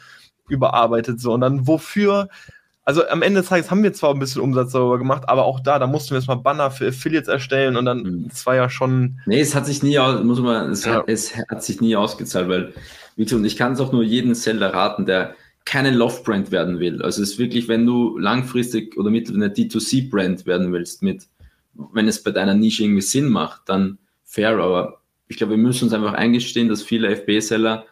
überarbeitet, 0.50 1.20
so. 1.20 1.34
Und 1.34 1.42
dann 1.42 1.68
wofür 1.68 2.28
also 2.84 3.08
am 3.08 3.22
Ende 3.22 3.42
des 3.42 3.50
Tages 3.50 3.70
haben 3.70 3.84
wir 3.84 3.94
zwar 3.94 4.14
ein 4.14 4.20
bisschen 4.20 4.42
Umsatz 4.42 4.72
darüber 4.72 4.98
gemacht, 4.98 5.24
aber 5.28 5.46
auch 5.46 5.60
da, 5.60 5.78
da 5.78 5.88
mussten 5.88 6.12
wir 6.12 6.18
jetzt 6.18 6.28
mal 6.28 6.36
Banner 6.36 6.72
für 6.72 6.88
Affiliates 6.88 7.28
erstellen 7.28 7.78
und 7.78 7.86
dann, 7.86 8.04
mhm. 8.04 8.28
das 8.30 8.46
war 8.46 8.56
ja 8.56 8.70
schon. 8.70 9.20
Nee, 9.26 9.40
es 9.40 9.54
hat 9.54 9.68
sich 9.68 9.84
nie, 9.84 9.98
muss 10.24 10.40
man, 10.40 10.72
es, 10.72 10.86
ja. 10.86 10.96
hat, 10.96 11.04
es 11.08 11.36
hat 11.36 11.64
sich 11.64 11.80
nie 11.80 11.96
ausgezahlt, 11.96 12.50
weil, 12.50 12.74
wie 13.16 13.26
gesagt, 13.26 13.46
ich 13.46 13.56
kann 13.58 13.74
es 13.74 13.80
auch 13.80 13.92
nur 13.92 14.04
jedem 14.04 14.34
Seller 14.34 14.74
raten, 14.74 15.06
der 15.06 15.36
keine 15.64 15.92
Love-Brand 15.92 16.52
werden 16.52 16.80
will. 16.80 17.04
Also 17.04 17.22
es 17.22 17.32
ist 17.32 17.40
wirklich, 17.40 17.68
wenn 17.68 17.86
du 17.86 18.18
langfristig 18.18 18.98
oder 18.98 19.12
mit 19.12 19.30
einer 19.30 19.48
D2C-Brand 19.48 20.48
werden 20.48 20.74
willst, 20.74 21.04
mit, 21.04 21.28
wenn 21.94 22.08
es 22.08 22.24
bei 22.24 22.32
deiner 22.32 22.56
Nische 22.56 22.84
irgendwie 22.84 23.02
Sinn 23.02 23.30
macht, 23.30 23.62
dann 23.68 24.00
fair, 24.24 24.58
aber 24.58 25.02
ich 25.28 25.38
glaube, 25.38 25.52
wir 25.52 25.58
müssen 25.58 25.86
uns 25.86 25.94
einfach 25.94 26.14
eingestehen, 26.14 26.68
dass 26.68 26.82
viele 26.82 27.10
FB-Seller 27.10 27.86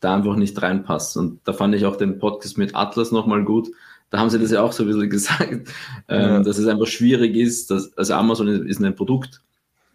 da 0.00 0.14
einfach 0.14 0.36
nicht 0.36 0.60
reinpassen. 0.62 1.20
Und 1.20 1.40
da 1.44 1.52
fand 1.52 1.74
ich 1.74 1.84
auch 1.84 1.96
den 1.96 2.18
Podcast 2.18 2.58
mit 2.58 2.76
Atlas 2.76 3.10
nochmal 3.10 3.44
gut 3.44 3.68
da 4.10 4.18
haben 4.18 4.30
sie 4.30 4.38
das 4.38 4.50
ja 4.50 4.62
auch 4.62 4.72
so 4.72 4.82
ein 4.82 4.86
bisschen 4.86 5.10
gesagt, 5.10 5.72
ähm, 6.08 6.44
dass 6.44 6.58
es 6.58 6.66
einfach 6.66 6.86
schwierig 6.86 7.36
ist, 7.36 7.70
dass, 7.70 7.96
also 7.96 8.14
Amazon 8.14 8.66
ist 8.66 8.80
ein 8.80 8.94
Produkt, 8.94 9.42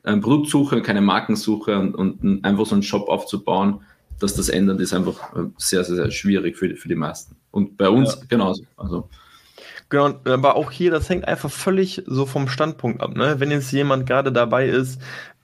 eine 0.03 0.21
Produktsuche, 0.21 0.81
keine 0.81 1.01
Markensuche 1.01 1.77
und, 1.77 1.95
und 1.95 2.43
einfach 2.43 2.65
so 2.65 2.75
einen 2.75 2.83
Shop 2.83 3.07
aufzubauen, 3.07 3.81
dass 4.19 4.35
das 4.35 4.49
ändert, 4.49 4.79
ist 4.79 4.93
einfach 4.93 5.35
äh, 5.35 5.45
sehr, 5.57 5.83
sehr, 5.83 5.95
sehr 5.95 6.11
schwierig 6.11 6.57
für, 6.57 6.75
für 6.75 6.87
die 6.87 6.95
meisten. 6.95 7.35
Und 7.51 7.77
bei 7.77 7.89
uns 7.89 8.15
ja. 8.15 8.21
genauso. 8.27 8.63
Also. 8.77 9.09
Genau, 9.89 10.19
aber 10.23 10.55
auch 10.55 10.71
hier, 10.71 10.89
das 10.89 11.09
hängt 11.09 11.27
einfach 11.27 11.51
völlig 11.51 12.03
so 12.05 12.25
vom 12.25 12.47
Standpunkt 12.47 13.01
ab. 13.01 13.15
Ne? 13.15 13.35
Wenn 13.39 13.51
jetzt 13.51 13.71
jemand 13.71 14.05
gerade 14.05 14.31
dabei 14.31 14.67
ist, 14.67 15.01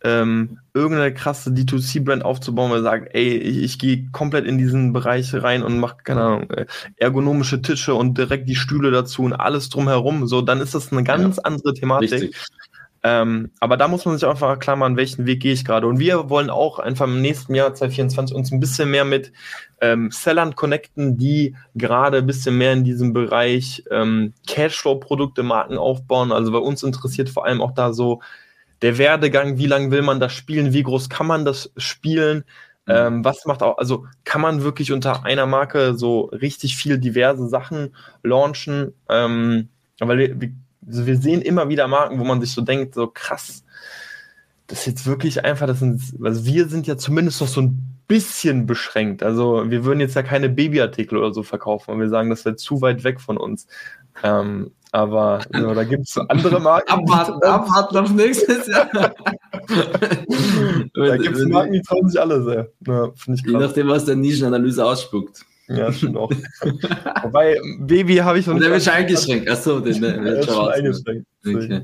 ähm, 0.07 0.59
irgendeine 0.73 1.13
krasse 1.13 1.49
D2C-Brand 1.49 2.23
aufzubauen, 2.23 2.71
weil 2.71 2.79
er 2.79 2.83
sagt, 2.83 3.09
ey, 3.13 3.35
ich, 3.35 3.57
ich 3.57 3.79
gehe 3.79 4.07
komplett 4.13 4.45
in 4.45 4.57
diesen 4.57 4.93
Bereich 4.93 5.33
rein 5.33 5.63
und 5.63 5.79
mache, 5.79 5.97
keine 6.05 6.21
Ahnung, 6.21 6.49
äh, 6.51 6.65
ergonomische 6.95 7.61
Tische 7.61 7.93
und 7.93 8.17
direkt 8.17 8.47
die 8.47 8.55
Stühle 8.55 8.89
dazu 8.89 9.23
und 9.23 9.33
alles 9.33 9.67
drumherum, 9.67 10.25
so, 10.25 10.41
dann 10.41 10.61
ist 10.61 10.73
das 10.73 10.93
eine 10.93 11.03
ganz 11.03 11.35
ja, 11.35 11.43
andere 11.43 11.73
Thematik. 11.73 12.33
Ähm, 13.03 13.51
aber 13.59 13.77
da 13.77 13.87
muss 13.87 14.05
man 14.05 14.17
sich 14.17 14.27
einfach 14.27 14.57
klar 14.59 14.75
machen, 14.75 14.97
welchen 14.97 15.25
Weg 15.25 15.41
gehe 15.41 15.53
ich 15.53 15.65
gerade. 15.65 15.87
Und 15.87 15.99
wir 15.99 16.29
wollen 16.29 16.49
auch 16.49 16.79
einfach 16.79 17.05
im 17.05 17.21
nächsten 17.21 17.53
Jahr 17.53 17.73
2024 17.73 18.35
uns 18.35 18.51
ein 18.51 18.59
bisschen 18.59 18.89
mehr 18.89 19.05
mit 19.05 19.31
ähm, 19.81 20.09
Sellern 20.11 20.55
connecten, 20.55 21.17
die 21.17 21.55
gerade 21.75 22.19
ein 22.19 22.27
bisschen 22.27 22.57
mehr 22.57 22.73
in 22.73 22.83
diesem 22.83 23.13
Bereich 23.13 23.83
ähm, 23.91 24.33
Cashflow-Produkte, 24.47 25.43
Marken 25.43 25.77
aufbauen. 25.77 26.31
Also 26.31 26.51
bei 26.51 26.57
uns 26.57 26.81
interessiert 26.81 27.29
vor 27.29 27.45
allem 27.45 27.61
auch 27.61 27.71
da 27.71 27.93
so 27.93 28.21
der 28.81 28.97
Werdegang, 28.97 29.57
wie 29.57 29.65
lange 29.65 29.91
will 29.91 30.01
man 30.01 30.19
das 30.19 30.33
spielen, 30.33 30.73
wie 30.73 30.83
groß 30.83 31.09
kann 31.09 31.27
man 31.27 31.45
das 31.45 31.71
spielen, 31.77 32.43
mhm. 32.85 32.93
ähm, 32.93 33.25
was 33.25 33.45
macht 33.45 33.63
auch, 33.63 33.77
also 33.77 34.05
kann 34.23 34.41
man 34.41 34.63
wirklich 34.63 34.91
unter 34.91 35.25
einer 35.25 35.45
Marke 35.45 35.95
so 35.95 36.25
richtig 36.25 36.77
viel 36.77 36.97
diverse 36.97 37.47
Sachen 37.47 37.95
launchen, 38.23 38.93
ähm, 39.09 39.69
weil 39.99 40.17
wir, 40.39 40.51
also 40.85 41.05
wir 41.05 41.17
sehen 41.17 41.41
immer 41.41 41.69
wieder 41.69 41.87
Marken, 41.87 42.19
wo 42.19 42.23
man 42.23 42.39
sich 42.39 42.51
so 42.51 42.61
denkt, 42.61 42.93
so 42.93 43.07
krass, 43.07 43.63
das 44.67 44.79
ist 44.79 44.85
jetzt 44.85 45.05
wirklich 45.05 45.43
einfach, 45.43 45.65
das 45.65 45.79
sind, 45.79 46.01
also 46.21 46.45
wir 46.45 46.67
sind 46.67 46.87
ja 46.87 46.97
zumindest 46.97 47.41
noch 47.41 47.47
so 47.47 47.61
ein 47.61 47.97
bisschen 48.07 48.65
beschränkt. 48.65 49.23
Also 49.23 49.69
wir 49.69 49.83
würden 49.83 49.99
jetzt 49.99 50.15
ja 50.15 50.23
keine 50.23 50.49
Babyartikel 50.49 51.17
oder 51.17 51.33
so 51.33 51.43
verkaufen 51.43 51.91
und 51.91 51.99
wir 51.99 52.09
sagen, 52.09 52.29
das 52.29 52.45
wäre 52.45 52.55
zu 52.55 52.81
weit 52.81 53.03
weg 53.03 53.19
von 53.19 53.37
uns. 53.37 53.67
Ähm, 54.23 54.71
aber 54.91 55.41
so, 55.53 55.73
da 55.73 55.83
gibt 55.83 56.07
es 56.07 56.17
andere 56.17 56.59
Marken. 56.59 56.89
abwarten, 56.89 57.33
abwarten 57.43 57.97
auf 57.97 58.11
nächstes 58.11 58.67
Jahr. 58.67 58.89
da 60.93 61.17
gibt 61.17 61.35
es 61.35 61.45
Marken, 61.45 61.73
die 61.73 61.81
trauen 61.81 62.09
sich 62.09 62.19
alle 62.19 62.43
sehr. 62.43 62.69
Ja, 62.87 63.09
ich 63.27 63.41
Je 63.45 63.57
nachdem, 63.57 63.89
was 63.89 64.05
der 64.05 64.15
Nischenanalyse 64.15 64.85
ausspuckt. 64.85 65.45
Ja, 65.67 65.91
stimmt 65.91 66.15
auch. 66.15 66.31
Wobei, 67.23 67.59
Baby 67.79 68.15
habe 68.17 68.39
ich 68.39 68.47
noch 68.47 68.53
nicht. 68.53 68.63
Der 68.63 68.71
wird 68.71 68.83
schon 68.83 68.93
eingeschränkt. 68.93 69.49
Achso, 69.49 69.79
den 69.81 70.01
der 70.01 70.23
wird 70.23 70.45
schon 70.45 70.69
eingeschränkt. 70.69 71.27
Okay. 71.45 71.83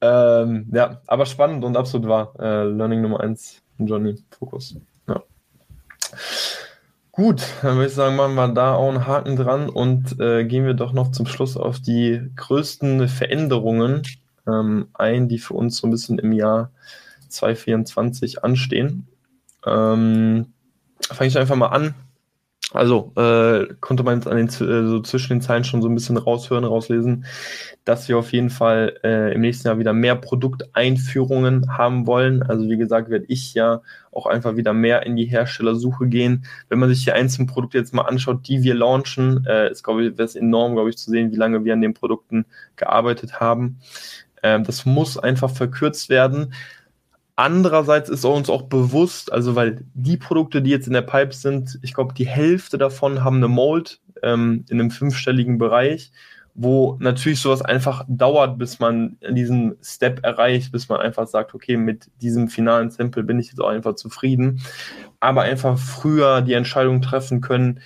Ähm, 0.00 0.66
ja, 0.72 1.00
aber 1.06 1.26
spannend 1.26 1.64
und 1.64 1.76
absolut 1.76 2.08
wahr. 2.08 2.32
Äh, 2.38 2.64
Learning 2.64 3.02
Nummer 3.02 3.20
1, 3.20 3.62
Johnny, 3.78 4.16
Fokus. 4.30 4.76
Ja. 5.08 5.22
Gut, 7.16 7.42
dann 7.62 7.76
würde 7.76 7.88
ich 7.88 7.94
sagen, 7.94 8.14
machen 8.14 8.34
wir 8.34 8.48
da 8.48 8.74
auch 8.74 8.90
einen 8.90 9.06
Haken 9.06 9.36
dran 9.36 9.70
und 9.70 10.20
äh, 10.20 10.44
gehen 10.44 10.66
wir 10.66 10.74
doch 10.74 10.92
noch 10.92 11.12
zum 11.12 11.24
Schluss 11.24 11.56
auf 11.56 11.80
die 11.80 12.20
größten 12.36 13.08
Veränderungen 13.08 14.02
ähm, 14.46 14.88
ein, 14.92 15.26
die 15.26 15.38
für 15.38 15.54
uns 15.54 15.78
so 15.78 15.86
ein 15.86 15.90
bisschen 15.90 16.18
im 16.18 16.32
Jahr 16.32 16.70
2024 17.30 18.44
anstehen. 18.44 19.06
Ähm, 19.64 20.52
Fange 21.00 21.28
ich 21.28 21.38
einfach 21.38 21.56
mal 21.56 21.68
an 21.68 21.94
also 22.72 23.12
äh, 23.16 23.74
konnte 23.80 24.02
man 24.02 24.16
jetzt 24.16 24.26
an 24.26 24.36
den, 24.36 24.48
äh, 24.48 24.88
so 24.88 25.00
zwischen 25.00 25.34
den 25.34 25.40
Zeilen 25.40 25.62
schon 25.62 25.82
so 25.82 25.88
ein 25.88 25.94
bisschen 25.94 26.16
raushören, 26.16 26.64
rauslesen, 26.64 27.24
dass 27.84 28.08
wir 28.08 28.18
auf 28.18 28.32
jeden 28.32 28.50
Fall 28.50 28.98
äh, 29.04 29.32
im 29.32 29.40
nächsten 29.40 29.68
Jahr 29.68 29.78
wieder 29.78 29.92
mehr 29.92 30.16
Produkteinführungen 30.16 31.78
haben 31.78 32.08
wollen. 32.08 32.42
Also 32.42 32.68
wie 32.68 32.76
gesagt, 32.76 33.08
werde 33.08 33.26
ich 33.28 33.54
ja 33.54 33.82
auch 34.10 34.26
einfach 34.26 34.56
wieder 34.56 34.72
mehr 34.72 35.06
in 35.06 35.14
die 35.14 35.26
Herstellersuche 35.26 36.08
gehen. 36.08 36.44
Wenn 36.68 36.80
man 36.80 36.88
sich 36.88 37.04
die 37.04 37.12
einzelnen 37.12 37.46
Produkte 37.46 37.78
jetzt 37.78 37.94
mal 37.94 38.02
anschaut, 38.02 38.48
die 38.48 38.64
wir 38.64 38.74
launchen, 38.74 39.46
äh, 39.46 39.70
ist 39.70 39.84
glaube 39.84 40.04
ich, 40.04 40.18
wäre 40.18 40.24
es 40.24 40.34
enorm, 40.34 40.74
glaube 40.74 40.90
ich, 40.90 40.98
zu 40.98 41.10
sehen, 41.10 41.30
wie 41.30 41.36
lange 41.36 41.64
wir 41.64 41.72
an 41.72 41.80
den 41.80 41.94
Produkten 41.94 42.46
gearbeitet 42.74 43.38
haben. 43.38 43.78
Ähm, 44.42 44.64
das 44.64 44.84
muss 44.84 45.16
einfach 45.16 45.50
verkürzt 45.50 46.08
werden. 46.08 46.52
Andererseits 47.38 48.08
ist 48.08 48.24
uns 48.24 48.48
auch 48.48 48.62
bewusst, 48.62 49.30
also 49.30 49.54
weil 49.54 49.84
die 49.92 50.16
Produkte, 50.16 50.62
die 50.62 50.70
jetzt 50.70 50.86
in 50.86 50.94
der 50.94 51.02
Pipe 51.02 51.34
sind, 51.34 51.78
ich 51.82 51.92
glaube, 51.92 52.14
die 52.14 52.26
Hälfte 52.26 52.78
davon 52.78 53.22
haben 53.22 53.36
eine 53.36 53.48
Mold 53.48 54.00
ähm, 54.22 54.64
in 54.70 54.80
einem 54.80 54.90
fünfstelligen 54.90 55.58
Bereich, 55.58 56.12
wo 56.54 56.96
natürlich 56.98 57.40
sowas 57.40 57.60
einfach 57.60 58.06
dauert, 58.08 58.56
bis 58.56 58.78
man 58.78 59.18
diesen 59.28 59.76
Step 59.82 60.24
erreicht, 60.24 60.72
bis 60.72 60.88
man 60.88 61.00
einfach 61.00 61.26
sagt, 61.26 61.54
okay, 61.54 61.76
mit 61.76 62.08
diesem 62.22 62.48
finalen 62.48 62.90
Sample 62.90 63.22
bin 63.22 63.38
ich 63.38 63.48
jetzt 63.48 63.60
auch 63.60 63.68
einfach 63.68 63.96
zufrieden. 63.96 64.62
Aber 65.20 65.42
einfach 65.42 65.78
früher 65.78 66.40
die 66.40 66.54
Entscheidung 66.54 67.02
treffen 67.02 67.42
können, 67.42 67.80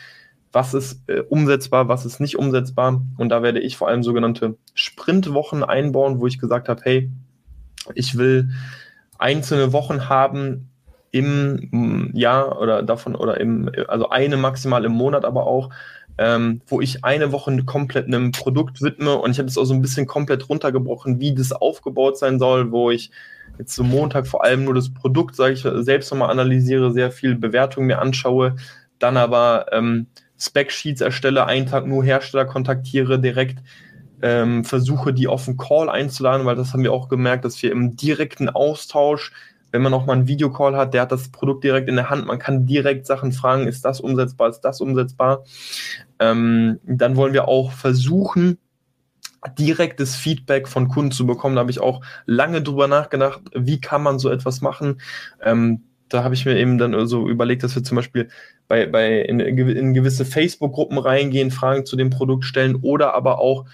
was 0.53 0.75
ist 0.75 1.03
äh, 1.09 1.23
umsetzbar, 1.29 1.89
was 1.89 2.07
ist 2.07 2.21
nicht 2.21 2.39
umsetzbar. 2.39 3.03
Und 3.17 3.31
da 3.31 3.43
werde 3.43 3.59
ich 3.59 3.77
vor 3.77 3.89
allem 3.89 4.05
sogenannte 4.05 4.57
Sprintwochen 4.75 5.65
einbauen, 5.65 6.21
wo 6.21 6.29
ich 6.29 6.39
gesagt 6.39 6.69
habe, 6.69 6.81
hey, 6.85 7.11
ich 7.97 8.17
will 8.17 8.51
einzelne 9.21 9.73
Wochen 9.73 10.09
haben 10.09 10.71
im 11.13 12.11
Jahr 12.15 12.61
oder 12.61 12.83
davon 12.83 13.17
oder 13.17 13.41
im, 13.41 13.71
also 13.89 14.11
eine 14.11 14.37
maximal 14.37 14.85
im 14.85 14.93
Monat 14.93 15.25
aber 15.25 15.47
auch, 15.47 15.71
ähm, 16.19 16.61
wo 16.67 16.81
ich 16.81 17.05
eine 17.05 17.33
Woche 17.33 17.65
komplett 17.65 18.07
einem 18.07 18.31
Produkt 18.31 18.83
widme. 18.83 19.17
Und 19.17 19.33
ich 19.33 19.39
habe 19.39 19.47
das 19.47 19.59
auch 19.59 19.65
so 19.65 19.75
ein 19.75 19.83
bisschen 19.83 20.07
komplett 20.07 20.49
runtergebrochen, 20.49 21.19
wie 21.19 21.35
das 21.35 21.53
aufgebaut 21.53 22.19
sein 22.19 22.39
soll, 22.39 22.71
wo 22.71 22.91
ich 22.91 23.11
jetzt 23.59 23.75
so 23.75 23.83
Montag 23.83 24.27
vor 24.27 24.45
allem 24.45 24.65
nur 24.65 24.75
das 24.75 24.93
Produkt, 24.93 25.35
sage 25.35 25.55
ich, 25.55 25.63
selbst 25.63 26.11
nochmal 26.11 26.31
analysiere, 26.31 26.93
sehr 26.93 27.11
viel 27.11 27.35
Bewertung 27.35 27.87
mir 27.87 28.01
anschaue, 28.01 28.57
dann 28.99 29.17
aber 29.17 29.67
ähm, 29.73 30.07
Spec-Sheets 30.39 31.01
erstelle, 31.01 31.47
einen 31.47 31.67
Tag 31.67 31.87
nur 31.87 32.05
Hersteller 32.05 32.45
kontaktiere, 32.45 33.19
direkt 33.19 33.59
ähm, 34.23 34.65
versuche, 34.65 35.13
die 35.13 35.29
auf 35.29 35.49
einen 35.49 35.57
Call 35.57 35.89
einzuladen, 35.89 36.47
weil 36.47 36.57
das 36.57 36.73
haben 36.73 36.83
wir 36.83 36.93
auch 36.93 37.09
gemerkt, 37.09 37.45
dass 37.45 37.63
wir 37.63 37.73
im 37.73 37.97
direkten 37.97 38.49
Austausch, 38.49 39.33
wenn 39.73 39.83
man 39.83 39.95
auch 39.95 40.07
mal 40.07 40.15
einen 40.15 40.29
Videocall 40.29 40.77
hat, 40.77 40.95
der 40.95 41.03
hat 41.03 41.13
das 41.13 41.31
Produkt 41.31 41.65
direkt 41.65 41.89
in 41.89 41.97
der 41.97 42.11
Hand, 42.11 42.27
man 42.27 42.39
kann 42.39 42.67
direkt 42.67 43.07
Sachen 43.07 43.33
fragen, 43.33 43.69
ist 43.69 43.85
das 43.85 44.01
umsetzbar, 44.01 44.49
ist 44.49 44.61
das 44.61 44.81
umsetzbar. 44.81 45.45
Ähm, 46.19 46.81
dann 46.85 47.17
wollen 47.17 47.33
wir 47.33 47.49
auch 47.49 47.73
versuchen, 47.73 48.59
direktes 49.59 50.17
Feedback 50.17 50.69
von 50.69 50.89
Kunden 50.89 51.13
zu 51.13 51.27
bekommen. 51.27 51.55
Da 51.55 51.61
habe 51.61 51.71
ich 51.71 51.81
auch 51.81 52.03
lange 52.27 52.63
drüber 52.63 52.89
nachgedacht, 52.89 53.41
wie 53.55 53.81
kann 53.81 54.03
man 54.03 54.19
so 54.19 54.29
etwas 54.29 54.61
machen. 54.61 55.01
Ähm, 55.43 55.85
da 56.09 56.25
habe 56.25 56.35
ich 56.35 56.45
mir 56.45 56.57
eben 56.57 56.77
dann 56.77 57.07
so 57.07 57.29
überlegt, 57.29 57.63
dass 57.63 57.75
wir 57.75 57.85
zum 57.85 57.97
Beispiel 57.97 58.29
bei, 58.69 58.87
bei 58.87 59.21
in, 59.21 59.41
in 59.41 59.95
gewisse 59.95 60.25
Facebook-Gruppen 60.25 60.99
reingehen, 60.99 61.51
Fragen 61.51 61.87
zu 61.87 61.97
dem 61.97 62.11
Produkt 62.11 62.45
stellen 62.45 62.77
oder 62.77 63.15
aber 63.15 63.39
auch 63.39 63.65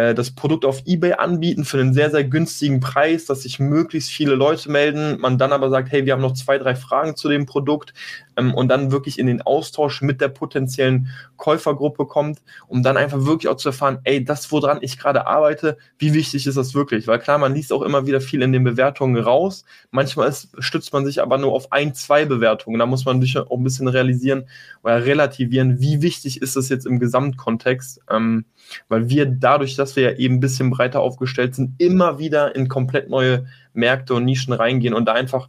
äh, 0.00 0.14
das 0.14 0.30
Produkt 0.30 0.64
auf 0.64 0.82
eBay 0.86 1.12
anbieten 1.14 1.64
für 1.64 1.78
einen 1.78 1.92
sehr, 1.92 2.10
sehr 2.10 2.24
günstigen 2.24 2.80
Preis, 2.80 3.26
dass 3.26 3.42
sich 3.42 3.58
möglichst 3.58 4.10
viele 4.10 4.34
Leute 4.34 4.70
melden, 4.70 5.20
man 5.20 5.36
dann 5.36 5.52
aber 5.52 5.68
sagt, 5.68 5.92
hey, 5.92 6.06
wir 6.06 6.14
haben 6.14 6.22
noch 6.22 6.32
zwei, 6.32 6.56
drei 6.58 6.74
Fragen 6.74 7.16
zu 7.16 7.28
dem 7.28 7.44
Produkt 7.44 7.92
ähm, 8.36 8.54
und 8.54 8.68
dann 8.68 8.92
wirklich 8.92 9.18
in 9.18 9.26
den 9.26 9.42
Austausch 9.42 10.00
mit 10.00 10.20
der 10.20 10.28
potenziellen 10.28 11.08
Käufergruppe 11.36 12.06
kommt, 12.06 12.40
um 12.66 12.82
dann 12.82 12.96
einfach 12.96 13.26
wirklich 13.26 13.48
auch 13.48 13.56
zu 13.56 13.68
erfahren, 13.68 13.98
ey, 14.04 14.24
das, 14.24 14.50
woran 14.50 14.78
ich 14.80 14.98
gerade 14.98 15.26
arbeite, 15.26 15.76
wie 15.98 16.14
wichtig 16.14 16.46
ist 16.46 16.56
das 16.56 16.74
wirklich? 16.74 17.06
Weil 17.06 17.18
klar, 17.18 17.38
man 17.38 17.54
liest 17.54 17.72
auch 17.72 17.82
immer 17.82 18.06
wieder 18.06 18.20
viel 18.20 18.42
in 18.42 18.52
den 18.52 18.64
Bewertungen 18.64 19.22
raus, 19.22 19.64
manchmal 19.90 20.28
ist, 20.28 20.48
stützt 20.58 20.92
man 20.92 21.04
sich 21.04 21.20
aber 21.20 21.36
nur 21.38 21.52
auf 21.52 21.72
ein, 21.72 21.94
zwei 21.94 22.24
Bewertungen, 22.24 22.78
da 22.78 22.86
muss 22.86 23.04
man 23.04 23.20
sich 23.20 23.36
auch 23.36 23.50
ein 23.50 23.64
bisschen 23.64 23.88
realisieren 23.88 24.44
oder 24.82 25.04
relativieren, 25.04 25.80
wie 25.80 26.00
wichtig 26.00 26.40
ist 26.40 26.56
das 26.56 26.68
jetzt 26.68 26.86
im 26.86 26.98
Gesamtkontext, 26.98 28.00
ähm, 28.10 28.46
weil 28.88 29.08
wir 29.08 29.26
dadurch, 29.26 29.76
dass 29.76 29.89
wir 29.96 30.02
ja 30.04 30.16
eben 30.16 30.36
ein 30.36 30.40
bisschen 30.40 30.70
breiter 30.70 31.00
aufgestellt 31.00 31.54
sind, 31.54 31.74
immer 31.78 32.18
wieder 32.18 32.54
in 32.54 32.68
komplett 32.68 33.08
neue 33.08 33.46
Märkte 33.72 34.14
und 34.14 34.24
Nischen 34.24 34.52
reingehen 34.52 34.94
und 34.94 35.06
da 35.06 35.12
einfach 35.12 35.48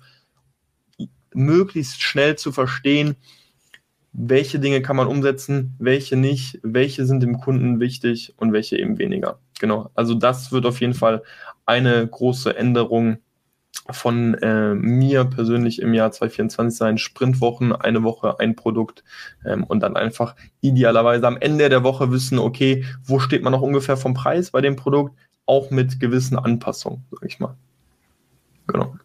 möglichst 1.34 2.02
schnell 2.02 2.36
zu 2.36 2.52
verstehen, 2.52 3.16
welche 4.14 4.60
Dinge 4.60 4.82
kann 4.82 4.98
man 4.98 5.08
umsetzen, 5.08 5.76
welche 5.80 6.18
nicht, 6.18 6.60
welche 6.64 7.06
sind 7.06 7.24
dem 7.24 7.39
Kunden 7.39 7.80
wichtig 7.80 8.34
und 8.38 8.52
welche 8.52 8.78
eben 8.78 8.98
weniger. 8.98 9.39
Genau, 9.60 9.89
also 9.96 10.16
das 10.16 10.52
wird 10.52 10.66
auf 10.66 10.82
jeden 10.82 10.94
Fall 10.94 11.24
eine 11.66 12.06
große 12.06 12.56
Änderung 12.56 13.20
von 13.89 14.36
äh, 14.36 14.74
mir 14.76 15.26
persönlich 15.26 15.82
im 15.82 15.93
Jahr 15.93 16.11
2024 16.11 16.78
sein. 16.78 16.97
Sprintwochen, 16.97 17.74
eine 17.74 18.03
Woche, 18.03 18.39
ein 18.39 18.55
Produkt 18.55 19.03
ähm, 19.45 19.63
und 19.63 19.82
dann 19.82 19.95
einfach 19.95 20.36
idealerweise 20.61 21.28
am 21.28 21.38
Ende 21.38 21.69
der 21.69 21.84
Woche 21.84 22.11
wissen, 22.11 22.39
okay, 22.39 22.86
wo 23.03 23.19
steht 23.19 23.43
man 23.43 23.51
noch 23.51 23.61
ungefähr 23.61 23.97
vom 23.97 24.13
Preis 24.13 24.51
bei 24.51 24.61
dem 24.61 24.76
Produkt, 24.76 25.15
auch 25.45 25.72
mit 25.72 25.99
gewissen 25.99 26.38
Anpassungen, 26.38 27.03
sage 27.11 27.28
ich 27.28 27.39
mal. 27.39 27.55
Genau. 28.67 28.95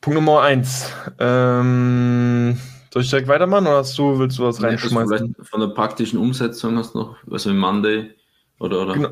Punkt 0.00 0.16
Nummer 0.16 0.42
eins. 0.42 0.92
Ähm, 1.18 2.60
soll 2.92 3.02
ich 3.02 3.10
direkt 3.10 3.26
weitermachen 3.26 3.66
oder 3.66 3.78
hast 3.78 3.98
du, 3.98 4.18
willst 4.18 4.38
du 4.38 4.44
was 4.44 4.62
reinschmeißen? 4.62 5.34
Von 5.42 5.60
der 5.60 5.68
praktischen 5.68 6.18
Umsetzung 6.18 6.76
hast 6.76 6.94
du 6.94 6.98
noch, 6.98 7.16
also 7.30 7.50
im 7.50 7.58
Monday 7.58 8.14
oder, 8.58 8.82
oder 8.82 8.94
genau. 8.94 9.10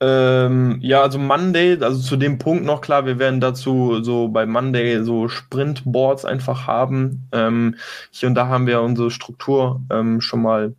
Ähm, 0.00 0.78
ja, 0.80 1.02
also 1.02 1.18
Monday, 1.18 1.78
also 1.80 2.00
zu 2.00 2.16
dem 2.16 2.38
Punkt 2.38 2.64
noch 2.64 2.80
klar, 2.80 3.06
wir 3.06 3.18
werden 3.18 3.40
dazu 3.40 4.02
so 4.02 4.28
bei 4.28 4.46
Monday 4.46 5.02
so 5.04 5.28
Sprintboards 5.28 6.24
einfach 6.24 6.66
haben. 6.66 7.28
Ähm, 7.32 7.76
hier 8.10 8.28
und 8.28 8.34
da 8.34 8.48
haben 8.48 8.66
wir 8.66 8.82
unsere 8.82 9.10
Struktur 9.10 9.80
ähm, 9.90 10.20
schon 10.20 10.42
mal 10.42 10.74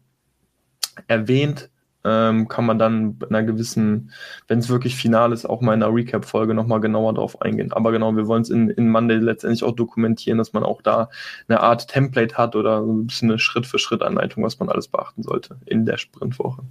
erwähnt. 1.07 1.69
Ähm, 2.07 2.47
kann 2.47 2.67
man 2.67 2.77
dann 2.77 3.17
in 3.27 3.35
einer 3.35 3.41
gewissen, 3.41 4.11
wenn 4.47 4.59
es 4.59 4.69
wirklich 4.69 4.95
final 4.95 5.31
ist, 5.31 5.45
auch 5.45 5.61
mal 5.61 5.73
in 5.73 5.81
einer 5.81 5.91
Recap-Folge 5.91 6.53
nochmal 6.53 6.79
genauer 6.79 7.15
drauf 7.15 7.41
eingehen. 7.41 7.73
Aber 7.73 7.91
genau, 7.91 8.15
wir 8.15 8.27
wollen 8.27 8.43
es 8.43 8.51
in, 8.51 8.69
in 8.69 8.89
Monday 8.89 9.17
letztendlich 9.17 9.63
auch 9.63 9.75
dokumentieren, 9.75 10.37
dass 10.37 10.53
man 10.53 10.63
auch 10.63 10.83
da 10.83 11.09
eine 11.47 11.61
Art 11.61 11.87
Template 11.87 12.37
hat 12.37 12.55
oder 12.55 12.83
so 12.85 12.93
ein 12.93 13.07
bisschen 13.07 13.31
eine 13.31 13.39
Schritt-für-Schritt-Anleitung, 13.39 14.43
was 14.43 14.59
man 14.59 14.69
alles 14.69 14.87
beachten 14.87 15.23
sollte 15.23 15.57
in 15.65 15.87
der 15.87 15.97
Sprintwoche. 15.97 16.61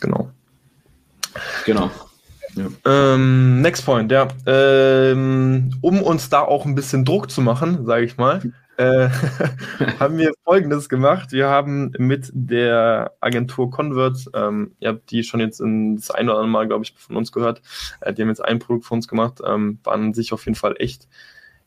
Genau. 0.00 0.32
Genau. 1.64 1.90
Ja. 2.54 2.66
Ähm, 3.14 3.60
next 3.62 3.84
point, 3.84 4.10
ja. 4.10 4.28
Ähm, 4.46 5.70
um 5.80 6.02
uns 6.02 6.28
da 6.28 6.40
auch 6.40 6.64
ein 6.64 6.74
bisschen 6.74 7.04
Druck 7.04 7.30
zu 7.30 7.40
machen, 7.40 7.86
sage 7.86 8.04
ich 8.04 8.16
mal, 8.16 8.40
äh, 8.78 9.08
haben 10.00 10.18
wir 10.18 10.32
Folgendes 10.44 10.88
gemacht. 10.88 11.32
Wir 11.32 11.48
haben 11.48 11.92
mit 11.98 12.30
der 12.32 13.12
Agentur 13.20 13.70
Convert, 13.70 14.24
ähm, 14.34 14.72
ihr 14.80 14.90
habt 14.90 15.10
die 15.10 15.24
schon 15.24 15.40
jetzt 15.40 15.60
in 15.60 15.96
das 15.96 16.10
ein 16.10 16.28
oder 16.28 16.38
andere 16.38 16.50
Mal, 16.50 16.68
glaube 16.68 16.84
ich, 16.84 16.94
von 16.96 17.16
uns 17.16 17.32
gehört, 17.32 17.60
äh, 18.00 18.12
die 18.12 18.22
haben 18.22 18.28
jetzt 18.28 18.44
ein 18.44 18.58
Produkt 18.58 18.86
für 18.86 18.94
uns 18.94 19.08
gemacht, 19.08 19.40
ähm, 19.44 19.78
waren 19.84 20.14
sich 20.14 20.32
auf 20.32 20.44
jeden 20.46 20.56
Fall 20.56 20.74
echt 20.78 21.08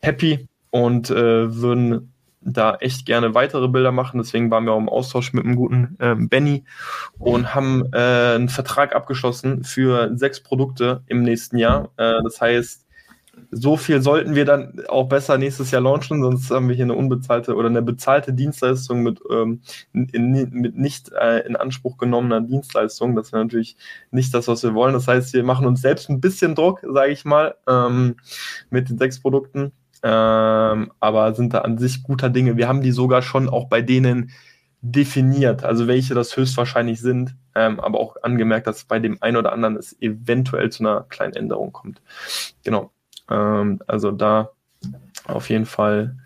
happy 0.00 0.48
und 0.70 1.10
äh, 1.10 1.54
würden 1.54 2.11
da 2.44 2.76
echt 2.76 3.06
gerne 3.06 3.34
weitere 3.34 3.68
Bilder 3.68 3.92
machen. 3.92 4.18
Deswegen 4.18 4.50
waren 4.50 4.64
wir 4.64 4.72
auch 4.72 4.78
im 4.78 4.88
Austausch 4.88 5.32
mit 5.32 5.44
einem 5.44 5.56
guten 5.56 5.96
ähm, 6.00 6.28
Benny 6.28 6.64
und 7.18 7.54
haben 7.54 7.84
äh, 7.92 8.34
einen 8.34 8.48
Vertrag 8.48 8.94
abgeschlossen 8.94 9.64
für 9.64 10.10
sechs 10.16 10.42
Produkte 10.42 11.02
im 11.06 11.22
nächsten 11.22 11.56
Jahr. 11.56 11.90
Äh, 11.96 12.22
das 12.22 12.40
heißt, 12.40 12.86
so 13.50 13.76
viel 13.76 14.02
sollten 14.02 14.34
wir 14.34 14.44
dann 14.44 14.82
auch 14.88 15.08
besser 15.08 15.38
nächstes 15.38 15.70
Jahr 15.70 15.82
launchen, 15.82 16.22
sonst 16.22 16.50
haben 16.50 16.68
wir 16.68 16.74
hier 16.74 16.84
eine 16.84 16.94
unbezahlte 16.94 17.54
oder 17.54 17.68
eine 17.68 17.82
bezahlte 17.82 18.32
Dienstleistung 18.32 19.02
mit, 19.02 19.20
ähm, 19.30 19.60
in, 19.92 20.50
mit 20.52 20.76
nicht 20.76 21.12
äh, 21.12 21.40
in 21.46 21.56
Anspruch 21.56 21.96
genommener 21.96 22.40
Dienstleistung. 22.40 23.16
Das 23.16 23.32
wäre 23.32 23.44
natürlich 23.44 23.76
nicht 24.10 24.34
das, 24.34 24.48
was 24.48 24.62
wir 24.62 24.74
wollen. 24.74 24.94
Das 24.94 25.08
heißt, 25.08 25.32
wir 25.32 25.44
machen 25.44 25.66
uns 25.66 25.80
selbst 25.80 26.08
ein 26.10 26.20
bisschen 26.20 26.54
Druck, 26.54 26.82
sage 26.86 27.12
ich 27.12 27.24
mal, 27.24 27.54
ähm, 27.68 28.16
mit 28.70 28.88
den 28.88 28.98
sechs 28.98 29.20
Produkten 29.20 29.72
ähm, 30.02 30.92
aber 31.00 31.34
sind 31.34 31.54
da 31.54 31.60
an 31.60 31.78
sich 31.78 32.02
guter 32.02 32.30
Dinge. 32.30 32.56
Wir 32.56 32.68
haben 32.68 32.82
die 32.82 32.92
sogar 32.92 33.22
schon 33.22 33.48
auch 33.48 33.68
bei 33.68 33.82
denen 33.82 34.30
definiert, 34.80 35.62
also 35.62 35.86
welche 35.86 36.14
das 36.14 36.36
höchstwahrscheinlich 36.36 37.00
sind, 37.00 37.36
ähm, 37.54 37.78
aber 37.78 38.00
auch 38.00 38.16
angemerkt, 38.22 38.66
dass 38.66 38.84
bei 38.84 38.98
dem 38.98 39.16
einen 39.22 39.36
oder 39.36 39.52
anderen 39.52 39.76
es 39.76 39.96
eventuell 40.00 40.70
zu 40.70 40.82
einer 40.82 41.04
kleinen 41.08 41.34
Änderung 41.34 41.72
kommt. 41.72 42.02
Genau. 42.64 42.90
Ähm, 43.30 43.80
also 43.86 44.10
da 44.10 44.50
auf 45.24 45.50
jeden 45.50 45.66
Fall 45.66 46.16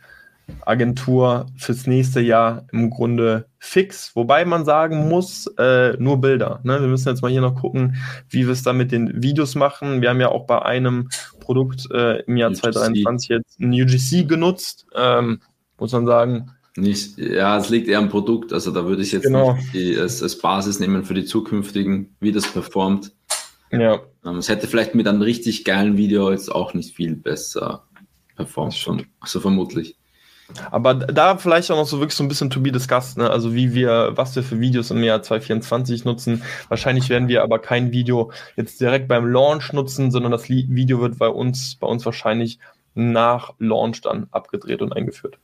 Agentur 0.64 1.47
fürs 1.57 1.86
nächste 1.86 2.20
Jahr 2.20 2.66
im 2.72 2.90
Grunde 2.90 3.47
fix, 3.59 4.14
wobei 4.14 4.44
man 4.44 4.64
sagen 4.64 5.09
muss, 5.09 5.47
äh, 5.59 5.97
nur 5.99 6.20
Bilder. 6.20 6.61
Ne? 6.62 6.80
Wir 6.80 6.88
müssen 6.88 7.09
jetzt 7.09 7.22
mal 7.22 7.30
hier 7.30 7.40
noch 7.40 7.55
gucken, 7.55 7.97
wie 8.28 8.47
wir 8.47 8.53
es 8.53 8.62
da 8.62 8.72
mit 8.72 8.92
den 8.92 9.22
Videos 9.22 9.55
machen. 9.55 10.03
Wir 10.03 10.11
haben 10.11 10.20
ja 10.20 10.28
auch 10.28 10.47
bei 10.47 10.62
einem 10.62 11.09
Produkt 11.40 11.90
äh, 11.92 12.22
im 12.22 12.36
Jahr 12.36 12.51
UGC. 12.51 12.61
2023 12.61 13.28
jetzt 13.28 13.61
ein 13.61 13.72
UGC 13.72 14.28
genutzt, 14.28 14.86
ähm, 14.94 15.40
muss 15.78 15.92
man 15.92 16.07
sagen. 16.07 16.51
Nicht, 16.76 17.16
ja, 17.18 17.57
es 17.57 17.70
liegt 17.70 17.88
eher 17.88 17.99
am 17.99 18.11
Produkt, 18.11 18.53
also 18.53 18.70
da 18.70 18.84
würde 18.84 19.03
ich 19.03 19.12
jetzt 19.12 19.24
genau. 19.24 19.55
nicht 19.55 19.72
die, 19.72 19.99
als, 19.99 20.22
als 20.22 20.38
Basis 20.38 20.78
nehmen 20.78 21.05
für 21.05 21.14
die 21.14 21.24
zukünftigen, 21.24 22.14
wie 22.20 22.32
das 22.32 22.47
performt. 22.47 23.12
Ja. 23.72 24.01
Ähm, 24.24 24.36
es 24.36 24.49
hätte 24.49 24.66
vielleicht 24.66 24.94
mit 24.94 25.09
einem 25.09 25.22
richtig 25.22 25.64
geilen 25.64 25.97
Video 25.97 26.30
jetzt 26.30 26.55
auch 26.55 26.74
nicht 26.74 26.94
viel 26.94 27.16
besser 27.16 27.84
performt, 28.36 28.74
schon, 28.74 29.07
also 29.20 29.40
vermutlich. 29.40 29.97
Aber 30.70 30.94
da 30.94 31.36
vielleicht 31.36 31.70
auch 31.70 31.76
noch 31.76 31.86
so 31.86 31.99
wirklich 31.99 32.14
so 32.14 32.22
ein 32.22 32.28
bisschen 32.28 32.51
to 32.51 32.61
be 32.61 32.70
discussed, 32.70 33.18
ne? 33.18 33.30
Also 33.30 33.55
wie 33.55 33.74
wir, 33.74 34.12
was 34.14 34.36
wir 34.36 34.42
für 34.42 34.61
Videos 34.61 34.90
im 34.90 35.03
Jahr 35.03 35.22
2024 35.22 36.05
nutzen. 36.05 36.42
Wahrscheinlich 36.68 37.09
werden 37.09 37.28
wir 37.28 37.42
aber 37.42 37.59
kein 37.59 37.90
Video 37.90 38.30
jetzt 38.57 38.80
direkt 38.80 39.09
beim 39.09 39.26
Launch 39.26 39.72
nutzen, 39.72 40.11
sondern 40.11 40.32
das 40.32 40.49
Video 40.49 41.01
wird 41.01 41.18
bei 41.18 41.28
uns, 41.28 41.76
bei 41.76 41.86
uns 41.86 42.05
wahrscheinlich 42.05 42.59
nach 42.94 43.55
Launch 43.59 44.01
dann 44.03 44.28
abgedreht 44.30 44.82
und 44.82 44.92
eingeführt. 44.92 45.38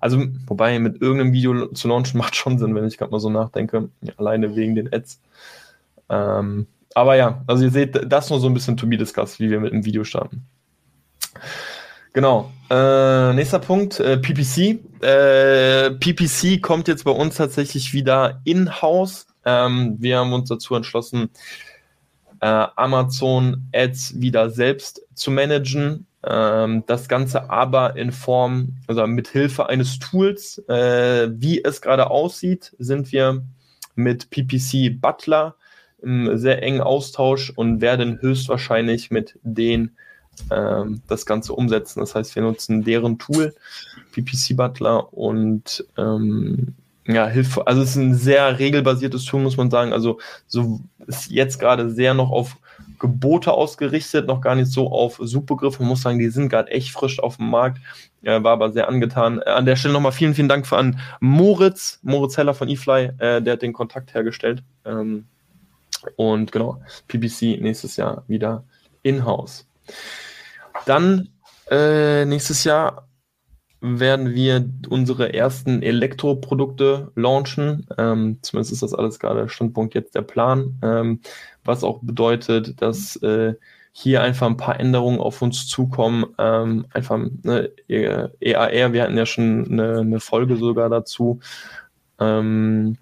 Also, 0.00 0.24
wobei 0.46 0.78
mit 0.78 1.02
irgendeinem 1.02 1.32
Video 1.32 1.66
zu 1.72 1.88
launchen 1.88 2.18
macht 2.18 2.36
schon 2.36 2.58
Sinn, 2.58 2.74
wenn 2.74 2.86
ich 2.86 2.98
gerade 2.98 3.12
mal 3.12 3.20
so 3.20 3.30
nachdenke. 3.30 3.90
Alleine 4.16 4.56
wegen 4.56 4.74
den 4.74 4.92
Ads. 4.92 5.20
Ähm, 6.08 6.66
aber 6.94 7.16
ja, 7.16 7.42
also 7.46 7.64
ihr 7.64 7.70
seht, 7.70 8.10
das 8.10 8.30
nur 8.30 8.40
so 8.40 8.48
ein 8.48 8.54
bisschen 8.54 8.76
to 8.76 8.86
be 8.86 8.96
discussed, 8.96 9.40
wie 9.40 9.50
wir 9.50 9.60
mit 9.60 9.72
dem 9.72 9.84
Video 9.84 10.04
starten. 10.04 10.46
Genau. 12.12 12.50
Äh, 12.70 13.32
nächster 13.34 13.58
Punkt, 13.58 14.00
äh, 14.00 14.18
PPC. 14.18 14.80
Äh, 15.02 15.90
PPC 15.92 16.60
kommt 16.60 16.88
jetzt 16.88 17.04
bei 17.04 17.10
uns 17.10 17.36
tatsächlich 17.36 17.92
wieder 17.94 18.40
in-house. 18.44 19.26
Ähm, 19.44 19.96
wir 19.98 20.18
haben 20.18 20.32
uns 20.32 20.48
dazu 20.48 20.74
entschlossen, 20.74 21.30
äh, 22.40 22.66
Amazon 22.76 23.68
Ads 23.72 24.20
wieder 24.20 24.50
selbst 24.50 25.02
zu 25.14 25.30
managen. 25.30 26.06
Ähm, 26.24 26.84
das 26.86 27.08
Ganze 27.08 27.48
aber 27.50 27.96
in 27.96 28.12
Form, 28.12 28.76
also 28.86 29.06
mit 29.06 29.28
Hilfe 29.28 29.68
eines 29.68 29.98
Tools, 29.98 30.58
äh, 30.68 31.28
wie 31.32 31.62
es 31.62 31.80
gerade 31.80 32.10
aussieht, 32.10 32.74
sind 32.78 33.12
wir 33.12 33.42
mit 33.94 34.30
PPC 34.30 35.00
Butler 35.00 35.54
im 36.02 36.36
sehr 36.38 36.62
engen 36.62 36.80
Austausch 36.80 37.50
und 37.50 37.80
werden 37.80 38.20
höchstwahrscheinlich 38.20 39.10
mit 39.10 39.38
denen 39.42 39.96
ähm, 40.50 41.02
das 41.08 41.26
Ganze 41.26 41.52
umsetzen. 41.52 42.00
Das 42.00 42.14
heißt, 42.14 42.34
wir 42.34 42.42
nutzen 42.42 42.84
deren 42.84 43.18
Tool, 43.18 43.54
PPC 44.12 44.56
Butler 44.56 45.12
und 45.12 45.84
ähm, 45.96 46.74
ja, 47.06 47.26
Hilfe. 47.26 47.66
Also 47.66 47.82
es 47.82 47.90
ist 47.90 47.96
ein 47.96 48.14
sehr 48.14 48.58
regelbasiertes 48.58 49.24
Tool, 49.24 49.40
muss 49.40 49.56
man 49.56 49.70
sagen. 49.70 49.94
Also 49.94 50.18
so 50.46 50.80
ist 51.06 51.30
jetzt 51.30 51.58
gerade 51.58 51.90
sehr 51.90 52.12
noch 52.12 52.30
auf 52.30 52.58
Gebote 52.98 53.52
ausgerichtet, 53.52 54.26
noch 54.26 54.42
gar 54.42 54.54
nicht 54.54 54.70
so 54.70 54.92
auf 54.92 55.18
Suchbegriffe. 55.18 55.82
Man 55.82 55.88
muss 55.88 56.02
sagen, 56.02 56.18
die 56.18 56.28
sind 56.28 56.50
gerade 56.50 56.70
echt 56.70 56.90
frisch 56.90 57.18
auf 57.18 57.38
dem 57.38 57.48
Markt. 57.48 57.78
Äh, 58.22 58.42
war 58.42 58.52
aber 58.52 58.72
sehr 58.72 58.88
angetan. 58.88 59.40
Äh, 59.40 59.50
an 59.50 59.64
der 59.64 59.76
Stelle 59.76 59.94
nochmal 59.94 60.12
vielen, 60.12 60.34
vielen 60.34 60.48
Dank 60.48 60.66
für 60.66 60.76
an 60.76 61.00
Moritz, 61.20 61.98
Moritz 62.02 62.36
Heller 62.36 62.54
von 62.54 62.68
eFly, 62.68 63.12
äh, 63.18 63.40
der 63.40 63.54
hat 63.54 63.62
den 63.62 63.72
Kontakt 63.72 64.12
hergestellt. 64.12 64.62
Ähm, 64.84 65.24
und 66.16 66.52
genau, 66.52 66.80
PPC 67.08 67.60
nächstes 67.60 67.96
Jahr 67.96 68.24
wieder 68.28 68.64
in-house. 69.02 69.66
Dann 70.88 71.28
äh, 71.70 72.24
nächstes 72.24 72.64
Jahr 72.64 73.08
werden 73.80 74.34
wir 74.34 74.68
unsere 74.88 75.34
ersten 75.34 75.82
Elektroprodukte 75.82 77.12
launchen. 77.14 77.86
Ähm, 77.98 78.38
zumindest 78.42 78.72
ist 78.72 78.82
das 78.82 78.94
alles 78.94 79.18
gerade 79.18 79.48
Standpunkt 79.48 79.94
jetzt 79.94 80.14
der 80.14 80.22
Plan. 80.22 80.78
Ähm, 80.82 81.20
was 81.64 81.84
auch 81.84 82.00
bedeutet, 82.00 82.80
dass 82.80 83.16
äh, 83.16 83.54
hier 83.92 84.22
einfach 84.22 84.46
ein 84.46 84.56
paar 84.56 84.80
Änderungen 84.80 85.20
auf 85.20 85.42
uns 85.42 85.66
zukommen. 85.66 86.24
Ähm, 86.38 86.86
einfach 86.92 87.18
ne, 87.42 87.70
EAR, 87.88 88.92
wir 88.92 89.02
hatten 89.02 89.18
ja 89.18 89.26
schon 89.26 89.66
eine, 89.70 89.98
eine 89.98 90.20
Folge 90.20 90.56
sogar 90.56 90.88
dazu. 90.88 91.40
Ähm, 92.18 92.96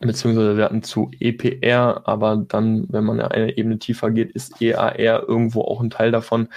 beziehungsweise 0.00 0.56
wir 0.56 0.64
hatten 0.64 0.82
zu 0.82 1.10
EPR, 1.20 2.02
aber 2.06 2.36
dann, 2.36 2.86
wenn 2.88 3.04
man 3.04 3.20
eine 3.20 3.56
Ebene 3.56 3.78
tiefer 3.78 4.10
geht, 4.10 4.32
ist 4.32 4.60
EAR 4.60 5.28
irgendwo 5.28 5.62
auch 5.62 5.80
ein 5.80 5.90
Teil 5.90 6.10
davon. 6.10 6.48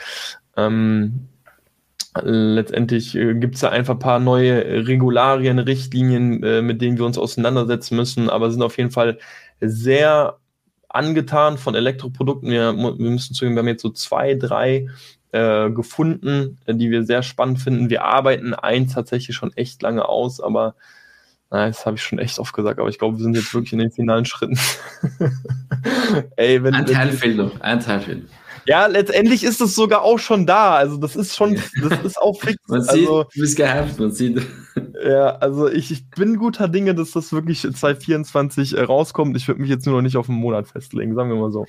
Ähm, 0.56 1.28
letztendlich 2.22 3.16
äh, 3.16 3.34
gibt 3.36 3.56
es 3.56 3.62
da 3.62 3.70
einfach 3.70 3.96
ein 3.96 4.00
paar 4.00 4.20
neue 4.20 4.88
Regularien, 4.88 5.60
Richtlinien, 5.60 6.42
äh, 6.44 6.62
mit 6.62 6.82
denen 6.82 6.98
wir 6.98 7.06
uns 7.06 7.18
auseinandersetzen 7.18 7.96
müssen, 7.96 8.30
aber 8.30 8.52
sind 8.52 8.62
auf 8.62 8.78
jeden 8.78 8.92
Fall 8.92 9.20
sehr 9.60 10.38
angetan 10.90 11.58
von 11.58 11.76
Elektroprodukten. 11.76 12.50
Wir, 12.50 12.74
wir 12.76 13.10
müssen 13.10 13.34
zugeben, 13.34 13.56
wir 13.56 13.62
haben 13.62 13.68
jetzt 13.68 13.82
so 13.82 13.90
zwei, 13.90 14.36
drei 14.36 14.88
äh, 15.32 15.72
gefunden, 15.72 16.60
die 16.68 16.92
wir 16.92 17.04
sehr 17.04 17.24
spannend 17.24 17.60
finden. 17.60 17.90
Wir 17.90 18.06
arbeiten 18.06 18.54
eins 18.54 18.94
tatsächlich 18.94 19.36
schon 19.36 19.52
echt 19.54 19.82
lange 19.82 20.08
aus, 20.08 20.40
aber 20.40 20.76
na, 21.54 21.68
das 21.68 21.86
habe 21.86 21.98
ich 21.98 22.02
schon 22.02 22.18
echt 22.18 22.40
oft 22.40 22.52
gesagt, 22.52 22.80
aber 22.80 22.90
ich 22.90 22.98
glaube, 22.98 23.20
wir 23.20 23.24
sind 23.24 23.36
jetzt 23.36 23.54
wirklich 23.54 23.74
in 23.74 23.80
den 23.80 23.92
finalen 23.92 24.26
Schritten. 24.26 24.58
Ey, 26.36 26.64
wenn, 26.64 26.74
ein 26.74 26.88
Teil 26.88 27.12
fehlt 27.12 27.38
noch, 27.38 27.62
ein 27.62 27.80
Teil 27.80 28.02
fehlt. 28.02 28.28
Ja, 28.66 28.88
letztendlich 28.88 29.44
ist 29.44 29.62
es 29.62 29.76
sogar 29.76 30.02
auch 30.02 30.18
schon 30.18 30.48
da. 30.48 30.74
Also 30.74 30.98
das 30.98 31.16
ist 31.16 31.36
schon, 31.36 31.60
das 31.82 32.00
ist 32.04 32.18
auch 32.20 32.40
fix. 32.40 32.58
man 32.68 32.82
sieht, 32.82 32.92
also, 32.92 33.26
du 33.26 33.40
bist 33.40 33.56
gehypt, 33.56 34.00
man 34.00 34.12
sieht. 34.12 34.42
Ja, 35.06 35.36
also 35.36 35.70
ich, 35.70 35.92
ich 35.92 36.10
bin 36.10 36.38
guter 36.38 36.68
Dinge, 36.68 36.96
dass 36.96 37.12
das 37.12 37.32
wirklich 37.34 37.62
2024 37.62 38.76
äh, 38.76 38.82
rauskommt. 38.82 39.38
Ich 39.38 39.48
würde 39.48 39.62
mich 39.62 39.70
jetzt 39.70 39.86
nur 39.86 39.96
noch 39.96 40.02
nicht 40.02 40.18
auf 40.18 40.30
einen 40.30 40.40
Monat 40.40 40.70
festlegen, 40.70 41.14
sagen 41.14 41.30
wir 41.30 41.36
mal 41.36 41.52
so. 41.52 41.66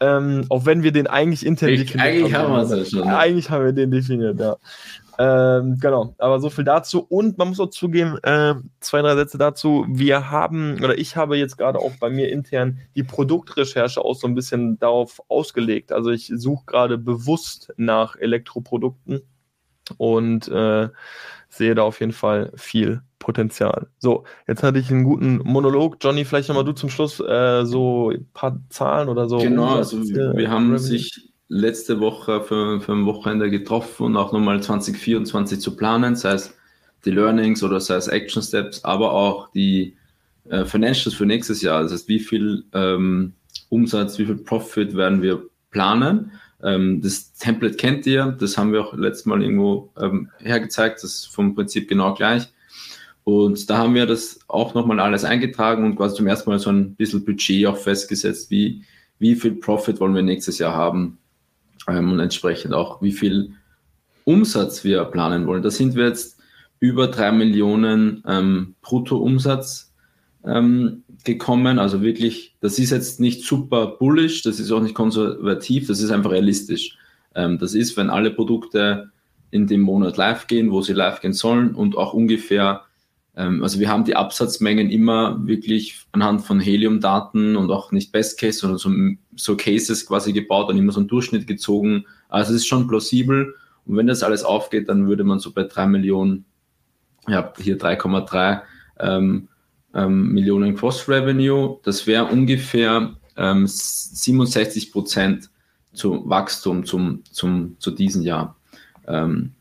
Ähm, 0.00 0.46
auch 0.48 0.64
wenn 0.64 0.82
wir 0.82 0.92
den 0.92 1.06
eigentlich 1.06 1.44
intern 1.44 1.70
ich, 1.70 1.80
definiert 1.82 2.06
eigentlich 2.06 2.34
haben. 2.34 2.52
Eigentlich 2.52 2.62
haben 2.62 2.70
wir 2.70 2.80
es 2.80 2.92
ja 2.92 2.98
schon. 2.98 3.08
Ne? 3.08 3.18
Eigentlich 3.18 3.50
haben 3.50 3.64
wir 3.64 3.72
den 3.72 3.90
definiert, 3.90 4.40
ja. 4.40 4.56
Ähm, 5.18 5.78
genau, 5.80 6.14
aber 6.18 6.40
so 6.40 6.50
viel 6.50 6.64
dazu. 6.64 7.04
Und 7.08 7.38
man 7.38 7.48
muss 7.48 7.60
auch 7.60 7.70
zugeben, 7.70 8.18
äh, 8.22 8.54
zwei, 8.80 9.02
drei 9.02 9.14
Sätze 9.14 9.38
dazu. 9.38 9.84
Wir 9.88 10.30
haben, 10.30 10.82
oder 10.82 10.98
ich 10.98 11.16
habe 11.16 11.36
jetzt 11.36 11.58
gerade 11.58 11.78
auch 11.78 11.92
bei 12.00 12.10
mir 12.10 12.30
intern 12.30 12.78
die 12.96 13.02
Produktrecherche 13.02 14.04
auch 14.04 14.14
so 14.14 14.26
ein 14.26 14.34
bisschen 14.34 14.78
darauf 14.78 15.20
ausgelegt. 15.28 15.92
Also 15.92 16.10
ich 16.10 16.32
suche 16.34 16.64
gerade 16.66 16.98
bewusst 16.98 17.72
nach 17.76 18.16
Elektroprodukten 18.16 19.20
und 19.98 20.48
äh, 20.48 20.88
sehe 21.48 21.74
da 21.74 21.82
auf 21.82 22.00
jeden 22.00 22.12
Fall 22.12 22.52
viel 22.54 23.02
Potenzial. 23.18 23.88
So, 23.98 24.24
jetzt 24.48 24.62
hatte 24.62 24.78
ich 24.78 24.90
einen 24.90 25.04
guten 25.04 25.38
Monolog. 25.38 25.98
Johnny, 26.00 26.24
vielleicht 26.24 26.48
nochmal 26.48 26.64
du 26.64 26.72
zum 26.72 26.88
Schluss 26.88 27.20
äh, 27.20 27.64
so 27.64 28.10
ein 28.10 28.28
paar 28.32 28.58
Zahlen 28.68 29.08
oder 29.08 29.28
so. 29.28 29.38
Genau, 29.38 29.76
also 29.76 30.02
wir 30.02 30.50
haben 30.50 30.76
sich 30.78 31.31
letzte 31.52 32.00
Woche 32.00 32.40
für, 32.40 32.80
für 32.80 32.92
ein 32.92 33.04
Wochenende 33.04 33.50
getroffen 33.50 34.06
und 34.06 34.16
auch 34.16 34.32
nochmal 34.32 34.62
2024 34.62 35.60
zu 35.60 35.76
planen, 35.76 36.16
sei 36.16 36.32
es 36.32 36.54
die 37.04 37.10
Learnings 37.10 37.62
oder 37.62 37.78
sei 37.78 37.96
es 37.96 38.08
Action 38.08 38.42
Steps, 38.42 38.84
aber 38.84 39.12
auch 39.12 39.50
die 39.50 39.96
äh, 40.48 40.64
Financials 40.64 41.14
für 41.14 41.26
nächstes 41.26 41.60
Jahr. 41.60 41.82
Das 41.82 41.92
heißt, 41.92 42.08
wie 42.08 42.20
viel 42.20 42.64
ähm, 42.72 43.34
Umsatz, 43.68 44.18
wie 44.18 44.24
viel 44.24 44.36
Profit 44.36 44.96
werden 44.96 45.20
wir 45.20 45.42
planen. 45.70 46.32
Ähm, 46.62 47.02
das 47.02 47.34
Template 47.34 47.76
kennt 47.76 48.06
ihr, 48.06 48.34
das 48.40 48.56
haben 48.56 48.72
wir 48.72 48.80
auch 48.80 48.94
letztes 48.94 49.26
Mal 49.26 49.42
irgendwo 49.42 49.92
ähm, 50.00 50.30
hergezeigt, 50.38 51.02
das 51.02 51.14
ist 51.14 51.26
vom 51.26 51.54
Prinzip 51.54 51.86
genau 51.86 52.14
gleich. 52.14 52.48
Und 53.24 53.68
da 53.68 53.76
haben 53.76 53.94
wir 53.94 54.06
das 54.06 54.40
auch 54.48 54.72
nochmal 54.72 55.00
alles 55.00 55.24
eingetragen 55.24 55.84
und 55.84 55.96
quasi 55.96 56.16
zum 56.16 56.26
ersten 56.26 56.48
Mal 56.48 56.58
so 56.58 56.70
ein 56.70 56.94
bisschen 56.94 57.26
Budget 57.26 57.66
auch 57.66 57.76
festgesetzt, 57.76 58.50
wie, 58.50 58.84
wie 59.18 59.36
viel 59.36 59.52
Profit 59.52 60.00
wollen 60.00 60.14
wir 60.14 60.22
nächstes 60.22 60.58
Jahr 60.58 60.74
haben 60.74 61.18
und 61.86 62.20
entsprechend 62.20 62.74
auch, 62.74 63.02
wie 63.02 63.12
viel 63.12 63.54
Umsatz 64.24 64.84
wir 64.84 65.04
planen 65.04 65.46
wollen. 65.46 65.62
Da 65.62 65.70
sind 65.70 65.94
wir 65.94 66.06
jetzt 66.06 66.38
über 66.80 67.08
drei 67.08 67.32
Millionen 67.32 68.22
ähm, 68.26 68.74
Bruttoumsatz 68.82 69.92
ähm, 70.44 71.04
gekommen. 71.24 71.78
Also 71.78 72.02
wirklich, 72.02 72.56
das 72.60 72.78
ist 72.78 72.90
jetzt 72.90 73.20
nicht 73.20 73.44
super 73.44 73.86
bullish, 73.98 74.42
das 74.42 74.58
ist 74.58 74.72
auch 74.72 74.80
nicht 74.80 74.94
konservativ, 74.94 75.86
das 75.86 76.00
ist 76.00 76.10
einfach 76.10 76.32
realistisch. 76.32 76.96
Ähm, 77.34 77.58
das 77.58 77.74
ist, 77.74 77.96
wenn 77.96 78.10
alle 78.10 78.30
Produkte 78.30 79.10
in 79.50 79.66
dem 79.66 79.82
Monat 79.82 80.16
live 80.16 80.46
gehen, 80.46 80.70
wo 80.70 80.82
sie 80.82 80.92
live 80.92 81.20
gehen 81.20 81.32
sollen 81.32 81.74
und 81.74 81.96
auch 81.96 82.14
ungefähr 82.14 82.82
ähm, 82.82 82.91
also 83.34 83.80
wir 83.80 83.88
haben 83.88 84.04
die 84.04 84.14
Absatzmengen 84.14 84.90
immer 84.90 85.46
wirklich 85.46 86.04
anhand 86.12 86.42
von 86.42 86.60
Helium-Daten 86.60 87.56
und 87.56 87.70
auch 87.70 87.90
nicht 87.90 88.12
Best 88.12 88.38
Case, 88.38 88.58
sondern 88.58 88.78
so, 88.78 88.90
so 89.36 89.56
Cases 89.56 90.06
quasi 90.06 90.32
gebaut 90.32 90.68
und 90.68 90.76
immer 90.76 90.92
so 90.92 91.00
einen 91.00 91.08
Durchschnitt 91.08 91.46
gezogen. 91.46 92.04
Also 92.28 92.52
es 92.52 92.60
ist 92.60 92.66
schon 92.66 92.86
plausibel. 92.86 93.54
Und 93.86 93.96
wenn 93.96 94.06
das 94.06 94.22
alles 94.22 94.44
aufgeht, 94.44 94.88
dann 94.88 95.08
würde 95.08 95.24
man 95.24 95.38
so 95.38 95.52
bei 95.52 95.64
drei 95.64 95.86
Millionen, 95.86 96.44
ja, 97.26 97.52
hier 97.58 97.78
3,3 97.78 98.60
ähm, 99.00 99.48
ähm, 99.94 100.32
Millionen 100.32 100.76
Cross-Revenue, 100.76 101.78
das 101.84 102.06
wäre 102.06 102.26
ungefähr 102.26 103.14
ähm, 103.36 103.66
67 103.66 104.92
Prozent 104.92 105.50
zu 105.92 106.28
Wachstum 106.28 106.84
zum, 106.84 107.22
zum, 107.30 107.76
zu 107.78 107.90
diesem 107.90 108.22
Jahr. 108.22 108.56
Ähm, 109.06 109.52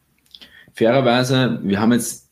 fairerweise, 0.73 1.59
wir 1.63 1.79
haben 1.79 1.91
jetzt 1.91 2.30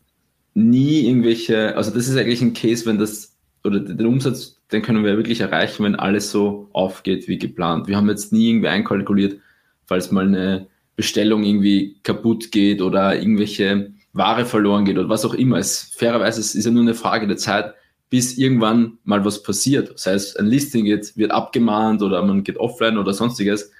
nie 0.54 1.08
irgendwelche, 1.08 1.76
also 1.76 1.92
das 1.92 2.08
ist 2.08 2.18
eigentlich 2.18 2.42
ein 2.42 2.54
Case, 2.54 2.86
wenn 2.86 2.98
das, 2.98 3.38
oder 3.64 3.80
den 3.80 4.06
Umsatz, 4.06 4.58
den 4.72 4.82
können 4.82 5.04
wir 5.04 5.18
wirklich 5.18 5.42
erreichen, 5.42 5.84
wenn 5.84 5.96
alles 5.96 6.32
so 6.32 6.70
aufgeht 6.74 7.28
wie 7.28 7.38
geplant. 7.38 7.88
Wir 7.88 7.98
haben 7.98 8.10
jetzt 8.10 8.32
nie 8.32 8.50
irgendwie 8.50 8.68
einkalkuliert, 8.68 9.40
falls 9.86 10.12
mal 10.12 10.28
eine 10.28 10.68
Bestellung 10.96 11.44
irgendwie 11.44 11.98
kaputt 12.04 12.52
geht 12.52 12.82
oder 12.82 13.16
irgendwelche 13.16 13.94
Ware 14.14 14.46
verloren 14.46 14.86
geht 14.86 14.98
oder 14.98 15.10
was 15.10 15.26
auch 15.26 15.34
immer. 15.34 15.58
Es, 15.58 15.94
fairerweise 15.96 16.42
es 16.42 16.56
ist 16.56 16.66
ja 16.66 16.72
nur 16.72 16.82
eine 16.82 16.94
Frage 16.94 17.28
der 17.28 17.38
Zeit, 17.38 17.74
bis 18.10 18.38
irgendwann 18.38 18.98
mal 19.04 19.24
was 19.24 19.44
passiert. 19.44 19.98
Sei 20.00 20.14
es 20.14 20.36
ein 20.36 20.48
Listing 20.48 20.86
geht, 20.86 21.16
wird 21.16 21.32
abgemahnt 21.32 22.02
oder 22.02 22.24
man 22.24 22.44
geht 22.44 22.58
offline 22.58 22.98
oder 22.98 23.14
sonstiges. 23.14 23.72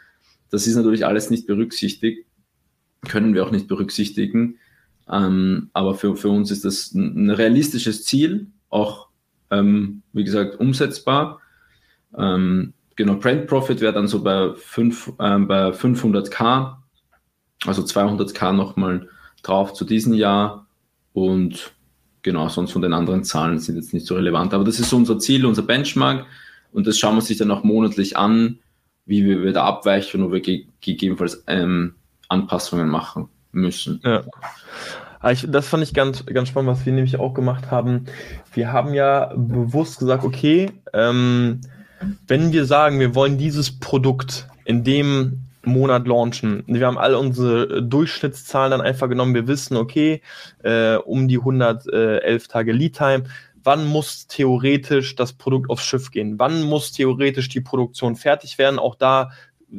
Das 0.50 0.68
ist 0.68 0.76
natürlich 0.76 1.06
alles 1.06 1.30
nicht 1.30 1.48
berücksichtigt, 1.48 2.26
können 3.08 3.34
wir 3.34 3.46
auch 3.46 3.52
nicht 3.52 3.68
berücksichtigen. 3.68 4.58
Ähm, 5.12 5.70
aber 5.74 5.96
für, 5.96 6.16
für 6.16 6.30
uns 6.30 6.52
ist 6.52 6.66
das 6.66 6.94
ein, 6.94 7.30
realistisches 7.32 8.06
Ziel, 8.06 8.48
auch, 8.70 9.08
ähm, 9.50 10.04
wie 10.14 10.24
gesagt, 10.24 10.60
umsetzbar. 10.60 11.40
Ähm, 12.18 12.74
genau, 12.96 13.16
Brand 13.16 13.48
Profit 13.48 13.82
wäre 13.82 13.94
dann 13.94 14.08
so 14.08 14.22
bei, 14.22 14.54
fünf, 14.56 15.12
ähm, 15.20 15.48
bei 15.48 15.70
500k, 15.70 16.76
also 17.66 17.82
200k 17.82 18.54
nochmal 18.54 19.10
drauf 19.42 19.74
zu 19.74 19.84
diesem 19.84 20.14
Jahr 20.14 20.68
und 21.14 21.72
genau, 22.22 22.48
sonst 22.50 22.72
von 22.72 22.82
den 22.82 22.94
anderen 22.94 23.24
Zahlen 23.24 23.60
sind 23.60 23.78
jetzt 23.78 23.94
nicht 23.94 24.06
so 24.06 24.16
relevant. 24.16 24.54
Aber 24.54 24.64
das 24.64 24.80
ist 24.80 24.90
so 24.90 24.98
unser 24.98 25.18
Ziel, 25.18 25.46
unser 25.46 25.64
Benchmark 25.64 26.26
und 26.72 26.86
das 26.86 27.00
schauen 27.00 27.16
wir 27.16 27.22
sich 27.22 27.38
dann 27.38 27.52
auch 27.52 27.64
monatlich 27.64 28.16
an, 28.16 28.60
wie 29.06 29.26
wir 29.26 29.44
wieder 29.44 29.64
abweichen 29.64 30.22
und 30.22 30.32
wir 30.32 30.42
ge 30.42 30.68
gegebenenfalls 30.82 31.44
ähm, 31.48 31.96
Anpassungen 32.28 32.90
machen 32.90 33.30
müssen. 33.52 34.02
Ja. 34.04 34.24
Ah, 35.22 35.32
ich, 35.32 35.46
das 35.50 35.68
fand 35.68 35.84
ich 35.84 35.94
ganz, 35.94 36.26
ganz 36.26 36.48
spannend, 36.48 36.72
was 36.72 36.86
wir 36.86 36.94
nämlich 36.94 37.20
auch 37.20 37.34
gemacht 37.34 37.72
haben. 37.72 38.06
Wir 38.54 38.72
haben 38.72 38.94
ja 38.94 39.34
bewusst 39.36 40.00
gesagt, 40.00 40.24
okay, 40.24 40.72
ähm, 40.94 41.60
wenn 42.28 42.54
wir 42.54 42.66
sagen, 42.66 43.00
wir 43.00 43.16
wollen 43.16 43.38
dieses 43.38 43.80
Produkt 43.80 44.48
in 44.64 44.86
dem 44.86 45.42
Monat 45.64 46.08
launchen. 46.08 46.64
Wir 46.68 46.88
haben 46.88 46.98
all 46.98 47.16
unsere 47.16 47.84
Durchschnittszahlen 47.84 48.72
dann 48.72 48.82
einfach 48.82 49.10
genommen. 49.10 49.34
Wir 49.34 49.48
wissen, 49.48 49.76
okay, 49.76 50.22
äh, 50.64 50.96
um 50.96 51.28
die 51.28 51.38
111 51.38 52.48
Tage 52.48 52.72
Lead 52.72 52.96
Time. 52.96 53.24
Wann 53.64 53.86
muss 53.86 54.28
theoretisch 54.28 55.16
das 55.16 55.34
Produkt 55.34 55.70
aufs 55.70 55.84
Schiff 55.84 56.12
gehen? 56.12 56.40
Wann 56.40 56.64
muss 56.64 56.94
theoretisch 56.94 57.50
die 57.50 57.60
Produktion 57.60 58.16
fertig 58.16 58.58
werden? 58.58 58.80
Auch 58.80 58.96
da 58.96 59.32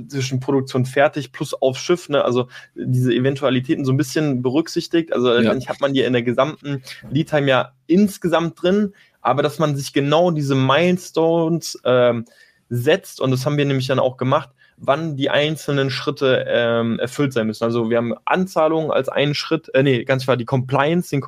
zwischen 0.08 0.40
Produktion 0.40 0.86
fertig 0.86 1.32
plus 1.32 1.54
aufs 1.54 1.80
Schiff, 1.80 2.08
ne? 2.08 2.24
also 2.24 2.48
diese 2.74 3.12
Eventualitäten 3.12 3.84
so 3.84 3.92
ein 3.92 3.96
bisschen 3.96 4.42
berücksichtigt. 4.42 5.12
Also 5.12 5.38
ja. 5.38 5.54
hat 5.54 5.80
man 5.80 5.92
die 5.92 6.02
in 6.02 6.12
der 6.12 6.22
gesamten 6.22 6.82
Lead 7.10 7.30
Time 7.30 7.48
ja 7.48 7.72
insgesamt 7.86 8.62
drin, 8.62 8.94
aber 9.20 9.42
dass 9.42 9.58
man 9.58 9.76
sich 9.76 9.92
genau 9.92 10.30
diese 10.30 10.54
Milestones 10.54 11.78
ähm, 11.84 12.24
setzt, 12.68 13.20
und 13.20 13.30
das 13.32 13.44
haben 13.44 13.56
wir 13.56 13.64
nämlich 13.64 13.88
dann 13.88 13.98
auch 13.98 14.16
gemacht, 14.16 14.50
wann 14.76 15.16
die 15.16 15.28
einzelnen 15.28 15.90
Schritte 15.90 16.46
ähm, 16.48 16.98
erfüllt 16.98 17.32
sein 17.32 17.46
müssen. 17.46 17.64
Also 17.64 17.90
wir 17.90 17.98
haben 17.98 18.14
Anzahlungen 18.24 18.90
als 18.90 19.08
einen 19.08 19.34
Schritt, 19.34 19.70
äh, 19.74 19.82
nee, 19.82 20.04
ganz 20.04 20.24
klar, 20.24 20.36
die 20.36 20.46
Compliance, 20.46 21.10
den 21.10 21.20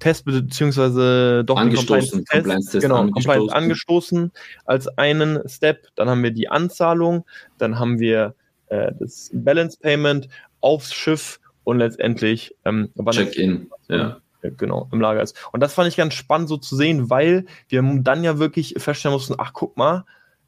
Compliance-Test, 0.00 0.24
beziehungsweise 0.24 1.44
doch 1.44 1.56
angestoßen, 1.56 2.24
Compliance-Test, 2.24 2.30
Compliance 2.30 2.78
genau, 2.80 2.96
angestoßen. 2.96 3.24
Compliance 3.24 3.54
angestoßen 3.54 4.32
als 4.64 4.88
einen 4.98 5.48
Step. 5.48 5.86
Dann 5.94 6.08
haben 6.08 6.22
wir 6.22 6.30
die 6.30 6.48
Anzahlung, 6.48 7.24
dann 7.58 7.78
haben 7.78 8.00
wir 8.00 8.34
äh, 8.68 8.92
das 8.98 9.30
Balance 9.32 9.78
Payment 9.80 10.28
aufs 10.60 10.92
Schiff 10.92 11.40
und 11.64 11.78
letztendlich 11.78 12.56
ähm, 12.64 12.90
Check-in, 13.10 13.70
ja 13.88 14.20
genau, 14.56 14.88
im 14.90 15.00
Lager 15.02 15.22
ist. 15.22 15.36
Und 15.52 15.60
das 15.60 15.74
fand 15.74 15.88
ich 15.88 15.96
ganz 15.96 16.14
spannend 16.14 16.48
so 16.48 16.56
zu 16.56 16.74
sehen, 16.74 17.10
weil 17.10 17.44
wir 17.68 17.82
dann 18.00 18.24
ja 18.24 18.38
wirklich 18.38 18.74
feststellen 18.78 19.12
mussten, 19.12 19.34
ach 19.36 19.52
guck 19.52 19.76
mal, 19.76 20.06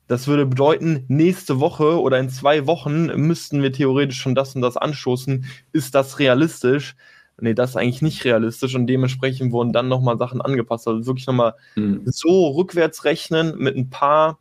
das 0.08 0.26
würde 0.26 0.46
bedeuten, 0.46 1.04
nächste 1.08 1.60
Woche 1.60 2.00
oder 2.00 2.18
in 2.18 2.30
zwei 2.30 2.66
Wochen 2.66 3.06
müssten 3.20 3.62
wir 3.62 3.72
theoretisch 3.72 4.20
schon 4.20 4.34
das 4.34 4.54
und 4.54 4.62
das 4.62 4.78
anstoßen. 4.78 5.44
Ist 5.72 5.94
das 5.94 6.18
realistisch? 6.18 6.96
Nee, 7.42 7.54
das 7.54 7.70
ist 7.70 7.76
eigentlich 7.76 8.02
nicht 8.02 8.24
realistisch 8.24 8.76
und 8.76 8.86
dementsprechend 8.86 9.50
wurden 9.50 9.72
dann 9.72 9.88
nochmal 9.88 10.16
Sachen 10.16 10.40
angepasst. 10.40 10.86
Also 10.86 11.06
wirklich 11.06 11.26
nochmal 11.26 11.54
mhm. 11.74 12.02
so 12.06 12.50
rückwärts 12.50 13.04
rechnen 13.04 13.58
mit 13.58 13.76
ein 13.76 13.90
paar 13.90 14.38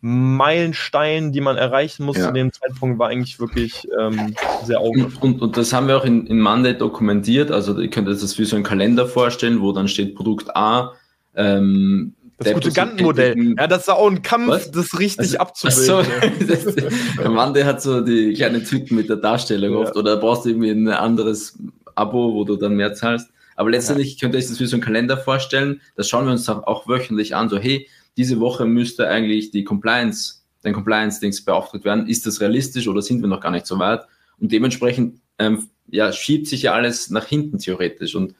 Meilensteinen, 0.00 1.30
die 1.30 1.40
man 1.40 1.56
erreichen 1.56 2.04
muss 2.04 2.16
ja. 2.16 2.26
zu 2.26 2.32
dem 2.32 2.52
Zeitpunkt, 2.52 2.98
war 2.98 3.08
eigentlich 3.08 3.38
wirklich 3.38 3.86
ähm, 3.98 4.34
sehr 4.64 4.80
aufregend. 4.80 5.22
Und, 5.22 5.40
und, 5.40 5.56
das 5.56 5.72
haben 5.72 5.86
wir 5.86 5.96
auch 5.96 6.04
in, 6.04 6.26
in 6.26 6.40
Monday 6.40 6.76
dokumentiert. 6.76 7.52
Also 7.52 7.78
ihr 7.78 7.90
könnt 7.90 8.08
euch 8.08 8.20
das 8.20 8.36
wie 8.38 8.44
so 8.44 8.56
einen 8.56 8.64
Kalender 8.64 9.06
vorstellen, 9.06 9.60
wo 9.60 9.70
dann 9.70 9.86
steht 9.86 10.16
Produkt 10.16 10.54
A, 10.56 10.94
ähm, 11.36 12.14
das 12.38 12.52
gute 12.52 12.72
Gantenmodell. 12.72 13.54
Ja, 13.56 13.66
das 13.66 13.88
war 13.88 13.96
auch 13.96 14.10
ein 14.10 14.20
Kampf, 14.20 14.48
Was? 14.48 14.70
das 14.70 14.98
richtig 14.98 15.20
also, 15.20 15.38
abzubilden. 15.38 16.04
So, 16.46 17.22
der 17.22 17.30
Mann, 17.30 17.54
der 17.54 17.64
hat 17.64 17.80
so 17.80 18.02
die 18.02 18.34
kleinen 18.34 18.64
Tüten 18.64 18.94
mit 18.94 19.08
der 19.08 19.16
Darstellung 19.16 19.72
ja. 19.72 19.78
oft 19.78 19.96
oder 19.96 20.16
brauchst 20.18 20.44
du 20.44 20.50
irgendwie 20.50 20.70
ein 20.70 20.88
anderes 20.88 21.58
Abo, 21.96 22.34
wo 22.34 22.44
du 22.44 22.56
dann 22.56 22.76
mehr 22.76 22.94
zahlst. 22.94 23.30
Aber 23.56 23.70
letztendlich 23.70 24.14
ja. 24.14 24.20
könnt 24.20 24.34
ihr 24.34 24.38
euch 24.38 24.48
das 24.48 24.60
wie 24.60 24.66
so 24.66 24.76
ein 24.76 24.82
Kalender 24.82 25.16
vorstellen. 25.16 25.80
Das 25.96 26.08
schauen 26.08 26.26
wir 26.26 26.32
uns 26.32 26.48
auch 26.48 26.86
wöchentlich 26.86 27.34
an. 27.34 27.48
So, 27.48 27.58
hey, 27.58 27.88
diese 28.16 28.38
Woche 28.38 28.66
müsste 28.66 29.08
eigentlich 29.08 29.50
die 29.50 29.64
Compliance, 29.64 30.42
dein 30.62 30.74
Compliance-Dings 30.74 31.44
beauftragt 31.44 31.84
werden. 31.84 32.06
Ist 32.06 32.26
das 32.26 32.40
realistisch 32.40 32.86
oder 32.86 33.02
sind 33.02 33.20
wir 33.22 33.28
noch 33.28 33.40
gar 33.40 33.50
nicht 33.50 33.66
so 33.66 33.78
weit? 33.78 34.02
Und 34.38 34.52
dementsprechend 34.52 35.20
ähm, 35.38 35.68
ja, 35.88 36.12
schiebt 36.12 36.46
sich 36.46 36.62
ja 36.62 36.72
alles 36.72 37.10
nach 37.10 37.26
hinten 37.26 37.58
theoretisch. 37.58 38.14
Und 38.14 38.34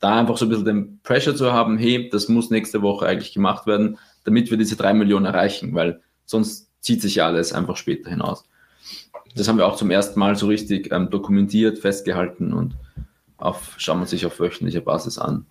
da 0.00 0.18
einfach 0.18 0.36
so 0.36 0.46
ein 0.46 0.48
bisschen 0.48 0.64
den 0.64 1.00
Pressure 1.02 1.36
zu 1.36 1.52
haben, 1.52 1.78
hey, 1.78 2.08
das 2.10 2.28
muss 2.28 2.50
nächste 2.50 2.82
Woche 2.82 3.06
eigentlich 3.06 3.32
gemacht 3.32 3.66
werden, 3.66 3.98
damit 4.24 4.50
wir 4.50 4.58
diese 4.58 4.76
drei 4.76 4.94
Millionen 4.94 5.26
erreichen, 5.26 5.74
weil 5.74 6.00
sonst 6.24 6.68
zieht 6.80 7.00
sich 7.02 7.16
ja 7.16 7.26
alles 7.26 7.52
einfach 7.52 7.76
später 7.76 8.10
hinaus. 8.10 8.44
Das 9.34 9.48
haben 9.48 9.58
wir 9.58 9.66
auch 9.66 9.76
zum 9.76 9.90
ersten 9.90 10.20
Mal 10.20 10.36
so 10.36 10.46
richtig 10.46 10.92
ähm, 10.92 11.10
dokumentiert, 11.10 11.78
festgehalten 11.78 12.52
und 12.52 12.76
auf, 13.38 13.74
schauen 13.78 14.00
wir 14.00 14.06
sich 14.06 14.26
auf 14.26 14.38
wöchentlicher 14.38 14.80
Basis 14.80 15.18
an. 15.18 15.46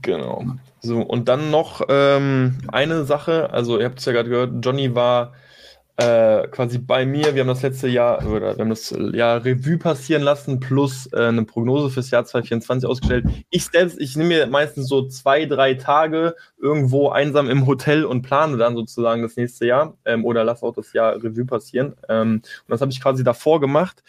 Genau. 0.00 0.44
So, 0.80 1.00
und 1.00 1.28
dann 1.28 1.50
noch 1.50 1.82
ähm, 1.88 2.58
eine 2.68 3.04
Sache, 3.04 3.50
also 3.50 3.78
ihr 3.78 3.86
habt 3.86 3.98
es 3.98 4.04
ja 4.04 4.12
gerade 4.12 4.30
gehört, 4.30 4.64
Johnny 4.64 4.94
war 4.94 5.32
äh, 6.02 6.48
quasi 6.48 6.78
bei 6.78 7.06
mir. 7.06 7.34
Wir 7.34 7.42
haben 7.42 7.48
das 7.48 7.62
letzte 7.62 7.88
Jahr 7.88 8.26
oder 8.26 8.56
wir 8.56 8.62
haben 8.64 8.70
das 8.70 8.94
Jahr 9.12 9.44
Revue 9.44 9.78
passieren 9.78 10.22
lassen 10.22 10.58
plus 10.58 11.06
äh, 11.12 11.26
eine 11.26 11.44
Prognose 11.44 11.90
fürs 11.90 12.10
Jahr 12.10 12.24
2024 12.24 12.88
ausgestellt. 12.88 13.26
Ich 13.50 13.66
selbst, 13.66 14.00
ich 14.00 14.16
nehme 14.16 14.28
mir 14.28 14.46
meistens 14.46 14.88
so 14.88 15.06
zwei, 15.06 15.46
drei 15.46 15.74
Tage 15.74 16.34
irgendwo 16.60 17.10
einsam 17.10 17.48
im 17.48 17.66
Hotel 17.66 18.04
und 18.04 18.22
plane 18.22 18.56
dann 18.56 18.74
sozusagen 18.74 19.22
das 19.22 19.36
nächste 19.36 19.66
Jahr 19.66 19.96
ähm, 20.04 20.24
oder 20.24 20.44
lasse 20.44 20.64
auch 20.66 20.74
das 20.74 20.92
Jahr 20.92 21.22
Revue 21.22 21.44
passieren. 21.44 21.94
Ähm, 22.08 22.42
und 22.42 22.68
das 22.68 22.80
habe 22.80 22.90
ich 22.90 23.00
quasi 23.00 23.22
davor 23.22 23.60
gemacht 23.60 24.02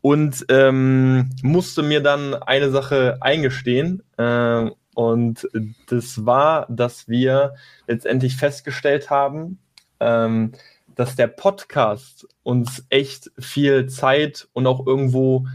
und 0.00 0.46
ähm, 0.48 1.30
musste 1.42 1.82
mir 1.82 2.00
dann 2.00 2.34
eine 2.34 2.70
Sache 2.70 3.18
eingestehen. 3.20 4.02
Äh, 4.16 4.70
und 4.94 5.46
das 5.88 6.24
war, 6.24 6.66
dass 6.70 7.08
wir 7.08 7.54
letztendlich 7.86 8.36
festgestellt 8.36 9.10
haben, 9.10 9.58
ähm, 10.00 10.52
dass 10.96 11.14
der 11.14 11.28
Podcast 11.28 12.26
uns 12.42 12.84
echt 12.88 13.30
viel 13.38 13.86
Zeit 13.86 14.48
und 14.52 14.66
auch 14.66 14.86
irgendwo 14.86 15.46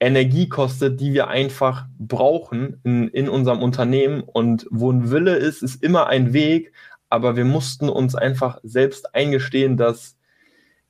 Energie 0.00 0.48
kostet, 0.48 1.00
die 1.00 1.14
wir 1.14 1.28
einfach 1.28 1.86
brauchen 1.98 2.80
in, 2.84 3.08
in 3.08 3.28
unserem 3.28 3.62
Unternehmen. 3.62 4.22
Und 4.22 4.66
wo 4.70 4.90
ein 4.90 5.10
Wille 5.10 5.36
ist, 5.36 5.62
ist 5.62 5.82
immer 5.82 6.08
ein 6.08 6.32
Weg. 6.32 6.72
Aber 7.08 7.36
wir 7.36 7.44
mussten 7.44 7.88
uns 7.88 8.14
einfach 8.14 8.58
selbst 8.62 9.14
eingestehen, 9.14 9.76
dass 9.76 10.16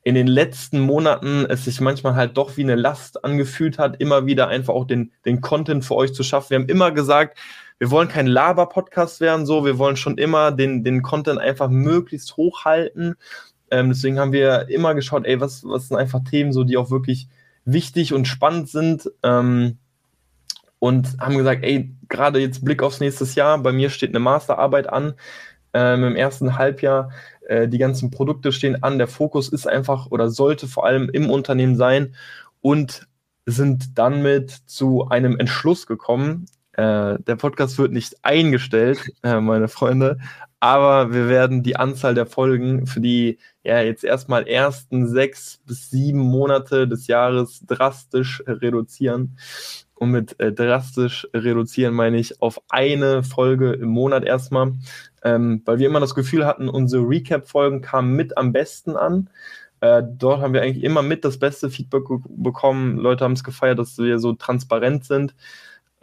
in 0.03 0.15
den 0.15 0.27
letzten 0.27 0.79
Monaten 0.79 1.45
es 1.47 1.65
sich 1.65 1.79
manchmal 1.79 2.15
halt 2.15 2.37
doch 2.37 2.57
wie 2.57 2.63
eine 2.63 2.75
Last 2.75 3.23
angefühlt 3.23 3.77
hat, 3.77 4.01
immer 4.01 4.25
wieder 4.25 4.47
einfach 4.47 4.73
auch 4.73 4.85
den, 4.85 5.11
den 5.25 5.41
Content 5.41 5.85
für 5.85 5.95
euch 5.95 6.13
zu 6.13 6.23
schaffen. 6.23 6.49
Wir 6.49 6.59
haben 6.59 6.69
immer 6.69 6.91
gesagt, 6.91 7.37
wir 7.77 7.91
wollen 7.91 8.07
kein 8.07 8.27
Laber-Podcast 8.27 9.21
werden, 9.21 9.45
so, 9.45 9.65
wir 9.65 9.77
wollen 9.77 9.97
schon 9.97 10.17
immer 10.17 10.51
den, 10.51 10.83
den 10.83 11.01
Content 11.01 11.39
einfach 11.39 11.69
möglichst 11.69 12.37
hochhalten 12.37 13.15
ähm, 13.71 13.89
deswegen 13.89 14.19
haben 14.19 14.33
wir 14.33 14.69
immer 14.69 14.93
geschaut, 14.93 15.25
ey, 15.25 15.39
was, 15.39 15.63
was 15.63 15.87
sind 15.87 15.97
einfach 15.97 16.23
Themen, 16.23 16.53
so 16.53 16.63
die 16.63 16.77
auch 16.77 16.91
wirklich 16.91 17.27
wichtig 17.65 18.13
und 18.13 18.27
spannend 18.27 18.69
sind. 18.69 19.09
Ähm, 19.23 19.77
und 20.79 21.19
haben 21.19 21.37
gesagt, 21.37 21.63
ey, 21.63 21.95
gerade 22.09 22.39
jetzt 22.39 22.65
Blick 22.65 22.81
aufs 22.81 22.99
nächste 22.99 23.25
Jahr, 23.25 23.59
bei 23.59 23.71
mir 23.71 23.91
steht 23.91 24.09
eine 24.09 24.19
Masterarbeit 24.19 24.89
an 24.89 25.13
ähm, 25.73 26.03
im 26.03 26.15
ersten 26.15 26.57
Halbjahr. 26.57 27.11
Äh, 27.47 27.67
die 27.67 27.77
ganzen 27.77 28.11
Produkte 28.11 28.51
stehen 28.51 28.81
an. 28.83 28.97
Der 28.97 29.07
Fokus 29.07 29.49
ist 29.49 29.67
einfach 29.67 30.07
oder 30.09 30.29
sollte 30.29 30.67
vor 30.67 30.85
allem 30.85 31.09
im 31.09 31.29
Unternehmen 31.29 31.75
sein 31.75 32.15
und 32.61 33.07
sind 33.45 33.97
dann 33.97 34.21
mit 34.21 34.51
zu 34.51 35.07
einem 35.09 35.37
Entschluss 35.37 35.87
gekommen. 35.87 36.45
Äh, 36.73 37.19
der 37.19 37.35
Podcast 37.35 37.77
wird 37.77 37.91
nicht 37.91 38.23
eingestellt, 38.23 39.11
äh, 39.23 39.39
meine 39.39 39.67
Freunde, 39.67 40.17
aber 40.59 41.13
wir 41.13 41.27
werden 41.27 41.63
die 41.63 41.75
Anzahl 41.75 42.15
der 42.15 42.25
Folgen 42.25 42.87
für 42.87 43.01
die 43.01 43.39
ja 43.63 43.81
jetzt 43.81 44.03
erstmal 44.03 44.47
ersten 44.47 45.07
sechs 45.07 45.61
bis 45.65 45.89
sieben 45.89 46.19
Monate 46.19 46.87
des 46.87 47.07
Jahres 47.07 47.63
drastisch 47.65 48.43
reduzieren. 48.47 49.37
Und 49.95 50.09
mit 50.11 50.39
äh, 50.39 50.51
drastisch 50.51 51.27
reduzieren 51.33 51.93
meine 51.93 52.17
ich 52.17 52.41
auf 52.41 52.59
eine 52.69 53.21
Folge 53.21 53.73
im 53.73 53.89
Monat 53.89 54.25
erstmal, 54.25 54.73
ähm, 55.23 55.61
weil 55.65 55.77
wir 55.77 55.87
immer 55.87 55.99
das 55.99 56.15
Gefühl 56.15 56.47
hatten, 56.47 56.69
unsere 56.69 57.07
Recap-Folgen 57.07 57.81
kamen 57.81 58.15
mit 58.15 58.35
am 58.35 58.51
besten 58.51 58.95
an. 58.95 59.29
Äh, 59.79 60.01
dort 60.03 60.41
haben 60.41 60.53
wir 60.53 60.63
eigentlich 60.63 60.83
immer 60.83 61.03
mit 61.03 61.23
das 61.23 61.37
beste 61.37 61.69
Feedback 61.69 62.03
bekommen. 62.29 62.97
Leute 62.97 63.23
haben 63.23 63.33
es 63.33 63.43
gefeiert, 63.43 63.77
dass 63.77 63.97
wir 63.99 64.17
so 64.17 64.33
transparent 64.33 65.05
sind. 65.05 65.35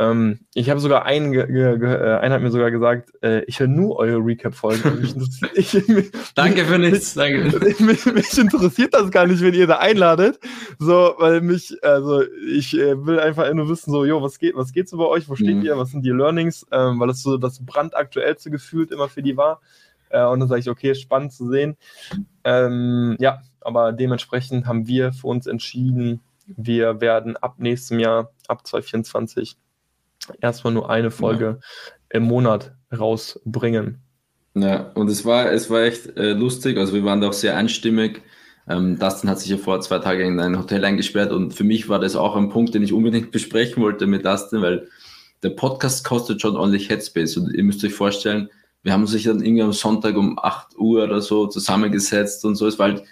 Ähm, 0.01 0.39
ich 0.55 0.71
habe 0.71 0.79
sogar 0.79 1.05
einen, 1.07 1.35
äh, 1.35 2.19
einer 2.21 2.37
hat 2.37 2.43
mir 2.43 2.53
sogar 2.53 2.71
gesagt, 2.71 3.11
äh, 3.21 3.43
ich 3.45 3.59
höre 3.59 3.67
nur 3.67 3.97
eure 3.97 4.19
Recap-Folgen. 4.25 5.27
Danke 6.37 6.65
für 6.65 6.79
nichts. 6.79 7.15
Danke. 7.15 7.59
Mich, 7.81 8.07
mich, 8.07 8.39
interessiert 8.39 8.95
das 8.95 9.11
gar 9.11 9.27
nicht, 9.27 9.43
wenn 9.43 9.55
ihr 9.55 9.67
da 9.67 9.79
einladet. 9.79 10.39
So, 10.79 11.15
weil 11.19 11.41
mich, 11.41 11.75
also 11.83 12.23
ich 12.49 12.79
äh, 12.79 13.05
will 13.05 13.19
einfach 13.19 13.53
nur 13.53 13.69
wissen, 13.69 13.91
so, 13.91 14.05
jo, 14.05 14.23
was 14.23 14.39
geht, 14.39 14.55
was 14.55 14.73
geht 14.73 14.89
so 14.89 14.99
bei 14.99 15.05
euch? 15.05 15.29
Wo 15.29 15.35
steht 15.35 15.57
mhm. 15.57 15.63
ihr? 15.63 15.77
Was 15.77 15.91
sind 15.91 16.05
die 16.05 16.11
Learnings? 16.11 16.67
Ähm, 16.71 17.01
weil 17.01 17.09
das 17.09 17.23
so 17.23 17.37
das 17.37 17.65
brandaktuellste 17.65 18.51
gefühlt 18.51 18.93
immer 18.93 19.09
für 19.09 19.23
die 19.23 19.37
war. 19.37 19.61
Äh, 20.11 20.25
und 20.25 20.41
dann 20.41 20.49
sage 20.49 20.61
ich, 20.61 20.71
okay, 20.71 20.95
spannend 20.95 21.33
zu 21.33 21.49
sehen. 21.49 21.77
Ähm, 22.45 23.17
ja, 23.19 23.43
aber 23.61 23.93
dementsprechend 23.93 24.67
haben 24.67 24.87
wir 24.87 25.13
für 25.13 25.27
uns 25.27 25.47
entschieden, 25.47 26.21
wir 26.47 27.01
werden 27.01 27.37
ab 27.37 27.57
nächstem 27.59 27.99
Jahr, 27.99 28.31
ab 28.47 28.67
2024, 28.67 29.57
erstmal 30.41 30.73
nur 30.73 30.91
eine 30.91 31.11
Folge 31.11 31.59
ja. 31.61 32.19
im 32.19 32.25
Monat 32.25 32.75
rausbringen. 32.97 34.03
Ja, 34.55 34.91
und 34.95 35.09
es 35.09 35.25
war, 35.25 35.53
es 35.53 35.71
war 35.71 35.83
echt 35.83 36.17
äh, 36.17 36.33
lustig, 36.33 36.79
also 36.79 36.95
wir 36.95 37.05
waren 37.05 37.21
da 37.21 37.29
auch 37.29 37.33
sehr 37.33 37.57
einstimmig. 37.57 38.23
Ähm, 38.69 38.99
Dustin 38.99 39.31
hat 39.31 39.41
sich 39.41 39.51
ja 39.51 39.57
vor 39.57 39.81
zwei 39.81 39.99
Tagen 39.99 40.27
in 40.27 40.41
ein 40.41 40.59
Hotel 40.59 40.85
eingesperrt 40.85 41.33
und 41.33 41.55
für 41.55 41.65
mich 41.65 41.89
war 41.89 41.99
das 41.99 42.17
auch 42.17 42.37
ein 42.37 42.51
Punkt, 42.51 42.75
den 42.75 42.83
ich 42.83 42.93
unbedingt 42.93 43.31
besprechen 43.33 43.83
wollte 43.83 44.07
mit 44.07 44.25
Dustin, 44.25 44.63
weil 44.63 44.89
der 45.43 45.51
Podcast 45.51 46.05
kostet 46.05 46.43
schon 46.43 46.57
ordentlich 46.57 46.89
Headspace 46.89 47.37
und 47.37 47.55
ihr 47.55 47.63
müsst 47.63 47.85
euch 47.85 47.95
vorstellen, 47.95 48.49
wir 48.83 48.93
haben 48.93 49.03
uns 49.03 49.11
sich 49.11 49.25
dann 49.25 49.43
irgendwie 49.43 49.63
am 49.63 49.73
Sonntag 49.73 50.17
um 50.17 50.39
8 50.39 50.79
Uhr 50.79 51.05
oder 51.05 51.21
so 51.21 51.47
zusammengesetzt 51.47 52.45
und 52.45 52.55
so. 52.55 52.67
Es 52.67 52.79
war 52.79 52.89
halt, 52.89 53.05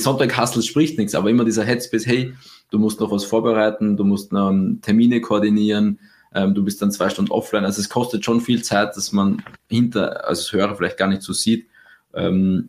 Sonntag 0.00 0.40
Hustle 0.40 0.62
spricht 0.62 0.98
nichts, 0.98 1.14
aber 1.14 1.30
immer 1.30 1.44
dieser 1.44 1.64
Headspace, 1.64 2.06
hey, 2.06 2.34
du 2.70 2.78
musst 2.78 3.00
noch 3.00 3.10
was 3.10 3.24
vorbereiten, 3.24 3.96
du 3.96 4.04
musst 4.04 4.32
noch 4.32 4.52
Termine 4.82 5.20
koordinieren, 5.20 5.98
ähm, 6.34 6.54
du 6.54 6.64
bist 6.64 6.82
dann 6.82 6.90
zwei 6.90 7.08
Stunden 7.08 7.30
offline. 7.30 7.64
Also 7.64 7.80
es 7.80 7.88
kostet 7.88 8.24
schon 8.24 8.40
viel 8.40 8.62
Zeit, 8.62 8.96
dass 8.96 9.12
man 9.12 9.42
hinter, 9.68 10.28
als 10.28 10.52
Hörer 10.52 10.74
vielleicht 10.76 10.96
gar 10.96 11.08
nicht 11.08 11.22
so 11.22 11.32
sieht. 11.32 11.68
Ähm, 12.12 12.68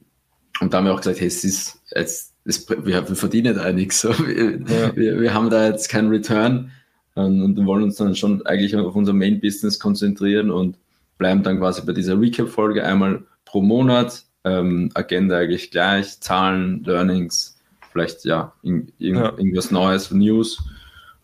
und 0.61 0.73
da 0.73 0.77
haben 0.77 0.85
wir 0.85 0.93
auch 0.93 1.01
gesagt, 1.01 1.19
hey, 1.19 1.27
es 1.27 1.43
ist 1.43 1.79
jetzt, 1.93 2.33
es, 2.45 2.69
wir, 2.69 2.85
wir, 2.85 3.15
verdienen 3.15 3.55
da 3.55 3.71
nichts. 3.71 4.01
So. 4.01 4.09
Wir, 4.25 4.59
ja. 4.59 4.95
wir, 4.95 5.19
wir, 5.19 5.33
haben 5.33 5.49
da 5.49 5.67
jetzt 5.67 5.89
keinen 5.89 6.09
Return 6.09 6.71
und, 7.15 7.41
und 7.41 7.65
wollen 7.65 7.83
uns 7.83 7.95
dann 7.95 8.15
schon 8.15 8.45
eigentlich 8.45 8.75
auf 8.75 8.95
unser 8.95 9.13
Main 9.13 9.41
Business 9.41 9.79
konzentrieren 9.79 10.51
und 10.51 10.77
bleiben 11.17 11.43
dann 11.43 11.57
quasi 11.57 11.81
bei 11.81 11.93
dieser 11.93 12.19
Recap-Folge 12.19 12.85
einmal 12.85 13.23
pro 13.45 13.61
Monat. 13.61 14.23
Ähm, 14.43 14.91
Agenda 14.93 15.37
eigentlich 15.37 15.71
gleich, 15.71 16.19
Zahlen, 16.19 16.83
Learnings, 16.83 17.57
vielleicht 17.91 18.25
ja, 18.25 18.53
in, 18.61 18.91
in, 18.99 19.15
ja. 19.15 19.31
irgendwas 19.31 19.71
Neues, 19.71 20.11
News 20.11 20.63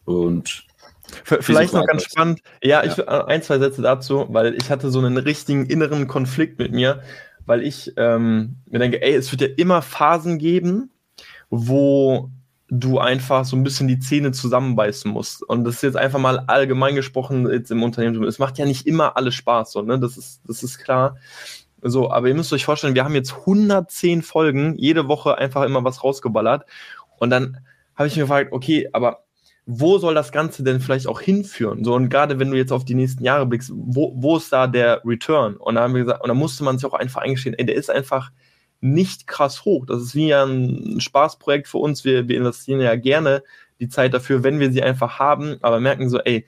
und 0.05 0.65
Vielleicht 1.23 1.73
noch 1.73 1.85
ganz 1.85 2.03
spannend. 2.03 2.41
Ja, 2.63 2.83
ich 2.83 2.97
ja. 2.97 3.25
ein, 3.25 3.41
zwei 3.41 3.59
Sätze 3.59 3.81
dazu, 3.81 4.27
weil 4.29 4.55
ich 4.55 4.69
hatte 4.69 4.89
so 4.91 4.99
einen 4.99 5.17
richtigen 5.17 5.65
inneren 5.65 6.07
Konflikt 6.07 6.59
mit 6.59 6.71
mir, 6.71 7.01
weil 7.45 7.63
ich 7.63 7.93
ähm, 7.97 8.57
mir 8.69 8.79
denke, 8.79 9.01
ey, 9.01 9.13
es 9.13 9.31
wird 9.31 9.41
ja 9.41 9.47
immer 9.57 9.81
Phasen 9.81 10.37
geben, 10.37 10.91
wo 11.49 12.29
du 12.69 12.99
einfach 12.99 13.43
so 13.43 13.57
ein 13.57 13.63
bisschen 13.63 13.89
die 13.89 13.99
Zähne 13.99 14.31
zusammenbeißen 14.31 15.11
musst. 15.11 15.43
Und 15.43 15.65
das 15.65 15.75
ist 15.75 15.83
jetzt 15.83 15.97
einfach 15.97 16.19
mal 16.19 16.39
allgemein 16.47 16.95
gesprochen 16.95 17.49
jetzt 17.51 17.69
im 17.69 17.83
Unternehmen. 17.83 18.23
Es 18.23 18.39
macht 18.39 18.57
ja 18.57 18.65
nicht 18.65 18.87
immer 18.87 19.17
alles 19.17 19.35
Spaß, 19.35 19.73
so, 19.73 19.81
ne? 19.81 19.99
Das 19.99 20.17
ist, 20.17 20.41
das 20.47 20.63
ist 20.63 20.77
klar. 20.77 21.17
So, 21.81 22.11
aber 22.11 22.29
ihr 22.29 22.35
müsst 22.35 22.53
euch 22.53 22.63
vorstellen, 22.63 22.95
wir 22.95 23.03
haben 23.03 23.15
jetzt 23.15 23.33
110 23.33 24.21
Folgen, 24.21 24.75
jede 24.77 25.07
Woche 25.07 25.37
einfach 25.37 25.63
immer 25.63 25.83
was 25.83 26.03
rausgeballert. 26.03 26.65
Und 27.17 27.29
dann 27.29 27.57
habe 27.95 28.07
ich 28.07 28.15
mir 28.15 28.23
gefragt, 28.23 28.53
okay, 28.53 28.87
aber 28.93 29.25
wo 29.65 29.97
soll 29.99 30.15
das 30.15 30.31
Ganze 30.31 30.63
denn 30.63 30.79
vielleicht 30.79 31.07
auch 31.07 31.21
hinführen? 31.21 31.83
So, 31.83 31.93
und 31.93 32.09
gerade 32.09 32.39
wenn 32.39 32.51
du 32.51 32.57
jetzt 32.57 32.71
auf 32.71 32.83
die 32.83 32.95
nächsten 32.95 33.23
Jahre 33.23 33.45
blickst, 33.45 33.71
wo, 33.73 34.13
wo 34.15 34.37
ist 34.37 34.51
da 34.51 34.67
der 34.67 35.01
Return? 35.05 35.55
Und 35.55 35.75
da 35.75 35.81
haben 35.81 35.93
wir 35.93 36.03
gesagt, 36.03 36.23
und 36.23 36.27
da 36.27 36.33
musste 36.33 36.63
man 36.63 36.77
sich 36.77 36.85
auch 36.85 36.93
einfach 36.93 37.21
eingestehen, 37.21 37.55
ey, 37.57 37.65
der 37.65 37.75
ist 37.75 37.89
einfach 37.89 38.31
nicht 38.81 39.27
krass 39.27 39.63
hoch. 39.63 39.85
Das 39.85 40.01
ist 40.01 40.15
wie 40.15 40.33
ein 40.33 40.99
Spaßprojekt 40.99 41.67
für 41.67 41.77
uns. 41.77 42.03
Wir, 42.03 42.27
wir 42.27 42.37
investieren 42.37 42.81
ja 42.81 42.95
gerne 42.95 43.43
die 43.79 43.89
Zeit 43.89 44.13
dafür, 44.13 44.43
wenn 44.43 44.59
wir 44.59 44.71
sie 44.71 44.81
einfach 44.81 45.19
haben, 45.19 45.57
aber 45.61 45.79
merken 45.79 46.09
so, 46.09 46.19
ey, 46.19 46.45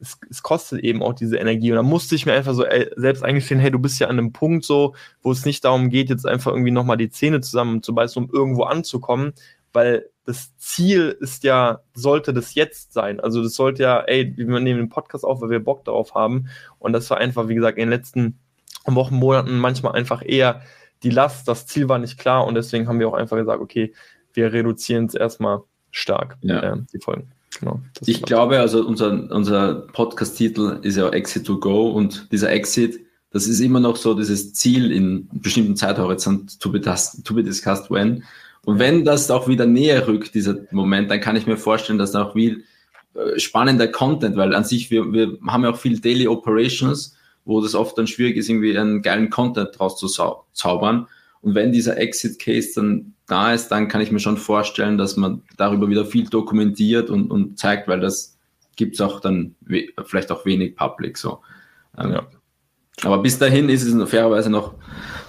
es, 0.00 0.18
es 0.30 0.42
kostet 0.42 0.80
eben 0.80 1.02
auch 1.02 1.14
diese 1.14 1.36
Energie. 1.36 1.70
Und 1.70 1.76
da 1.76 1.82
musste 1.82 2.14
ich 2.14 2.26
mir 2.26 2.32
einfach 2.32 2.54
so 2.54 2.64
selbst 2.96 3.22
eingestehen, 3.22 3.60
hey, 3.60 3.70
du 3.70 3.78
bist 3.78 3.98
ja 3.98 4.08
an 4.08 4.18
einem 4.18 4.32
Punkt 4.32 4.64
so, 4.64 4.94
wo 5.22 5.30
es 5.30 5.44
nicht 5.44 5.64
darum 5.64 5.90
geht, 5.90 6.08
jetzt 6.08 6.26
einfach 6.26 6.52
irgendwie 6.52 6.70
nochmal 6.70 6.96
die 6.96 7.10
Zähne 7.10 7.40
zusammenzubeißen, 7.40 8.22
um 8.22 8.30
irgendwo 8.32 8.64
anzukommen, 8.64 9.34
weil 9.72 10.06
das 10.26 10.56
Ziel 10.58 11.16
ist 11.20 11.44
ja, 11.44 11.80
sollte 11.94 12.34
das 12.34 12.54
jetzt 12.54 12.92
sein. 12.92 13.20
Also 13.20 13.42
das 13.42 13.54
sollte 13.54 13.84
ja, 13.84 14.00
ey, 14.00 14.34
wir 14.36 14.60
nehmen 14.60 14.80
den 14.80 14.88
Podcast 14.88 15.24
auf, 15.24 15.40
weil 15.40 15.50
wir 15.50 15.60
Bock 15.60 15.84
darauf 15.84 16.14
haben. 16.14 16.48
Und 16.78 16.92
das 16.92 17.08
war 17.10 17.18
einfach, 17.18 17.48
wie 17.48 17.54
gesagt, 17.54 17.78
in 17.78 17.84
den 17.84 17.90
letzten 17.90 18.38
Wochen, 18.84 19.14
Monaten 19.14 19.56
manchmal 19.58 19.94
einfach 19.94 20.22
eher 20.24 20.62
die 21.02 21.10
Last, 21.10 21.46
das 21.48 21.66
Ziel 21.66 21.88
war 21.88 21.98
nicht 21.98 22.18
klar 22.18 22.46
und 22.46 22.54
deswegen 22.54 22.88
haben 22.88 22.98
wir 22.98 23.08
auch 23.08 23.14
einfach 23.14 23.36
gesagt, 23.36 23.60
okay, 23.60 23.92
wir 24.32 24.52
reduzieren 24.52 25.06
es 25.06 25.14
erstmal 25.14 25.60
stark, 25.90 26.36
ja. 26.40 26.60
äh, 26.60 26.76
die 26.92 26.98
Folgen. 26.98 27.30
Genau, 27.60 27.80
ich 28.04 28.22
glaube, 28.22 28.58
also 28.58 28.86
unser, 28.86 29.30
unser 29.30 29.74
Podcast-Titel 29.74 30.80
ist 30.82 30.96
ja 30.96 31.08
Exit 31.08 31.46
to 31.46 31.58
Go 31.58 31.90
und 31.90 32.30
dieser 32.32 32.50
Exit, 32.50 33.00
das 33.30 33.46
ist 33.46 33.60
immer 33.60 33.80
noch 33.80 33.96
so 33.96 34.14
dieses 34.14 34.52
Ziel 34.52 34.92
in 34.92 35.28
bestimmten 35.32 35.76
Zeithorizont 35.76 36.60
to 36.60 36.70
be, 36.70 36.80
to 36.80 37.34
be 37.34 37.42
discussed 37.42 37.90
when. 37.90 38.24
Und 38.66 38.80
wenn 38.80 39.04
das 39.04 39.30
auch 39.30 39.46
wieder 39.46 39.64
näher 39.64 40.08
rückt, 40.08 40.34
dieser 40.34 40.56
Moment, 40.72 41.08
dann 41.08 41.20
kann 41.20 41.36
ich 41.36 41.46
mir 41.46 41.56
vorstellen, 41.56 42.00
dass 42.00 42.10
da 42.10 42.24
auch 42.24 42.32
viel 42.32 42.64
äh, 43.14 43.38
spannender 43.38 43.86
Content, 43.86 44.36
weil 44.36 44.52
an 44.56 44.64
sich, 44.64 44.90
wir, 44.90 45.12
wir 45.12 45.38
haben 45.46 45.62
ja 45.62 45.70
auch 45.70 45.76
viel 45.76 46.00
Daily 46.00 46.26
Operations, 46.26 47.16
wo 47.44 47.60
das 47.60 47.76
oft 47.76 47.96
dann 47.96 48.08
schwierig 48.08 48.36
ist, 48.36 48.48
irgendwie 48.48 48.76
einen 48.76 49.02
geilen 49.02 49.30
Content 49.30 49.70
draus 49.78 49.96
zu 49.96 50.08
zaubern. 50.52 51.06
Und 51.42 51.54
wenn 51.54 51.70
dieser 51.70 51.96
Exit 51.96 52.40
Case 52.40 52.72
dann 52.74 53.14
da 53.28 53.54
ist, 53.54 53.68
dann 53.68 53.86
kann 53.86 54.00
ich 54.00 54.10
mir 54.10 54.18
schon 54.18 54.36
vorstellen, 54.36 54.98
dass 54.98 55.16
man 55.16 55.42
darüber 55.56 55.88
wieder 55.88 56.04
viel 56.04 56.28
dokumentiert 56.28 57.08
und, 57.08 57.30
und 57.30 57.60
zeigt, 57.60 57.86
weil 57.86 58.00
das 58.00 58.36
gibt 58.74 58.96
es 58.96 59.00
auch 59.00 59.20
dann 59.20 59.54
vielleicht 60.06 60.32
auch 60.32 60.44
wenig 60.44 60.74
Public 60.74 61.18
so. 61.18 61.38
Ähm, 61.96 62.14
ja. 62.14 62.26
Aber 63.04 63.18
bis 63.18 63.38
dahin 63.38 63.68
ist 63.68 63.84
es 63.84 64.10
fairerweise 64.10 64.50
noch 64.50 64.72
ein 64.72 64.80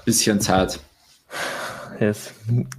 bisschen 0.05 0.41
Zeit. 0.41 0.79
Yes. 1.99 2.33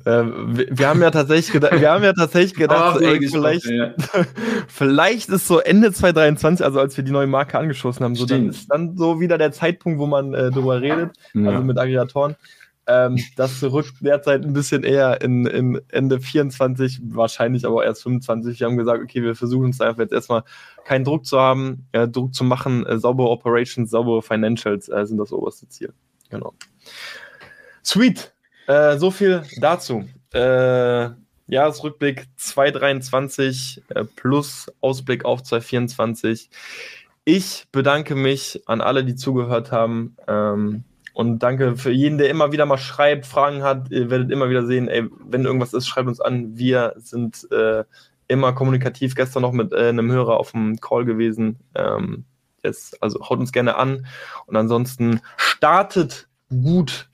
Äh, 0.04 0.10
wir, 0.10 0.66
wir, 0.70 0.88
haben 0.88 1.02
ja 1.02 1.10
tatsächlich 1.10 1.52
gedacht, 1.52 1.80
wir 1.80 1.90
haben 1.90 2.04
ja 2.04 2.12
tatsächlich 2.12 2.54
gedacht, 2.58 2.98
oh, 3.00 3.04
ey, 3.04 3.28
vielleicht, 3.28 3.66
ja. 3.66 3.94
vielleicht 4.68 5.28
ist 5.28 5.48
so 5.48 5.58
Ende 5.58 5.92
2023, 5.92 6.64
also 6.64 6.78
als 6.78 6.96
wir 6.96 7.04
die 7.04 7.10
neue 7.10 7.26
Marke 7.26 7.58
angeschossen 7.58 8.04
haben, 8.04 8.14
so 8.14 8.26
dann 8.26 8.50
ist 8.50 8.70
dann 8.70 8.96
so 8.96 9.20
wieder 9.20 9.38
der 9.38 9.52
Zeitpunkt, 9.52 9.98
wo 9.98 10.06
man 10.06 10.34
äh, 10.34 10.50
drüber 10.50 10.80
redet, 10.80 11.10
ja. 11.34 11.50
also 11.50 11.62
mit 11.62 11.78
Aggregatoren. 11.78 12.36
Ähm, 12.86 13.18
das 13.36 13.62
rückt 13.62 13.96
derzeit 14.00 14.44
ein 14.44 14.54
bisschen 14.54 14.82
eher 14.82 15.20
in, 15.20 15.44
in 15.46 15.80
Ende 15.88 16.20
24, 16.20 17.00
wahrscheinlich 17.04 17.66
aber 17.66 17.84
erst 17.84 18.02
25. 18.02 18.58
Wir 18.58 18.66
haben 18.66 18.78
gesagt, 18.78 19.02
okay, 19.02 19.22
wir 19.22 19.34
versuchen 19.34 19.66
uns 19.66 19.80
einfach 19.80 20.00
jetzt 20.00 20.12
erstmal 20.12 20.42
keinen 20.84 21.04
Druck 21.04 21.26
zu 21.26 21.38
haben, 21.38 21.86
äh, 21.92 22.08
Druck 22.08 22.34
zu 22.34 22.44
machen, 22.44 22.86
äh, 22.86 22.98
saubere 22.98 23.28
Operations, 23.28 23.90
saubere 23.90 24.22
Financials 24.22 24.88
äh, 24.88 25.04
sind 25.04 25.18
das 25.18 25.32
oberste 25.32 25.68
Ziel. 25.68 25.92
Genau. 26.30 26.54
Sweet. 27.84 28.32
Äh, 28.68 28.98
so 28.98 29.10
viel 29.10 29.42
dazu. 29.56 30.04
Äh, 30.34 31.08
Jahresrückblick 31.46 32.26
2023 32.36 33.82
äh, 33.88 34.04
plus 34.04 34.70
Ausblick 34.82 35.24
auf 35.24 35.42
2024. 35.42 36.50
Ich 37.24 37.66
bedanke 37.72 38.14
mich 38.14 38.62
an 38.66 38.82
alle, 38.82 39.04
die 39.04 39.16
zugehört 39.16 39.72
haben. 39.72 40.16
Ähm, 40.28 40.84
und 41.14 41.38
danke 41.38 41.76
für 41.76 41.90
jeden, 41.90 42.18
der 42.18 42.28
immer 42.28 42.52
wieder 42.52 42.66
mal 42.66 42.76
schreibt, 42.76 43.24
Fragen 43.24 43.62
hat. 43.62 43.90
Ihr 43.90 44.10
werdet 44.10 44.30
immer 44.30 44.50
wieder 44.50 44.66
sehen, 44.66 44.88
ey, 44.88 45.08
wenn 45.24 45.46
irgendwas 45.46 45.72
ist, 45.72 45.88
schreibt 45.88 46.08
uns 46.08 46.20
an. 46.20 46.58
Wir 46.58 46.92
sind 46.98 47.50
äh, 47.50 47.84
immer 48.28 48.52
kommunikativ. 48.52 49.14
Gestern 49.14 49.42
noch 49.42 49.52
mit 49.52 49.72
äh, 49.72 49.88
einem 49.88 50.12
Hörer 50.12 50.38
auf 50.38 50.52
dem 50.52 50.78
Call 50.78 51.06
gewesen. 51.06 51.58
Ähm, 51.74 52.24
jetzt, 52.62 53.02
also 53.02 53.26
haut 53.26 53.38
uns 53.38 53.52
gerne 53.52 53.76
an. 53.76 54.06
Und 54.44 54.56
ansonsten 54.56 55.22
startet 55.38 56.28
gut 56.50 57.08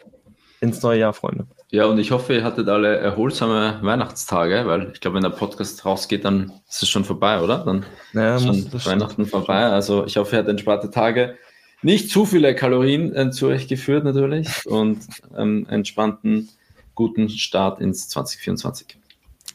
ins 0.65 0.83
neue 0.83 1.01
Jahr, 1.01 1.13
Freunde. 1.13 1.47
Ja, 1.71 1.87
und 1.87 1.99
ich 1.99 2.11
hoffe, 2.11 2.35
ihr 2.35 2.45
hattet 2.45 2.69
alle 2.69 2.97
erholsame 2.97 3.79
Weihnachtstage, 3.83 4.67
weil 4.67 4.91
ich 4.93 5.01
glaube, 5.01 5.17
wenn 5.17 5.23
der 5.23 5.31
Podcast 5.31 5.85
rausgeht, 5.85 6.25
dann 6.25 6.53
ist 6.69 6.83
es 6.83 6.89
schon 6.89 7.05
vorbei, 7.05 7.41
oder? 7.41 7.59
Dann 7.59 7.85
ja, 8.13 8.37
ist 8.37 8.45
schon 8.45 8.73
Weihnachten 8.85 9.27
vorbei. 9.27 9.65
Also 9.65 10.05
ich 10.07 10.17
hoffe, 10.17 10.37
ihr 10.37 10.39
hattet 10.39 10.51
entspannte 10.51 10.91
Tage. 10.91 11.37
Nicht 11.83 12.11
zu 12.11 12.25
viele 12.25 12.55
Kalorien 12.55 13.15
äh, 13.15 13.31
zu 13.31 13.49
euch 13.49 13.69
geführt 13.69 14.05
natürlich 14.05 14.49
und 14.67 15.01
einen 15.35 15.67
entspannten, 15.67 16.49
guten 16.95 17.29
Start 17.29 17.81
ins 17.81 18.09
2024. 18.09 18.97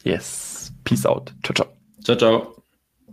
Yes. 0.04 0.72
Peace 0.84 1.06
out. 1.06 1.32
Ciao, 1.42 1.54
ciao. 1.54 1.66
Ciao, 2.04 2.16
ciao. 2.16 2.59